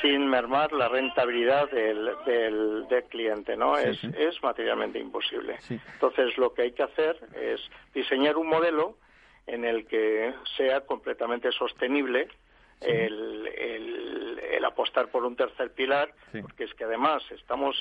Sin 0.00 0.28
mermar 0.28 0.70
la 0.72 0.88
rentabilidad 0.88 1.68
del, 1.70 2.10
del, 2.24 2.86
del 2.88 3.04
cliente, 3.04 3.56
¿no? 3.56 3.76
es, 3.76 3.98
es 4.04 4.40
materialmente 4.42 5.00
imposible. 5.00 5.58
Entonces 5.68 6.36
lo 6.38 6.54
que 6.54 6.62
hay 6.62 6.72
que 6.72 6.84
hacer 6.84 7.18
es 7.34 7.60
diseñar 7.92 8.36
un 8.36 8.46
modelo 8.46 8.96
en 9.48 9.64
el 9.64 9.86
que 9.86 10.32
sea 10.56 10.82
completamente 10.82 11.50
sostenible 11.52 12.28
el, 12.80 13.46
el, 13.46 14.64
apostar 14.64 15.08
por 15.08 15.24
un 15.24 15.34
tercer 15.34 15.72
pilar, 15.72 16.12
porque 16.42 16.64
es 16.64 16.74
que 16.74 16.84
además 16.84 17.22
estamos 17.30 17.74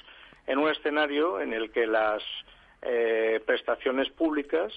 en 0.48 0.58
un 0.58 0.70
escenario 0.70 1.42
en 1.42 1.52
el 1.52 1.70
que 1.72 1.86
las 1.86 2.24
eh, 2.82 3.42
prestaciones 3.46 4.10
públicas 4.10 4.74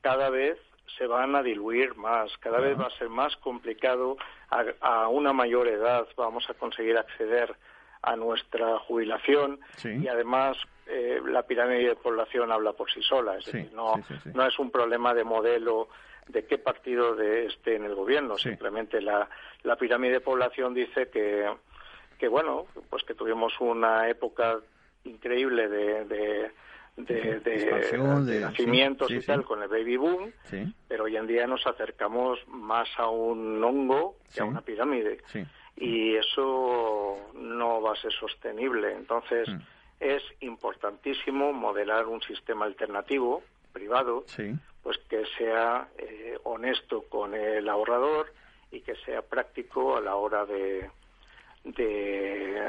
cada 0.00 0.30
vez 0.30 0.58
se 0.98 1.06
van 1.06 1.36
a 1.36 1.42
diluir 1.42 1.94
más, 1.94 2.36
cada 2.38 2.58
vez 2.58 2.78
va 2.78 2.86
a 2.86 2.98
ser 2.98 3.08
más 3.08 3.36
complicado 3.36 4.16
a, 4.80 5.08
una 5.08 5.32
mayor 5.32 5.68
edad 5.68 6.06
vamos 6.16 6.44
a 6.50 6.54
conseguir 6.54 6.96
acceder 6.98 7.54
a 8.02 8.16
nuestra 8.16 8.78
jubilación 8.80 9.60
y 9.84 10.08
además 10.08 10.56
eh, 10.86 11.20
la 11.24 11.44
pirámide 11.44 11.88
de 11.88 11.96
población 11.96 12.50
habla 12.50 12.72
por 12.72 12.90
sí 12.90 13.00
sola, 13.02 13.38
es 13.38 13.46
decir, 13.46 13.72
no, 13.72 13.94
no 14.34 14.46
es 14.46 14.58
un 14.58 14.70
problema 14.70 15.14
de 15.14 15.24
modelo 15.24 15.88
de 16.28 16.44
qué 16.46 16.58
partido 16.58 17.14
de 17.14 17.46
esté 17.46 17.76
en 17.76 17.84
el 17.84 17.94
gobierno. 17.94 18.36
Simplemente 18.38 19.00
la, 19.00 19.28
la 19.62 19.76
pirámide 19.76 20.14
de 20.14 20.20
población 20.20 20.74
dice 20.74 21.08
que, 21.08 21.48
que, 22.18 22.28
bueno, 22.28 22.66
pues 22.90 23.04
que 23.04 23.14
tuvimos 23.14 23.52
una 23.60 24.08
época 24.08 24.58
increíble 25.04 25.68
de, 25.68 26.04
de 26.04 26.50
de, 26.96 28.40
nacimientos 28.40 29.10
y 29.10 29.20
tal 29.20 29.44
con 29.44 29.62
el 29.62 29.68
baby 29.68 29.96
boom, 29.96 30.32
pero 30.88 31.04
hoy 31.04 31.16
en 31.16 31.26
día 31.26 31.46
nos 31.46 31.66
acercamos 31.66 32.38
más 32.48 32.88
a 32.98 33.08
un 33.08 33.62
hongo 33.62 34.16
que 34.32 34.42
a 34.42 34.44
una 34.44 34.60
pirámide. 34.60 35.18
Y 35.76 36.14
eso 36.14 37.16
no 37.34 37.82
va 37.82 37.94
a 37.94 37.96
ser 37.96 38.12
sostenible. 38.12 38.92
Entonces, 38.92 39.48
mm. 39.48 39.58
es 39.98 40.22
importantísimo 40.40 41.52
modelar 41.52 42.06
un 42.06 42.22
sistema 42.22 42.64
alternativo, 42.64 43.42
privado, 43.72 44.24
pues 44.84 44.98
que 45.08 45.24
sea 45.38 45.88
eh, 45.98 46.38
honesto 46.44 47.02
con 47.08 47.34
el 47.34 47.68
ahorrador 47.68 48.32
y 48.70 48.82
que 48.82 48.94
sea 48.96 49.22
práctico 49.22 49.96
a 49.96 50.00
la 50.00 50.14
hora 50.14 50.44
de, 50.44 50.90
de, 51.64 52.60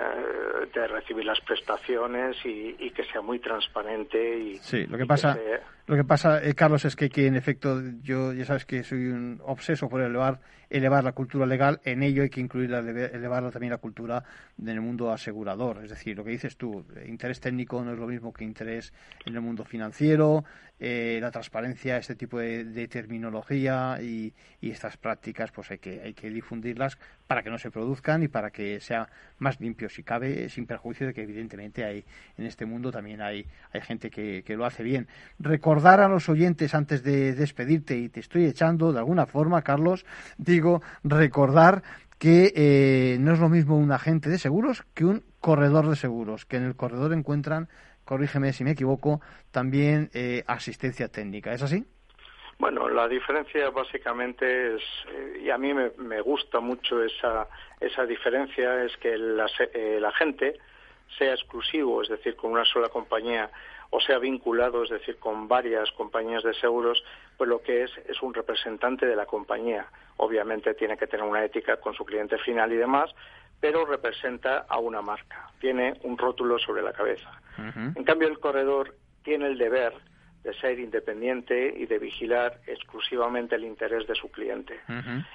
de 0.73 0.87
recibir 0.87 1.25
las 1.25 1.39
prestaciones 1.41 2.37
y, 2.45 2.75
y, 2.79 2.91
que 2.91 3.03
sea 3.03 3.21
muy 3.21 3.39
transparente 3.39 4.39
y 4.39 4.55
sí 4.55 4.85
lo 4.87 4.97
que 4.97 5.05
pasa 5.05 5.37
lo 5.85 5.95
que 5.95 6.03
pasa 6.03 6.41
eh, 6.41 6.53
Carlos 6.55 6.85
es 6.85 6.95
que, 6.95 7.09
que 7.09 7.27
en 7.27 7.35
efecto 7.35 7.81
yo 8.01 8.31
ya 8.31 8.45
sabes 8.45 8.65
que 8.65 8.83
soy 8.83 9.07
un 9.07 9.41
obseso 9.43 9.89
por 9.89 10.01
elevar 10.01 10.39
elevar 10.69 11.03
la 11.03 11.11
cultura 11.11 11.45
legal. 11.45 11.79
En 11.83 12.03
ello 12.03 12.23
hay 12.23 12.29
que 12.29 12.41
incluir 12.41 12.71
elevar 12.73 13.49
también 13.51 13.71
la 13.71 13.77
cultura 13.77 14.23
en 14.59 14.67
el 14.69 14.81
mundo 14.81 15.11
asegurador. 15.11 15.83
Es 15.83 15.89
decir 15.89 16.17
lo 16.17 16.23
que 16.23 16.31
dices 16.31 16.57
tú 16.57 16.85
interés 17.05 17.39
técnico 17.39 17.83
no 17.83 17.93
es 17.93 17.99
lo 17.99 18.07
mismo 18.07 18.33
que 18.33 18.43
interés 18.43 18.93
en 19.25 19.35
el 19.35 19.41
mundo 19.41 19.63
financiero 19.63 20.43
eh, 20.79 21.19
la 21.21 21.31
transparencia 21.31 21.97
este 21.97 22.15
tipo 22.15 22.37
de, 22.39 22.87
terminología 22.87 23.97
y, 24.01 24.33
y, 24.59 24.71
estas 24.71 24.97
prácticas 24.97 25.51
pues 25.51 25.71
hay 25.71 25.77
que 25.77 26.01
hay 26.01 26.13
que 26.13 26.29
difundirlas 26.29 26.97
para 27.27 27.41
que 27.43 27.49
no 27.49 27.57
se 27.57 27.71
produzcan 27.71 28.23
y 28.23 28.27
para 28.27 28.51
que 28.51 28.79
sea 28.79 29.07
más 29.39 29.59
limpio 29.59 29.89
si 29.89 30.03
cabe, 30.03 30.49
sin 30.49 30.65
perjuicio 30.65 31.07
de 31.07 31.13
que 31.13 31.23
evidentemente 31.23 31.83
hay 31.83 32.05
en 32.37 32.45
este 32.45 32.65
mundo 32.65 32.91
también 32.91 33.21
hay, 33.21 33.45
hay 33.71 33.81
gente 33.81 34.09
que, 34.09 34.43
que 34.43 34.55
lo 34.55 34.65
hace 34.65 34.83
bien. 34.83 35.07
Recordar 35.39 35.99
a 35.99 36.07
los 36.07 36.29
oyentes 36.29 36.75
antes 36.75 37.03
de 37.03 37.33
despedirte, 37.33 37.97
y 37.97 38.09
te 38.09 38.19
estoy 38.19 38.45
echando 38.45 38.93
de 38.93 38.99
alguna 38.99 39.25
forma, 39.25 39.61
Carlos, 39.61 40.05
digo, 40.37 40.81
recordar 41.03 41.83
que 42.17 42.53
eh, 42.55 43.17
no 43.19 43.33
es 43.33 43.39
lo 43.39 43.49
mismo 43.49 43.77
un 43.77 43.91
agente 43.91 44.29
de 44.29 44.37
seguros 44.37 44.83
que 44.93 45.05
un 45.05 45.23
corredor 45.39 45.89
de 45.89 45.95
seguros, 45.95 46.45
que 46.45 46.57
en 46.57 46.63
el 46.63 46.75
corredor 46.75 47.13
encuentran, 47.13 47.67
corrígeme 48.05 48.53
si 48.53 48.63
me 48.63 48.71
equivoco, 48.71 49.21
también 49.51 50.09
eh, 50.13 50.43
asistencia 50.47 51.07
técnica. 51.07 51.53
¿Es 51.53 51.61
así? 51.61 51.85
Bueno, 52.57 52.87
la 52.89 53.07
diferencia 53.07 53.69
básicamente 53.69 54.75
es, 54.75 54.81
eh, 55.11 55.41
y 55.43 55.49
a 55.49 55.57
mí 55.57 55.73
me, 55.73 56.21
gusta 56.21 56.61
mucho 56.61 57.03
esa, 57.03 57.47
esa 57.79 58.05
diferencia, 58.05 58.83
es 58.83 58.95
que 58.97 59.13
el, 59.13 59.41
el 59.73 60.05
agente 60.05 60.57
sea 61.17 61.33
exclusivo, 61.33 62.01
es 62.01 62.09
decir, 62.09 62.35
con 62.35 62.51
una 62.51 62.65
sola 62.65 62.89
compañía, 62.89 63.49
o 63.89 63.99
sea 63.99 64.19
vinculado, 64.19 64.83
es 64.83 64.89
decir, 64.89 65.17
con 65.17 65.47
varias 65.47 65.91
compañías 65.91 66.43
de 66.43 66.53
seguros, 66.53 67.03
pues 67.37 67.49
lo 67.49 67.61
que 67.61 67.83
es 67.83 67.91
es 68.07 68.21
un 68.21 68.33
representante 68.33 69.05
de 69.05 69.15
la 69.15 69.25
compañía. 69.25 69.87
Obviamente 70.17 70.73
tiene 70.73 70.97
que 70.97 71.07
tener 71.07 71.25
una 71.25 71.43
ética 71.43 71.77
con 71.77 71.93
su 71.93 72.05
cliente 72.05 72.37
final 72.37 72.71
y 72.71 72.77
demás, 72.77 73.13
pero 73.59 73.85
representa 73.85 74.65
a 74.67 74.79
una 74.79 75.01
marca, 75.01 75.49
tiene 75.59 75.99
un 76.03 76.17
rótulo 76.17 76.57
sobre 76.59 76.81
la 76.81 76.93
cabeza. 76.93 77.31
En 77.57 78.03
cambio, 78.03 78.27
el 78.27 78.39
corredor 78.39 78.95
tiene 79.23 79.47
el 79.47 79.57
deber 79.57 79.93
de 80.45 80.53
ser 80.53 80.79
independiente 80.79 81.73
y 81.75 81.87
de 81.87 81.97
vigilar 81.97 82.59
exclusivamente 82.67 83.55
el 83.55 83.65
interés 83.65 84.05
de 84.05 84.13
su 84.13 84.29
cliente. 84.29 84.79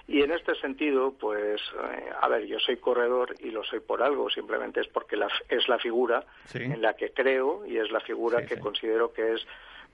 Y 0.07 0.23
en 0.23 0.31
este 0.31 0.55
sentido, 0.55 1.13
pues, 1.19 1.61
eh, 1.61 2.11
a 2.21 2.29
ver, 2.29 2.47
yo 2.47 2.61
soy 2.61 2.77
corredor 2.77 3.35
y 3.41 3.51
lo 3.51 3.65
soy 3.65 3.81
por 3.81 4.03
algo, 4.03 4.31
simplemente 4.31 4.81
es 4.81 4.87
porque 4.87 5.19
es 5.49 5.69
la 5.69 5.79
figura 5.79 6.25
en 6.55 6.81
la 6.81 6.95
que 6.95 7.11
creo 7.11 7.67
y 7.67 7.77
es 7.79 7.91
la 7.91 8.01
figura 8.01 8.47
que 8.47 8.61
considero 8.61 9.13
que 9.13 9.35
es 9.35 9.45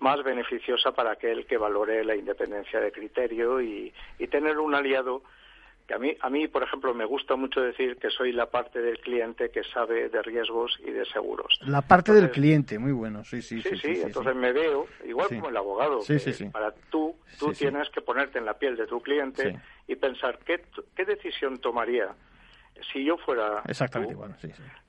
más 0.01 0.23
beneficiosa 0.23 0.93
para 0.93 1.13
aquel 1.13 1.47
que 1.47 1.57
valore 1.57 2.05
la 2.05 2.15
independencia 2.15 2.79
de 2.79 2.93
criterio 2.93 3.63
y 3.63 3.93
tener 4.31 4.59
un 4.59 4.75
aliado 4.75 5.23
que 5.87 5.95
a 5.95 5.99
mí, 5.99 6.17
a 6.21 6.31
mí, 6.31 6.49
por 6.49 6.63
ejemplo, 6.63 6.93
me 6.95 7.05
gusta 7.05 7.37
mucho 7.37 7.61
decir 7.61 7.97
que 7.97 8.11
soy 8.11 8.33
la 8.33 8.47
parte 8.47 8.81
del 8.81 8.99
cliente 8.99 9.51
que 9.51 9.63
sabe 9.63 10.09
de 10.09 10.21
riesgos 10.23 10.79
y 10.85 10.91
de 10.91 11.05
seguros. 11.07 11.59
La 11.63 11.83
parte 11.83 12.13
del 12.13 12.31
cliente, 12.31 12.79
muy 12.79 12.93
bueno, 12.93 13.25
sí, 13.25 13.41
sí. 13.41 13.63
Sí, 13.63 13.77
sí, 13.77 14.01
entonces 14.03 14.35
me 14.35 14.53
veo, 14.53 14.87
igual 15.05 15.29
como 15.29 15.49
el 15.49 15.57
abogado, 15.57 16.01
que 16.05 16.51
para 16.53 16.73
tú, 16.91 17.15
tú 17.39 17.53
tienes 17.53 17.89
que 17.91 18.01
ponerte 18.01 18.39
en 18.39 18.47
la 18.47 18.55
piel 18.55 18.77
de 18.77 18.87
tu 18.87 19.01
cliente 19.01 19.59
y 19.87 19.95
pensar 19.95 20.41
qué, 20.45 20.65
qué 20.95 21.05
decisión 21.05 21.59
tomaría 21.59 22.09
si 22.93 23.05
yo 23.05 23.17
fuera 23.17 23.63
exactamente 23.67 24.13
igual, 24.13 24.37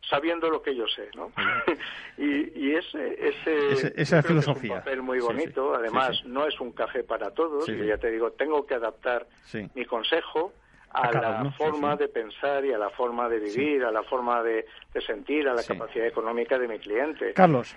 sabiendo 0.09 0.49
lo 0.49 0.61
que 0.61 0.75
yo 0.75 0.85
sé, 0.87 1.09
¿no? 1.15 1.31
y, 2.17 2.67
y 2.67 2.75
ese, 2.75 3.29
ese, 3.29 3.93
esa 3.95 4.21
filosofía. 4.21 4.71
es 4.71 4.77
un 4.77 4.79
papel 4.79 5.01
muy 5.01 5.19
bonito. 5.19 5.73
Además, 5.73 6.21
no 6.25 6.45
es 6.45 6.59
un 6.59 6.73
café 6.73 7.03
para 7.03 7.31
todos. 7.31 7.65
Yo 7.65 7.83
ya 7.83 7.97
te 7.97 8.11
digo, 8.11 8.31
tengo 8.31 8.65
que 8.65 8.73
adaptar 8.73 9.25
mi 9.73 9.85
consejo 9.85 10.53
a, 10.89 11.11
la 11.11 11.51
forma 11.51 11.95
de 11.95 12.07
pensar 12.07 12.65
y 12.65 12.73
a 12.73 12.77
la 12.77 12.89
forma 12.89 13.29
de 13.29 13.39
vivir, 13.39 13.83
a 13.83 13.91
la 13.91 14.03
forma 14.03 14.41
de, 14.41 14.65
sentir, 15.05 15.47
a 15.47 15.53
la 15.53 15.63
capacidad 15.63 16.07
económica 16.07 16.57
de 16.57 16.67
mi 16.67 16.79
cliente. 16.79 17.33
Carlos. 17.33 17.75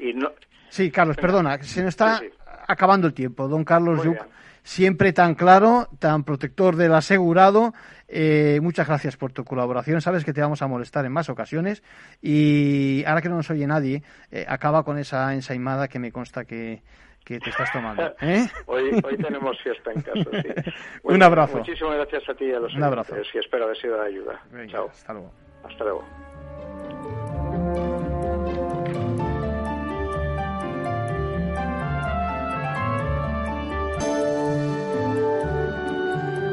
Sí, 0.69 0.91
Carlos, 0.91 1.17
perdona, 1.17 1.63
se 1.63 1.83
nos 1.83 1.91
está 1.91 2.21
acabando 2.67 3.07
el 3.07 3.15
tiempo. 3.15 3.49
Don 3.49 3.65
Carlos 3.65 4.05
Yuc, 4.05 4.19
siempre 4.63 5.13
tan 5.13 5.35
claro, 5.35 5.89
tan 5.99 6.25
protector 6.25 6.77
del 6.77 6.95
asegurado. 6.95 7.75
Eh, 8.09 8.59
muchas 8.63 8.87
gracias 8.87 9.17
por 9.17 9.33
tu 9.33 9.45
colaboración. 9.45 10.01
Sabes 10.01 10.25
que 10.25 10.33
te 10.33 10.41
vamos 10.41 10.63
a 10.63 10.67
molestar 10.67 11.05
en 11.05 11.13
más 11.13 11.29
ocasiones. 11.29 11.83
Y 12.23 13.05
ahora 13.07 13.21
que 13.21 13.29
no 13.29 13.37
nos 13.37 13.51
oye 13.51 13.67
nadie, 13.67 14.03
eh, 14.31 14.47
acaba 14.49 14.85
con 14.85 14.99
esa 14.99 15.35
ensaimada 15.35 15.89
que 15.89 15.99
me 15.99 16.13
consta 16.13 16.45
que, 16.45 16.83
que 17.25 17.39
te 17.39 17.51
estás 17.51 17.73
tomando. 17.73 18.15
¿eh? 18.21 18.47
hoy, 18.67 19.01
hoy 19.05 19.17
tenemos 19.17 19.61
fiesta 19.63 19.93
en 19.93 20.03
casa, 20.03 20.31
sí. 20.43 20.73
Un 21.03 21.23
abrazo. 21.23 21.59
Muchísimas 21.59 21.97
gracias 21.97 22.29
a 22.29 22.35
ti 22.35 22.47
y 22.47 22.53
a 22.53 22.61
los 22.61 22.75
Un 22.75 22.83
abrazo. 22.83 23.17
y 23.17 23.39
espero 23.39 23.65
haber 23.65 23.77
sido 23.77 24.01
de 24.01 24.07
ayuda. 24.07 24.41
Chao. 24.69 24.89
Hasta 24.89 25.13
luego. 25.13 25.33
Hasta 25.65 25.85
luego. 25.85 26.05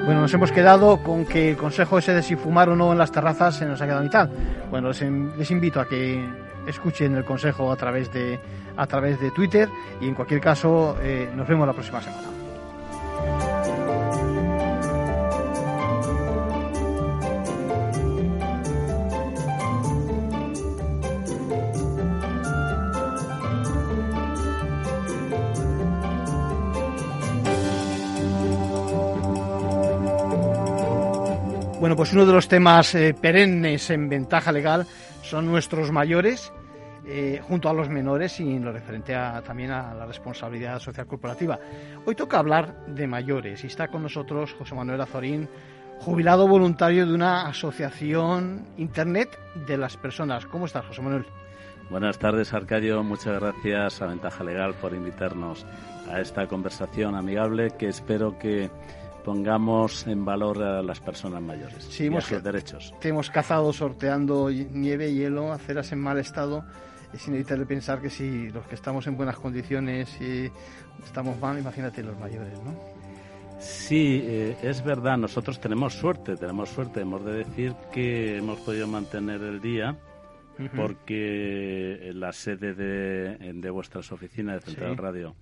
Bueno, 0.07 0.21
nos 0.21 0.33
hemos 0.33 0.53
quedado 0.53 1.03
con 1.03 1.25
que 1.25 1.49
el 1.49 1.57
consejo 1.57 1.97
ese 1.97 2.13
de 2.13 2.23
si 2.23 2.37
fumar 2.37 2.69
o 2.69 2.77
no 2.77 2.93
en 2.93 2.97
las 2.97 3.11
terrazas 3.11 3.57
se 3.57 3.65
nos 3.65 3.81
ha 3.81 3.85
quedado 3.85 3.99
a 3.99 4.03
mitad. 4.03 4.29
Bueno, 4.69 4.89
les 4.89 5.51
invito 5.51 5.81
a 5.81 5.85
que 5.85 6.25
escuchen 6.67 7.15
el 7.15 7.25
consejo 7.25 7.71
a 7.71 7.75
través 7.75 8.11
de, 8.11 8.39
a 8.75 8.85
través 8.87 9.19
de 9.19 9.31
Twitter 9.31 9.69
y 10.01 10.07
en 10.07 10.13
cualquier 10.13 10.41
caso 10.41 10.97
eh, 11.01 11.29
nos 11.35 11.47
vemos 11.47 11.65
la 11.65 11.73
próxima 11.73 12.01
semana. 12.01 12.27
Bueno, 31.79 31.95
pues 31.95 32.11
uno 32.11 32.25
de 32.25 32.33
los 32.33 32.49
temas 32.49 32.95
eh, 32.95 33.13
perennes 33.13 33.89
en 33.91 34.09
ventaja 34.09 34.51
legal 34.51 34.85
son 35.21 35.45
nuestros 35.45 35.91
mayores 35.91 36.51
eh, 37.09 37.39
junto 37.47 37.69
a 37.69 37.73
los 37.73 37.87
menores 37.87 38.37
y 38.41 38.55
en 38.55 38.65
lo 38.65 38.73
referente 38.73 39.13
también 39.45 39.71
a 39.71 39.93
la 39.93 40.05
responsabilidad 40.05 40.77
social 40.79 41.07
corporativa. 41.07 41.57
Hoy 42.05 42.15
toca 42.15 42.37
hablar 42.37 42.85
de 42.85 43.07
mayores 43.07 43.63
y 43.63 43.67
está 43.67 43.87
con 43.87 44.03
nosotros 44.03 44.53
José 44.53 44.75
Manuel 44.75 44.99
Azorín, 44.99 45.47
jubilado 45.99 46.49
voluntario 46.49 47.07
de 47.07 47.13
una 47.13 47.47
asociación 47.47 48.65
Internet 48.75 49.39
de 49.65 49.77
las 49.77 49.95
personas. 49.95 50.45
¿Cómo 50.47 50.65
estás, 50.65 50.85
José 50.85 51.01
Manuel? 51.01 51.25
Buenas 51.89 52.19
tardes, 52.19 52.53
Arcadio. 52.53 53.01
Muchas 53.03 53.39
gracias 53.39 54.01
a 54.01 54.07
Ventaja 54.07 54.43
Legal 54.43 54.73
por 54.73 54.93
invitarnos 54.93 55.65
a 56.11 56.19
esta 56.19 56.45
conversación 56.47 57.15
amigable 57.15 57.71
que 57.77 57.87
espero 57.87 58.37
que 58.37 58.69
pongamos 59.23 60.07
en 60.07 60.25
valor 60.25 60.61
a 60.61 60.81
las 60.81 60.99
personas 60.99 61.41
mayores 61.41 61.85
sí, 61.85 62.09
y 62.09 62.15
a 62.15 62.19
sus 62.19 62.43
derechos. 62.43 62.93
Te 62.99 63.09
hemos 63.09 63.29
cazado 63.29 63.71
sorteando 63.71 64.49
nieve, 64.49 65.13
hielo, 65.13 65.53
aceras 65.53 65.93
en 65.93 65.99
mal 65.99 66.17
estado 66.17 66.65
es 67.13 67.27
inevitable 67.27 67.65
pensar 67.65 68.01
que 68.01 68.09
si 68.09 68.49
los 68.49 68.65
que 68.67 68.75
estamos 68.75 69.07
en 69.07 69.17
buenas 69.17 69.37
condiciones 69.37 70.09
y 70.21 70.51
estamos 71.03 71.39
mal, 71.39 71.57
imagínate 71.57 72.03
los 72.03 72.17
mayores, 72.17 72.53
¿no? 72.63 72.97
Sí, 73.59 74.21
eh, 74.23 74.55
es 74.61 74.83
verdad, 74.83 75.17
nosotros 75.17 75.59
tenemos 75.59 75.93
suerte, 75.93 76.35
tenemos 76.35 76.69
suerte, 76.69 77.01
hemos 77.01 77.25
de 77.25 77.43
decir 77.43 77.73
que 77.91 78.37
hemos 78.37 78.59
podido 78.59 78.87
mantener 78.87 79.41
el 79.41 79.59
día 79.61 79.97
porque 80.75 82.11
la 82.13 82.31
sede 82.31 82.73
de, 82.73 83.53
de 83.53 83.69
vuestras 83.69 84.11
oficinas 84.11 84.63
de 84.63 84.71
Central 84.71 84.97
Radio 84.97 85.35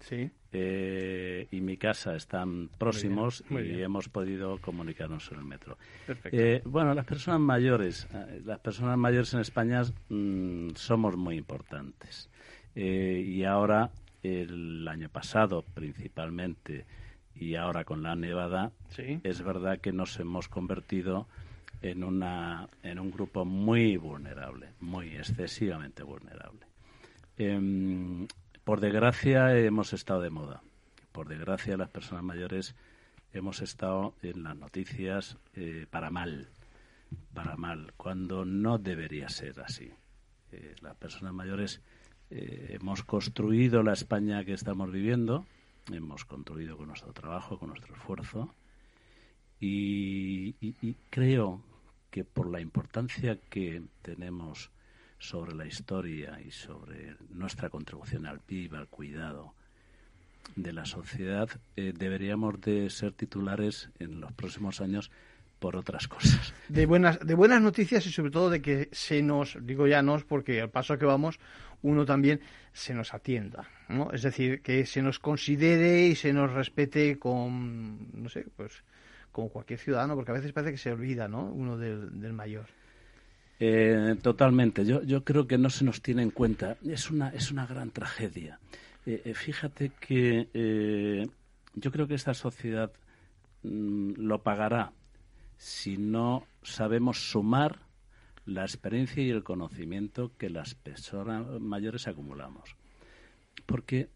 eh, 0.52 1.48
y 1.52 1.62
mi 1.62 1.78
casa 1.78 2.16
están 2.16 2.70
próximos 2.78 3.44
y 3.50 3.82
hemos 3.82 4.10
podido 4.10 4.58
comunicarnos 4.60 5.32
en 5.32 5.40
el 5.40 5.46
metro. 5.46 5.78
Eh, 6.26 6.62
bueno, 6.66 6.94
las 6.94 7.06
personas 7.06 7.42
mayores, 7.42 8.08
eh, 8.14 8.42
las 8.46 8.60
personas 8.60 8.98
mayores 8.98 9.34
en 9.34 9.42
España 9.42 9.84
mm, 10.10 10.70
somos 10.76 11.18
muy 11.18 11.38
importantes. 11.38 12.30
Y 12.74 13.44
ahora 13.46 13.92
el 14.22 14.86
año 14.88 15.08
pasado 15.08 15.64
principalmente 15.74 16.86
y 17.34 17.56
ahora 17.56 17.86
con 17.86 18.04
la 18.04 18.16
nevada 18.16 18.72
es 19.24 19.42
verdad 19.42 19.80
que 19.80 19.94
nos 19.94 20.20
hemos 20.20 20.50
convertido 20.50 21.28
en, 21.86 22.04
una, 22.04 22.68
en 22.82 23.00
un 23.00 23.12
grupo 23.12 23.46
muy 23.46 23.98
vulnerable, 23.98 24.74
muy 24.80 25.16
excesivamente 25.16 26.04
vulnerable. 26.04 26.66
Em, 27.38 28.28
por 28.64 28.80
desgracia 28.80 29.58
hemos 29.58 29.94
estado 29.94 30.22
de 30.22 30.32
moda. 30.32 30.64
Por 31.12 31.28
desgracia 31.28 31.78
las 31.78 31.90
personas 31.90 32.24
mayores 32.24 32.76
hemos 33.34 33.62
estado 33.62 34.16
en 34.24 34.44
las 34.44 34.58
noticias 34.58 35.38
eh, 35.54 35.86
para 35.90 36.10
mal, 36.10 36.50
para 37.34 37.56
mal, 37.56 37.94
cuando 37.98 38.46
no 38.46 38.80
debería 38.80 39.30
ser 39.30 39.60
así. 39.60 39.92
Eh, 40.52 40.76
las 40.82 40.96
personas 40.96 41.34
mayores 41.34 41.82
eh, 42.32 42.78
hemos 42.80 43.04
construido 43.04 43.84
la 43.84 43.94
España 43.94 44.44
que 44.44 44.54
estamos 44.54 44.92
viviendo, 44.92 45.46
hemos 45.92 46.26
construido 46.26 46.78
con 46.78 46.88
nuestro 46.88 47.14
trabajo, 47.14 47.60
con 47.60 47.70
nuestro 47.70 47.94
esfuerzo, 47.96 48.56
y, 49.60 50.54
creo 51.10 51.62
que 52.16 52.24
por 52.24 52.50
la 52.50 52.62
importancia 52.62 53.38
que 53.50 53.84
tenemos 54.02 54.72
sobre 55.20 55.54
la 55.54 55.66
historia 55.66 56.40
y 56.40 56.50
sobre 56.50 57.18
nuestra 57.30 57.70
contribución 57.70 58.26
al 58.26 58.40
PIB, 58.40 58.76
al 58.76 58.88
cuidado 58.88 59.54
de 60.56 60.72
la 60.72 60.86
sociedad, 60.86 61.50
eh, 61.76 61.92
deberíamos 61.94 62.62
de 62.62 62.90
ser 62.90 63.12
titulares 63.12 63.90
en 64.00 64.22
los 64.22 64.32
próximos 64.32 64.80
años 64.80 65.12
por 65.60 65.76
otras 65.76 66.08
cosas. 66.08 66.54
De 66.70 66.86
buenas, 66.86 67.20
de 67.20 67.36
buenas 67.36 67.62
noticias 67.62 68.06
y 68.06 68.12
sobre 68.14 68.32
todo 68.32 68.50
de 68.50 68.62
que 68.62 68.88
se 68.94 69.22
nos, 69.22 69.58
digo 69.62 69.86
ya 69.86 70.02
nos, 70.02 70.24
porque 70.24 70.62
al 70.62 70.70
paso 70.70 70.98
que 70.98 71.06
vamos, 71.06 71.38
uno 71.82 72.06
también 72.06 72.40
se 72.72 72.94
nos 72.94 73.14
atienda, 73.14 73.68
¿no? 73.90 74.12
Es 74.14 74.22
decir, 74.22 74.62
que 74.62 74.86
se 74.86 75.02
nos 75.02 75.20
considere 75.20 76.08
y 76.08 76.16
se 76.16 76.32
nos 76.32 76.54
respete 76.54 77.20
con, 77.20 78.10
no 78.14 78.30
sé, 78.30 78.46
pues 78.56 78.86
como 79.36 79.50
cualquier 79.50 79.78
ciudadano, 79.78 80.16
porque 80.16 80.32
a 80.32 80.36
veces 80.36 80.54
parece 80.54 80.72
que 80.72 80.78
se 80.78 80.94
olvida, 80.94 81.28
¿no? 81.28 81.44
Uno 81.44 81.78
del, 81.78 82.32
mayor. 82.32 82.68
Eh, 83.60 84.16
totalmente. 84.22 84.86
Yo, 84.86 85.04
yo 85.04 85.26
creo 85.26 85.46
que 85.46 85.58
no 85.58 85.70
se 85.70 85.84
nos 85.84 86.02
tiene 86.02 86.22
en 86.22 86.32
cuenta. 86.32 86.78
Es 86.88 87.12
una, 87.12 87.28
es 87.32 87.52
una 87.52 87.66
gran 87.66 87.92
tragedia. 87.92 88.62
Eh, 89.06 89.24
eh, 89.26 89.34
fíjate 89.34 89.92
que 90.00 91.28
yo 91.74 91.92
creo 91.92 92.08
que 92.08 92.16
esta 92.16 92.34
sociedad 92.34 92.94
mm, 93.64 94.14
lo 94.20 94.42
pagará 94.42 94.94
si 95.58 95.98
no 95.98 96.48
sabemos 96.64 97.30
sumar 97.30 97.80
la 98.46 98.62
experiencia 98.62 99.22
y 99.22 99.32
el 99.32 99.44
conocimiento 99.44 100.32
que 100.38 100.50
las 100.50 100.76
personas 100.76 101.46
mayores 101.60 102.08
acumulamos. 102.08 102.78
Porque 103.66 104.08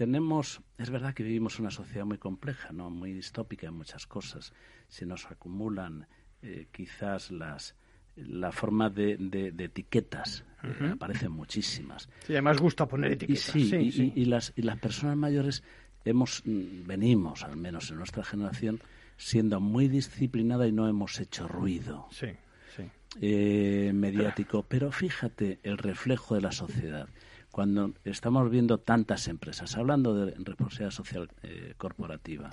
tenemos, 0.00 0.62
es 0.78 0.88
verdad 0.88 1.12
que 1.12 1.22
vivimos 1.22 1.58
una 1.58 1.70
sociedad 1.70 2.06
muy 2.06 2.16
compleja, 2.16 2.72
no, 2.72 2.88
muy 2.88 3.12
distópica 3.12 3.66
en 3.66 3.74
muchas 3.74 4.06
cosas. 4.06 4.54
Se 4.88 5.04
nos 5.04 5.30
acumulan 5.30 6.06
eh, 6.40 6.68
quizás 6.72 7.30
las 7.30 7.74
la 8.16 8.50
forma 8.50 8.88
de, 8.88 9.18
de, 9.18 9.64
etiquetas 9.64 10.42
eh, 10.62 10.92
aparecen 10.94 11.32
muchísimas. 11.32 12.08
Sí, 12.26 12.32
además 12.32 12.60
gusta 12.60 12.88
poner 12.88 13.12
etiquetas. 13.12 13.54
Y, 13.54 13.92
sí, 13.92 14.12
y, 14.16 14.24
las, 14.24 14.54
y 14.56 14.62
las 14.62 14.78
personas 14.78 15.18
mayores 15.18 15.62
hemos 16.06 16.44
mm, 16.46 16.86
venimos, 16.86 17.44
al 17.44 17.58
menos 17.58 17.90
en 17.90 17.98
nuestra 17.98 18.24
generación, 18.24 18.80
siendo 19.18 19.60
muy 19.60 19.88
disciplinada 19.88 20.66
y 20.66 20.72
no 20.72 20.88
hemos 20.88 21.20
hecho 21.20 21.46
ruido. 21.46 22.08
Sí, 22.10 22.28
sí. 22.74 22.84
Eh, 23.20 23.92
mediático. 23.92 24.64
Pero 24.66 24.92
fíjate 24.92 25.60
el 25.62 25.76
reflejo 25.76 26.36
de 26.36 26.40
la 26.40 26.52
sociedad 26.52 27.06
cuando 27.50 27.94
estamos 28.04 28.50
viendo 28.50 28.78
tantas 28.78 29.28
empresas, 29.28 29.76
hablando 29.76 30.14
de 30.14 30.34
responsabilidad 30.38 30.90
social 30.90 31.28
eh, 31.42 31.74
corporativa, 31.76 32.50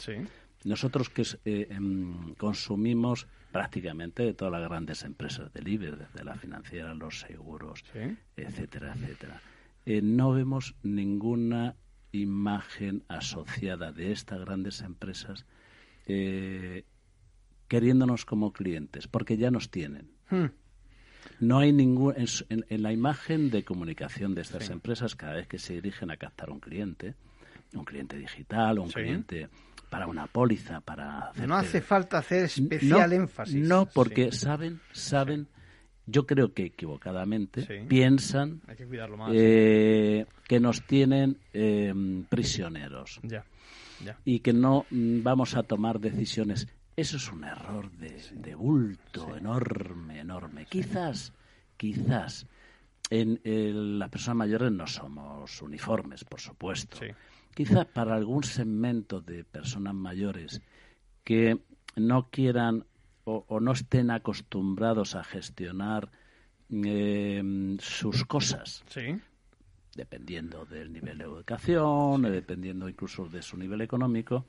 nosotros 0.64 1.10
que 1.10 1.24
eh, 1.46 1.68
em, 1.70 2.34
consumimos 2.36 3.28
prácticamente 3.52 4.24
de 4.24 4.34
todas 4.34 4.52
las 4.52 4.68
grandes 4.68 5.04
empresas 5.04 5.54
del 5.54 5.68
IBE, 5.68 5.92
desde 5.92 6.24
la 6.24 6.36
financiera, 6.36 6.94
los 6.94 7.20
seguros, 7.20 7.84
etcétera, 8.36 8.94
etcétera, 8.96 9.42
eh, 9.86 10.02
no 10.02 10.32
vemos 10.32 10.76
ninguna 10.84 11.76
imagen 12.12 13.04
asociada 13.08 13.92
de 13.92 14.12
estas 14.12 14.40
grandes 14.42 14.82
empresas 14.82 15.46
queriéndonos 17.68 18.26
como 18.26 18.54
clientes, 18.54 19.08
porque 19.08 19.36
ya 19.36 19.52
nos 19.52 19.70
tienen. 19.70 20.10
Hmm. 20.30 20.46
No 21.40 21.60
hay 21.60 21.72
ningún. 21.72 22.16
En, 22.18 22.82
la 22.82 22.92
imagen 22.92 23.50
de 23.50 23.64
comunicación 23.64 24.34
de 24.34 24.42
estas 24.42 24.70
empresas, 24.70 25.16
cada 25.16 25.36
vez 25.36 25.48
que 25.48 25.60
se 25.60 25.74
dirigen 25.74 26.12
a 26.12 26.18
captar 26.18 26.50
un 26.50 26.60
cliente, 26.60 27.16
un 27.74 27.86
cliente 27.86 28.18
digital, 28.18 28.80
un 28.80 28.90
cliente 28.90 29.50
para 29.90 30.08
una 30.08 30.28
póliza, 30.28 30.82
para. 30.82 31.32
no 31.46 31.56
hace 31.56 31.82
falta 31.82 32.20
hacer 32.20 32.46
especial 32.46 33.14
énfasis. 33.14 33.68
No, 33.68 33.86
porque 33.86 34.32
saben, 34.32 34.80
saben. 34.92 35.48
Yo 36.10 36.26
creo 36.26 36.54
que 36.54 36.64
equivocadamente 36.68 37.64
piensan 37.90 38.62
eh, 39.34 40.26
que 40.48 40.60
nos 40.62 40.88
tienen 40.88 41.38
em, 41.52 42.24
prisioneros 42.24 43.20
y 44.24 44.40
que 44.40 44.54
no 44.54 44.86
mm, 44.90 45.22
vamos 45.22 45.58
a 45.58 45.64
tomar 45.64 46.00
decisiones 46.00 46.70
eso 46.98 47.18
es 47.18 47.32
un 47.32 47.44
error 47.44 47.92
de, 47.92 48.56
bulto 48.56 49.38
enorme, 49.38 50.20
enorme. 50.20 50.66
Quizás, 50.66 51.32
quizás 51.78 52.48
en 53.12 53.40
las 54.00 54.10
personas 54.10 54.38
mayores 54.38 54.72
no 54.72 54.88
somos 54.88 55.62
uniformes, 55.62 56.24
por 56.24 56.42
supuesto. 56.42 56.98
Quizás 57.54 57.86
para 57.86 58.16
algún 58.16 58.44
segmento 58.44 59.22
de 59.22 59.44
personas 59.44 59.94
mayores 59.94 60.62
que 61.24 61.60
no 61.96 62.30
quieran 62.32 62.84
o, 63.26 63.60
no 63.60 63.74
estén 63.74 64.10
acostumbrados 64.10 65.14
a 65.16 65.24
gestionar 65.24 66.10
em, 66.72 67.78
sus 67.78 68.26
cosas. 68.26 68.84
Dependiendo 69.94 70.66
del 70.66 70.92
nivel 70.92 71.20
de 71.20 71.26
educación, 71.26 72.24
dependiendo 72.24 72.90
incluso 72.90 73.28
de 73.30 73.44
su 73.44 73.56
nivel 73.56 73.82
económico, 73.82 74.46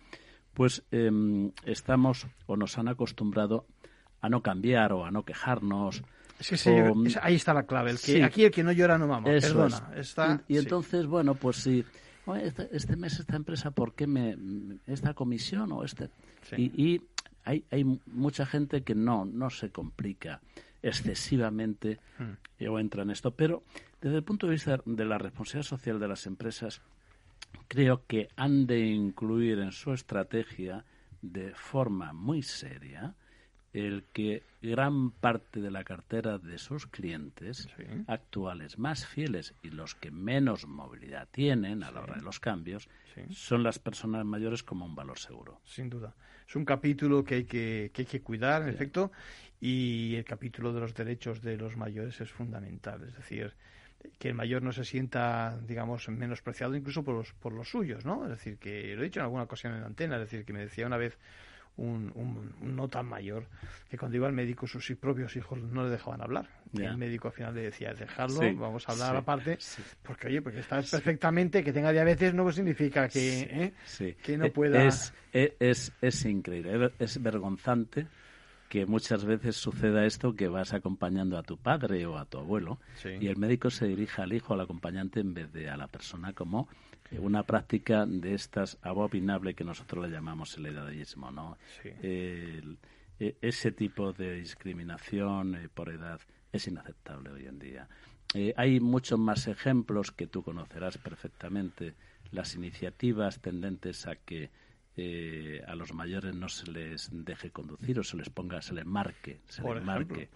pues 0.59 0.83
em, 0.91 1.53
estamos 1.65 2.27
o 2.47 2.57
nos 2.57 2.79
han 2.79 2.89
acostumbrado 2.89 3.65
a 4.21 4.29
no 4.29 4.43
cambiar 4.43 4.93
o 4.93 5.05
a 5.05 5.11
no 5.13 5.23
quejarnos. 5.23 6.03
ahí 7.23 7.37
está 7.37 7.55
la 7.55 7.63
clave. 7.63 7.93
El 7.93 8.01
que, 8.01 8.25
Aquí 8.25 8.43
el 8.43 8.51
que 8.51 8.65
no 8.65 8.73
llora 8.73 8.99
no 8.99 9.07
mama. 9.07 9.27
Perdona. 9.27 9.93
Está, 9.95 10.43
y, 10.49 10.59
entonces, 10.59 11.07
bueno, 11.07 11.37
pues 11.37 11.59
si 11.59 11.85
este, 12.43 12.69
este, 12.73 12.97
mes 12.97 13.21
esta 13.21 13.37
empresa, 13.37 13.71
¿por 13.71 13.95
qué 13.95 14.09
me 14.09 14.37
esta 14.89 15.15
comisión 15.15 15.71
o 15.71 15.85
este? 15.85 16.11
Y, 16.57 17.03
hay, 17.45 17.65
hay 17.71 17.85
mucha 18.07 18.45
gente 18.45 18.83
que 18.83 18.97
no, 18.97 19.25
no 19.25 19.51
se 19.51 19.71
complica 19.71 20.41
excesivamente 20.83 22.01
hmm. 22.19 22.69
o 22.69 22.81
entra 22.81 23.05
en 23.05 23.11
esto. 23.11 23.31
Pero 23.31 23.63
desde 24.01 24.17
el 24.17 24.25
punto 24.25 24.49
de 24.49 24.55
vista 24.55 24.81
de 24.85 25.05
la 25.05 25.19
responsabilidad 25.19 25.69
social 25.69 26.01
de 26.01 26.09
las 26.09 26.27
empresas, 26.27 26.83
creo 27.69 28.05
que 28.07 28.29
han 28.37 28.67
de 28.67 28.81
incluir 28.87 29.59
en 29.59 29.73
su 29.73 29.93
estrategia 29.93 30.85
de 31.23 31.55
forma 31.55 32.13
muy 32.13 32.43
seria 32.43 33.15
el 33.73 34.05
que 34.13 34.43
gran 34.63 35.11
parte 35.11 35.61
de 35.61 35.71
la 35.71 35.85
cartera 35.85 36.39
de 36.39 36.59
sus 36.59 36.87
clientes 36.87 37.69
actuales 38.07 38.79
más 38.79 39.07
fieles 39.07 39.55
y 39.63 39.71
los 39.71 39.95
que 39.95 40.11
menos 40.11 40.67
movilidad 40.67 41.29
tienen 41.31 41.83
a 41.83 41.91
la 41.91 42.01
hora 42.01 42.17
de 42.17 42.23
los 42.23 42.41
cambios 42.41 42.89
son 43.31 43.63
las 43.63 43.79
personas 43.79 44.25
mayores 44.25 44.63
como 44.63 44.87
un 44.87 44.95
valor 44.95 45.19
seguro. 45.19 45.61
Sin 45.65 45.91
duda. 45.91 46.15
Es 46.49 46.57
un 46.57 46.65
capítulo 46.65 47.25
que 47.25 47.35
hay 47.37 47.45
que, 47.45 47.91
que, 47.93 48.03
hay 48.03 48.07
que 48.07 48.23
cuidar, 48.23 48.63
en 48.63 48.69
efecto, 48.69 49.13
y 49.61 50.15
el 50.15 50.25
capítulo 50.25 50.73
de 50.73 50.81
los 50.81 50.95
derechos 50.95 51.43
de 51.43 51.57
los 51.57 51.77
mayores 51.77 52.21
es 52.21 52.31
fundamental. 52.31 53.03
Es 53.03 53.17
decir, 53.17 53.55
que 54.19 54.29
el 54.29 54.35
mayor 54.35 54.63
no 54.63 54.73
se 54.73 54.85
sienta, 54.85 55.59
digamos, 55.67 56.09
menospreciado 56.09 56.75
incluso 56.75 57.05
por 57.05 57.15
los, 57.15 57.33
por 57.35 57.53
los 57.53 57.69
suyos, 57.69 58.05
¿no? 58.05 58.25
Es 58.25 58.31
decir, 58.31 58.59
que 58.59 58.95
lo 58.95 59.03
he 59.03 59.05
dicho 59.07 59.21
en 59.21 59.25
alguna 59.25 59.45
ocasión 59.45 59.75
en 59.75 59.81
la 59.81 59.87
antena, 59.87 60.17
es 60.17 60.23
decir, 60.23 60.45
que 60.45 60.53
me 60.53 60.61
decía 60.61 60.87
una 60.87 60.97
vez 60.97 61.17
un, 61.77 62.11
un, 62.17 62.77
no 62.77 62.89
tan 62.89 63.07
mayor 63.07 63.47
que 63.89 63.97
cuando 63.97 64.17
iba 64.17 64.27
al 64.27 64.33
médico 64.33 64.67
sus 64.67 64.85
propios 64.97 65.37
hijos 65.37 65.61
no 65.61 65.85
le 65.85 65.91
dejaban 65.91 66.21
hablar. 66.21 66.49
Y 66.73 66.83
el 66.83 66.99
médico 66.99 67.29
al 67.29 67.35
final 67.35 67.55
le 67.55 67.63
decía, 67.63 67.95
dejarlo, 67.95 68.41
vamos 68.57 68.89
a 68.89 68.93
hablar 68.93 69.17
aparte, 69.17 69.59
porque 70.03 70.27
oye, 70.27 70.43
porque 70.43 70.59
estás 70.61 70.91
perfectamente, 70.91 71.65
que 71.65 71.73
tenga 71.73 71.93
diabetes 71.93 72.35
no 72.35 72.51
significa 72.53 73.09
que, 73.09 73.73
¿eh? 73.99 74.17
que 74.23 74.37
no 74.37 74.51
pueda... 74.53 74.85
Es, 74.85 75.15
es, 75.33 75.93
es 76.03 76.25
increíble, 76.25 76.91
es 76.99 77.23
vergonzante 77.23 78.07
que 78.69 78.87
muchas 78.87 79.25
veces 79.25 79.57
suceda 79.57 80.05
esto 80.05 80.35
que 80.35 80.49
vas 80.49 80.75
acompañando 80.75 81.39
a 81.39 81.43
tu 81.43 81.57
padre 81.57 82.07
o 82.07 82.19
a 82.19 82.27
tu 82.27 82.39
abuelo 82.39 82.79
y 83.21 83.27
el 83.27 83.37
médico 83.37 83.71
se 83.71 83.87
dirige 83.87 84.23
al 84.23 84.33
hijo, 84.33 84.55
al 84.55 84.61
acompañante, 84.61 85.21
en 85.21 85.35
vez 85.35 85.53
de 85.53 85.71
a 85.71 85.77
la 85.77 85.89
persona 85.89 86.33
como 86.33 86.69
una 87.19 87.43
práctica 87.43 88.05
de 88.07 88.35
estas 88.35 88.77
abominable 88.83 89.55
que 89.55 89.65
nosotros 89.65 90.07
le 90.07 90.13
llamamos 90.13 90.57
el 90.59 90.67
edadismo, 90.67 91.31
¿no? 91.31 91.57
E, 93.21 93.35
ese 93.41 93.73
tipo 93.73 94.13
de 94.13 94.35
discriminación 94.35 95.57
eh, 95.57 95.69
por 95.73 95.89
edad 95.89 96.21
es 96.53 96.69
inaceptable 96.69 97.31
hoy 97.31 97.47
en 97.47 97.59
día. 97.59 97.89
Eh, 98.35 98.55
hay 98.57 98.79
muchos 98.79 99.19
más 99.19 99.49
ejemplos 99.49 100.13
que 100.13 100.27
tú 100.27 100.43
conocerás 100.43 100.99
perfectamente, 100.99 101.95
las 102.31 102.55
iniciativas 102.55 103.41
tendentes 103.41 104.07
a 104.07 104.15
que 104.17 104.51
eh, 105.01 105.63
a 105.65 105.77
los 105.77 105.95
mayores 105.95 106.35
no 106.35 106.49
se 106.49 106.69
les 106.73 107.09
deje 107.13 107.53
conducir 107.53 108.01
o 108.01 108.03
se 108.03 108.17
les 108.17 108.31
ponga, 108.31 108.61
se 108.61 108.75
les 108.75 108.85
marque, 108.85 109.43
se 109.47 109.63
les 109.63 109.85
marque 109.85 110.29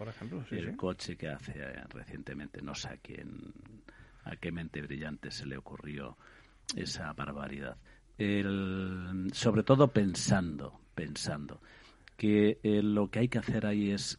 el 0.51 0.77
coche 0.77 1.17
que 1.17 1.27
hace 1.27 1.51
eh, 1.57 1.83
recientemente. 1.89 2.61
No 2.61 2.73
sé 2.73 2.87
a 2.87 2.95
quién, 2.95 3.51
a 4.23 4.37
qué 4.37 4.53
mente 4.53 4.81
brillante 4.81 5.31
se 5.31 5.45
le 5.45 5.57
ocurrió 5.57 6.15
esa 6.77 7.11
barbaridad. 7.11 7.75
sobre 9.33 9.63
todo 9.63 9.89
pensando, 9.89 10.79
pensando 10.95 11.59
que 12.15 12.59
eh, 12.63 12.81
lo 12.81 13.09
que 13.11 13.19
hay 13.19 13.27
que 13.27 13.39
hacer 13.39 13.65
ahí 13.65 13.91
es 13.91 14.17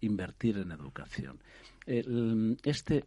invertir 0.00 0.58
en 0.58 0.70
educación. 0.70 1.40
este 1.86 3.04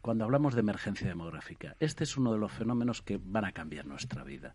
cuando 0.00 0.22
hablamos 0.22 0.54
de 0.54 0.60
emergencia 0.60 1.08
demográfica, 1.08 1.76
este 1.80 2.04
es 2.04 2.16
uno 2.18 2.32
de 2.32 2.38
los 2.38 2.52
fenómenos 2.52 3.00
que 3.00 3.18
van 3.20 3.46
a 3.46 3.52
cambiar 3.52 3.86
nuestra 3.86 4.22
vida. 4.22 4.54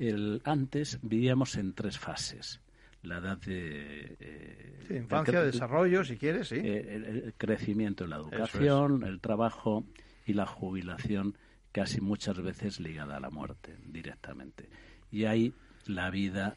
El, 0.00 0.40
antes 0.44 0.98
vivíamos 1.02 1.56
en 1.56 1.74
tres 1.74 1.98
fases. 1.98 2.60
La 3.02 3.18
edad 3.18 3.38
de... 3.38 4.16
Eh, 4.18 4.96
infancia, 4.96 5.42
desarrollo, 5.42 6.04
si 6.04 6.16
quieres, 6.16 6.48
sí. 6.48 6.56
Eh, 6.56 6.94
el, 6.94 7.34
crecimiento 7.36 8.04
en 8.04 8.10
la 8.10 8.16
educación, 8.16 9.04
el 9.04 9.20
trabajo 9.20 9.84
y 10.26 10.32
la 10.32 10.46
jubilación, 10.46 11.36
casi 11.70 12.00
muchas 12.00 12.40
veces 12.42 12.80
ligada 12.80 13.18
a 13.18 13.20
la 13.20 13.30
muerte 13.30 13.76
directamente. 13.86 14.70
Y 15.10 15.26
ahí 15.26 15.52
la 15.86 16.10
vida 16.10 16.56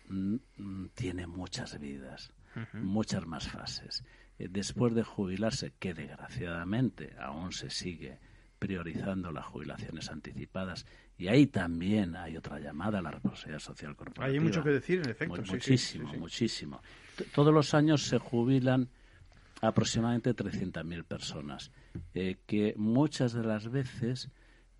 tiene 0.95 1.27
muchas 1.27 1.79
vidas, 1.79 2.31
muchas 2.73 3.25
más 3.25 3.49
fases. 3.49 4.05
Eh, 4.39 4.47
después 4.49 4.95
de 4.95 5.03
jubilarse, 5.03 5.73
que 5.79 5.93
desgraciadamente 5.93 7.13
aún 7.19 7.51
se 7.51 7.69
sigue 7.69 8.19
priorizando 8.63 9.29
las 9.29 9.45
jubilaciones 9.45 10.09
anticipadas. 10.09 10.85
Y 11.17 11.27
ahí 11.27 11.47
también 11.47 12.15
hay 12.15 12.37
otra 12.37 12.59
llamada 12.59 12.99
a 12.99 13.01
la 13.01 13.11
responsabilidad 13.11 13.59
social 13.59 13.93
corporativa. 13.93 14.33
Hay 14.33 14.39
mucho 14.39 14.63
que 14.63 14.69
decir, 14.69 15.01
en 15.03 15.09
efecto. 15.09 15.43
muchísimo, 15.51 16.13
muchísimo. 16.13 16.81
Todos 17.35 17.53
los 17.53 17.73
años 17.73 18.03
se 18.03 18.19
jubilan 18.19 18.87
aproximadamente 19.61 20.33
300.000 20.33 21.03
personas, 21.03 21.71
eh, 22.13 22.37
que 22.45 22.73
muchas 22.77 23.33
de 23.33 23.43
las 23.43 23.69
veces 23.69 24.29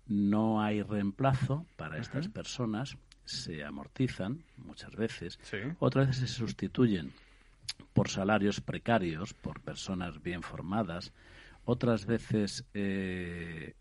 no 0.06 0.62
hay 0.62 0.82
reemplazo 0.82 1.66
para 1.76 1.98
estas 1.98 2.28
personas, 2.28 2.96
se 3.26 3.64
amortizan 3.64 4.44
muchas 4.56 4.96
veces, 4.96 5.38
otras 5.78 6.08
veces 6.08 6.30
se 6.30 6.36
sustituyen 6.36 7.12
por 7.92 8.08
salarios 8.08 8.62
precarios, 8.62 9.34
por 9.34 9.60
personas 9.60 10.22
bien 10.22 10.42
formadas, 10.42 11.12
otras 11.64 12.06
veces 12.06 12.64
eh, 12.74 13.74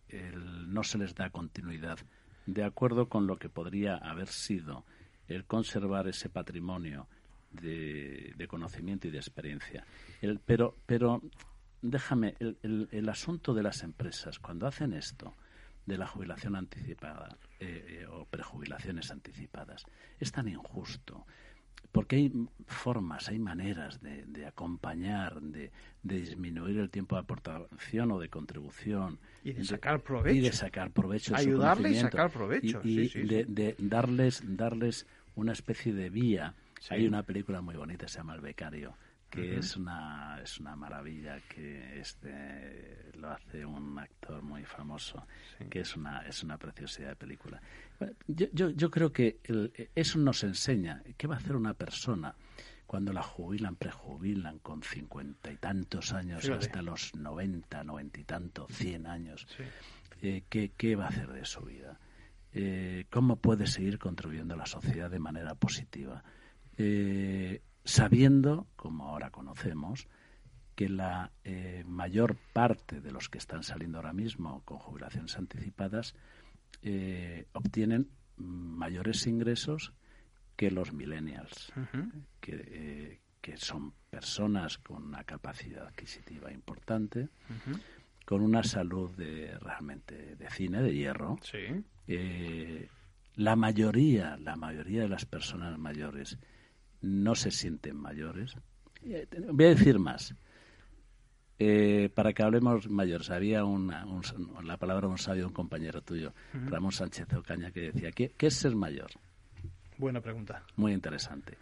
no 0.68 0.84
se 0.84 0.98
les 0.98 1.16
da 1.16 1.30
continuidad 1.30 2.00
de 2.46 2.64
acuerdo 2.64 3.08
con 3.08 3.28
lo 3.28 3.38
que 3.38 3.50
podría 3.50 3.96
haber 3.96 4.28
sido 4.28 4.86
el 5.28 5.46
conservar 5.46 6.08
ese 6.08 6.30
patrimonio 6.30 7.08
de, 7.52 8.46
conocimiento 8.50 9.08
y 9.08 9.12
de 9.12 9.18
experiencia. 9.18 9.86
pero, 10.46 10.76
pero 10.86 11.22
déjame, 11.82 12.36
el, 12.40 12.88
el, 12.92 13.10
asunto 13.10 13.54
de 13.54 13.64
las 13.64 13.84
empresas, 13.84 14.40
cuando 14.40 14.68
hacen 14.68 14.94
esto, 14.94 15.34
de 15.86 15.98
la 15.98 16.08
jubilación 16.08 16.56
anticipada 16.56 17.38
eh, 17.60 18.02
eh, 18.02 18.06
o 18.08 18.26
prejubilaciones 18.26 19.12
anticipadas, 19.12 19.86
es 20.20 20.32
tan 20.32 20.48
injusto 20.48 21.26
porque 21.92 22.16
hay 22.16 22.32
formas, 22.66 23.30
hay 23.30 23.40
maneras 23.40 24.00
de, 24.02 24.46
acompañar, 24.46 25.42
de, 25.42 25.72
disminuir 26.02 26.80
el 26.80 26.90
tiempo 26.90 27.16
de 27.16 27.22
aportación 27.22 28.12
o 28.12 28.20
de 28.20 28.30
contribución. 28.30 29.20
Y 29.44 29.54
de 29.54 29.64
sacar 29.64 30.02
provecho. 30.02 30.36
Y 30.36 30.42
de 30.42 30.52
sacar 30.52 30.92
provecho. 30.92 31.36
Ayudarle 31.36 31.92
y 31.92 31.96
sacar 31.96 32.32
provecho. 32.32 32.82
Y, 32.84 33.08
de, 33.08 33.76
darles, 33.78 34.42
darles 34.46 35.06
una 35.36 35.54
especie 35.54 35.94
de 35.94 36.10
vía. 36.10 36.56
Hay 36.90 37.08
una 37.08 37.24
película 37.24 37.62
muy 37.62 37.76
bonita, 37.76 38.08
se 38.08 38.18
llama 38.18 38.36
El 38.36 38.42
Becario, 38.42 38.96
que 39.30 39.58
es 39.58 39.78
una 39.78 40.40
es 40.44 40.60
una 40.60 40.76
maravilla 40.76 41.40
que 41.48 42.00
este 42.00 43.12
lo 43.16 43.32
hace 43.32 43.66
un 43.66 43.98
actor 43.98 44.44
muy 44.44 44.64
famoso 44.64 45.26
que 45.70 45.80
es 45.80 45.96
una 45.96 46.20
es 46.28 46.44
una 46.44 46.58
preciosidad 46.58 47.10
de 47.10 47.16
película 47.16 47.60
yo, 48.28 48.48
yo, 48.54 48.70
yo 48.70 48.90
creo 48.90 49.12
que 49.12 49.40
eso 49.96 50.20
nos 50.20 50.44
enseña 50.44 51.04
qué 51.18 51.28
va 51.28 51.36
a 51.36 51.38
hacer 51.38 51.56
una 51.56 51.74
persona 51.74 52.36
cuando 52.86 53.12
la 53.12 53.24
jubilan 53.24 53.76
prejubilan 53.76 54.60
con 54.60 54.84
cincuenta 54.84 55.52
y 55.52 55.58
tantos 55.58 56.14
años 56.14 56.48
hasta 56.48 56.82
los 56.82 57.16
noventa 57.16 57.84
noventa 57.84 58.20
y 58.20 58.24
tantos 58.24 58.72
cien 58.72 59.08
años. 59.08 59.48
Eh, 60.22 60.44
¿qué, 60.48 60.72
qué 60.78 60.96
va 60.96 61.06
a 61.06 61.10
hacer 61.10 61.34
de 61.34 61.44
su 61.44 61.62
vida 61.62 62.00
eh, 62.54 63.06
cómo 63.10 63.38
puede 63.38 63.66
seguir 63.68 63.98
contribuyendo 63.98 64.54
a 64.54 64.58
la 64.58 64.66
sociedad 64.66 65.10
de 65.10 65.20
manera 65.20 65.56
positiva 65.56 66.24
eh, 66.78 67.62
sabiendo, 67.84 68.68
como 68.76 69.10
ahora 69.10 69.32
conocemos, 69.32 70.08
que 70.76 70.88
la 70.88 71.32
mayor 71.86 72.36
parte 72.54 73.00
de 73.02 73.12
los 73.12 73.30
que 73.30 73.38
están 73.38 73.64
saliendo 73.64 73.98
ahora 74.00 74.14
mismo 74.14 74.62
con 74.66 74.80
jubilaciones 74.80 75.38
anticipadas 75.38 76.16
eh, 76.82 77.46
obtienen 77.54 78.10
mayores 78.38 79.28
ingresos 79.28 79.94
que 80.56 80.72
los 80.72 80.94
millennials, 80.94 81.72
que, 82.40 83.20
que, 83.42 83.58
son 83.58 83.94
personas 84.10 84.78
con 84.78 85.04
una 85.04 85.24
capacidad 85.24 85.88
adquisitiva 85.88 86.52
importante, 86.52 87.30
con 88.26 88.42
una 88.42 88.64
salud 88.64 89.16
de, 89.16 89.58
realmente 89.60 90.36
de 90.36 90.50
cine, 90.50 90.82
de 90.82 90.94
hierro. 90.94 91.40
la 93.36 93.56
mayoría, 93.56 94.38
la 94.38 94.56
mayoría 94.56 95.02
de 95.02 95.10
las 95.10 95.26
personas 95.26 95.78
mayores 95.80 96.38
no 97.02 97.36
se 97.36 97.52
sienten 97.52 97.98
mayores. 97.98 98.56
Eh, 99.04 99.28
voy 99.52 99.66
a 99.66 99.70
decir 99.70 100.00
más. 100.00 100.34
Eh, 101.66 102.10
para 102.14 102.34
que 102.34 102.44
hablemos 102.44 102.90
mayores, 102.90 103.30
había 103.30 103.64
una, 103.64 104.06
la 104.66 104.76
palabra 104.76 105.08
un 105.08 105.18
sabio, 105.18 105.48
un 105.48 105.54
compañero 105.54 106.02
tuyo, 106.02 106.34
Ramón 106.52 106.92
Sánchez 106.92 107.34
Ocaña, 107.36 107.72
que 107.72 107.92
decía, 107.94 108.12
¿qué, 108.12 108.34
¿qué, 108.36 108.48
es 108.48 108.56
ser 108.56 108.76
mayor? 108.76 109.10
Buena 109.98 110.20
pregunta. 110.20 110.62
Muy 110.76 110.92
interesante. 110.92 111.58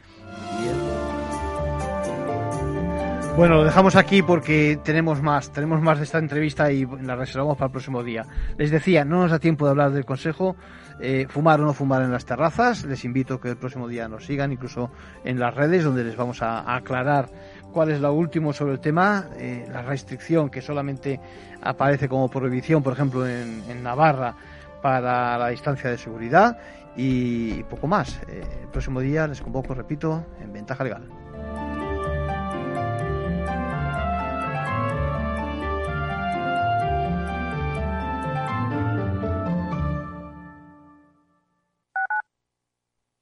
Bueno, 3.38 3.58
lo 3.58 3.64
dejamos 3.64 3.96
aquí 3.96 4.24
porque 4.24 4.80
tenemos 4.84 5.22
más, 5.22 5.52
tenemos 5.52 5.82
más 5.82 6.00
de 6.00 6.06
esta 6.06 6.18
entrevista 6.18 6.72
y 6.72 6.86
la 6.86 7.16
reservamos 7.16 7.56
para 7.56 7.68
el 7.68 7.72
próximo 7.72 8.04
día. 8.04 8.26
Les 8.58 8.72
decía, 8.72 9.06
no 9.06 9.20
nos 9.20 9.32
da 9.32 9.38
tiempo 9.38 9.66
de 9.66 9.72
hablar 9.72 9.92
del 9.92 10.04
Consejo, 10.04 10.58
eh, 11.00 11.26
fumar 11.30 11.62
o 11.62 11.66
no 11.66 11.74
fumar 11.74 12.02
en 12.02 12.12
las 12.12 12.26
terrazas. 12.26 12.84
Les 12.86 13.06
invito 13.06 13.36
a 13.36 13.42
que 13.42 13.50
el 13.50 13.58
próximo 13.58 13.88
día 13.88 14.08
nos 14.08 14.26
sigan, 14.26 14.52
incluso 14.52 14.92
en 15.24 15.40
las 15.40 15.54
redes, 15.56 15.84
donde 15.84 16.04
les 16.04 16.16
vamos 16.16 16.42
a, 16.42 16.76
aclarar 16.76 17.30
cuál 17.72 17.92
es 17.92 18.00
lo 18.00 18.14
último 18.14 18.54
sobre 18.54 18.74
el 18.74 18.80
tema. 18.80 19.28
Eh, 19.38 19.68
la 19.72 19.82
restricción 19.82 20.50
que 20.50 20.62
solamente 20.62 21.20
aparece 21.62 22.08
como 22.08 22.30
prohibición, 22.30 22.84
por 22.84 22.94
ejemplo, 22.94 23.28
en, 23.28 23.84
Navarra 23.84 24.36
para 24.82 25.38
la 25.38 25.50
distancia 25.50 25.90
de 25.90 25.98
seguridad 25.98 26.58
y 26.96 27.64
poco 27.64 27.88
más. 27.88 28.20
Eh, 28.28 28.44
el 28.64 28.68
próximo 28.70 29.00
día 29.00 29.28
les 29.28 29.42
convoco, 29.42 29.74
repito, 29.74 30.26
en 30.42 30.54
Ventaja 30.54 30.84
Legal. 30.84 31.21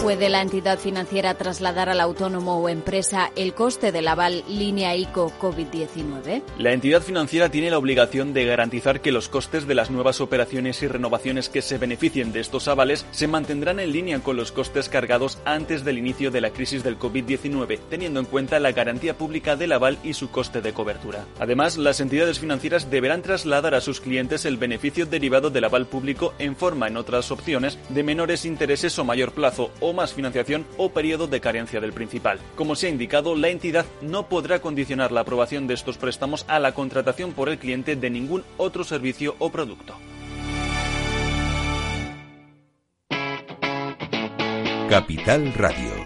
¿Puede 0.00 0.28
la 0.28 0.42
entidad 0.42 0.78
financiera 0.78 1.34
trasladar 1.34 1.88
al 1.88 2.00
autónomo 2.00 2.60
o 2.60 2.68
empresa 2.68 3.32
el 3.34 3.52
coste 3.52 3.90
del 3.90 4.06
aval 4.06 4.44
línea 4.48 4.94
ICO 4.94 5.32
COVID-19? 5.40 6.42
La 6.56 6.72
entidad 6.72 7.02
financiera 7.02 7.50
tiene 7.50 7.70
la 7.70 7.78
obligación 7.78 8.32
de 8.32 8.44
garantizar 8.44 9.00
que 9.00 9.10
los 9.10 9.28
costes 9.28 9.66
de 9.66 9.74
las 9.74 9.90
nuevas 9.90 10.20
operaciones 10.20 10.82
y 10.84 10.86
renovaciones 10.86 11.48
que 11.48 11.62
se 11.62 11.78
beneficien 11.78 12.30
de 12.32 12.40
estos 12.40 12.68
avales 12.68 13.06
se 13.10 13.26
mantendrán 13.26 13.80
en 13.80 13.92
línea 13.92 14.20
con 14.20 14.36
los 14.36 14.52
costes 14.52 14.88
cargados 14.88 15.38
antes 15.44 15.84
del 15.84 15.98
inicio 15.98 16.30
de 16.30 16.42
la 16.42 16.50
crisis 16.50 16.84
del 16.84 16.98
COVID-19, 16.98 17.80
teniendo 17.90 18.20
en 18.20 18.26
cuenta 18.26 18.60
la 18.60 18.72
garantía 18.72 19.18
pública 19.18 19.56
del 19.56 19.72
aval 19.72 19.98
y 20.04 20.14
su 20.14 20.30
coste 20.30 20.60
de 20.60 20.72
cobertura. 20.72 21.26
Además, 21.40 21.76
las 21.76 21.98
entidades 21.98 22.38
financieras 22.38 22.88
deberán 22.88 23.22
trasladar 23.22 23.74
a 23.74 23.80
sus 23.80 24.00
clientes 24.00 24.44
el 24.44 24.58
beneficio 24.58 25.06
derivado 25.06 25.50
del 25.50 25.64
aval 25.64 25.86
público 25.86 26.34
en 26.38 26.54
forma, 26.54 26.86
en 26.86 26.96
otras 26.96 27.32
opciones, 27.32 27.78
de 27.88 28.04
menores 28.04 28.44
intereses 28.44 28.96
o 29.00 29.04
mayor 29.04 29.32
plazo 29.32 29.70
o 29.88 29.92
más 29.92 30.12
financiación 30.12 30.66
o 30.76 30.90
periodo 30.90 31.26
de 31.26 31.40
carencia 31.40 31.80
del 31.80 31.92
principal. 31.92 32.38
Como 32.56 32.74
se 32.74 32.86
ha 32.86 32.90
indicado, 32.90 33.34
la 33.34 33.48
entidad 33.48 33.86
no 34.00 34.28
podrá 34.28 34.60
condicionar 34.60 35.12
la 35.12 35.20
aprobación 35.20 35.66
de 35.66 35.74
estos 35.74 35.98
préstamos 35.98 36.44
a 36.48 36.58
la 36.58 36.72
contratación 36.72 37.32
por 37.32 37.48
el 37.48 37.58
cliente 37.58 37.96
de 37.96 38.10
ningún 38.10 38.44
otro 38.56 38.84
servicio 38.84 39.34
o 39.38 39.50
producto. 39.50 39.94
Capital 44.88 45.52
Radio. 45.54 45.97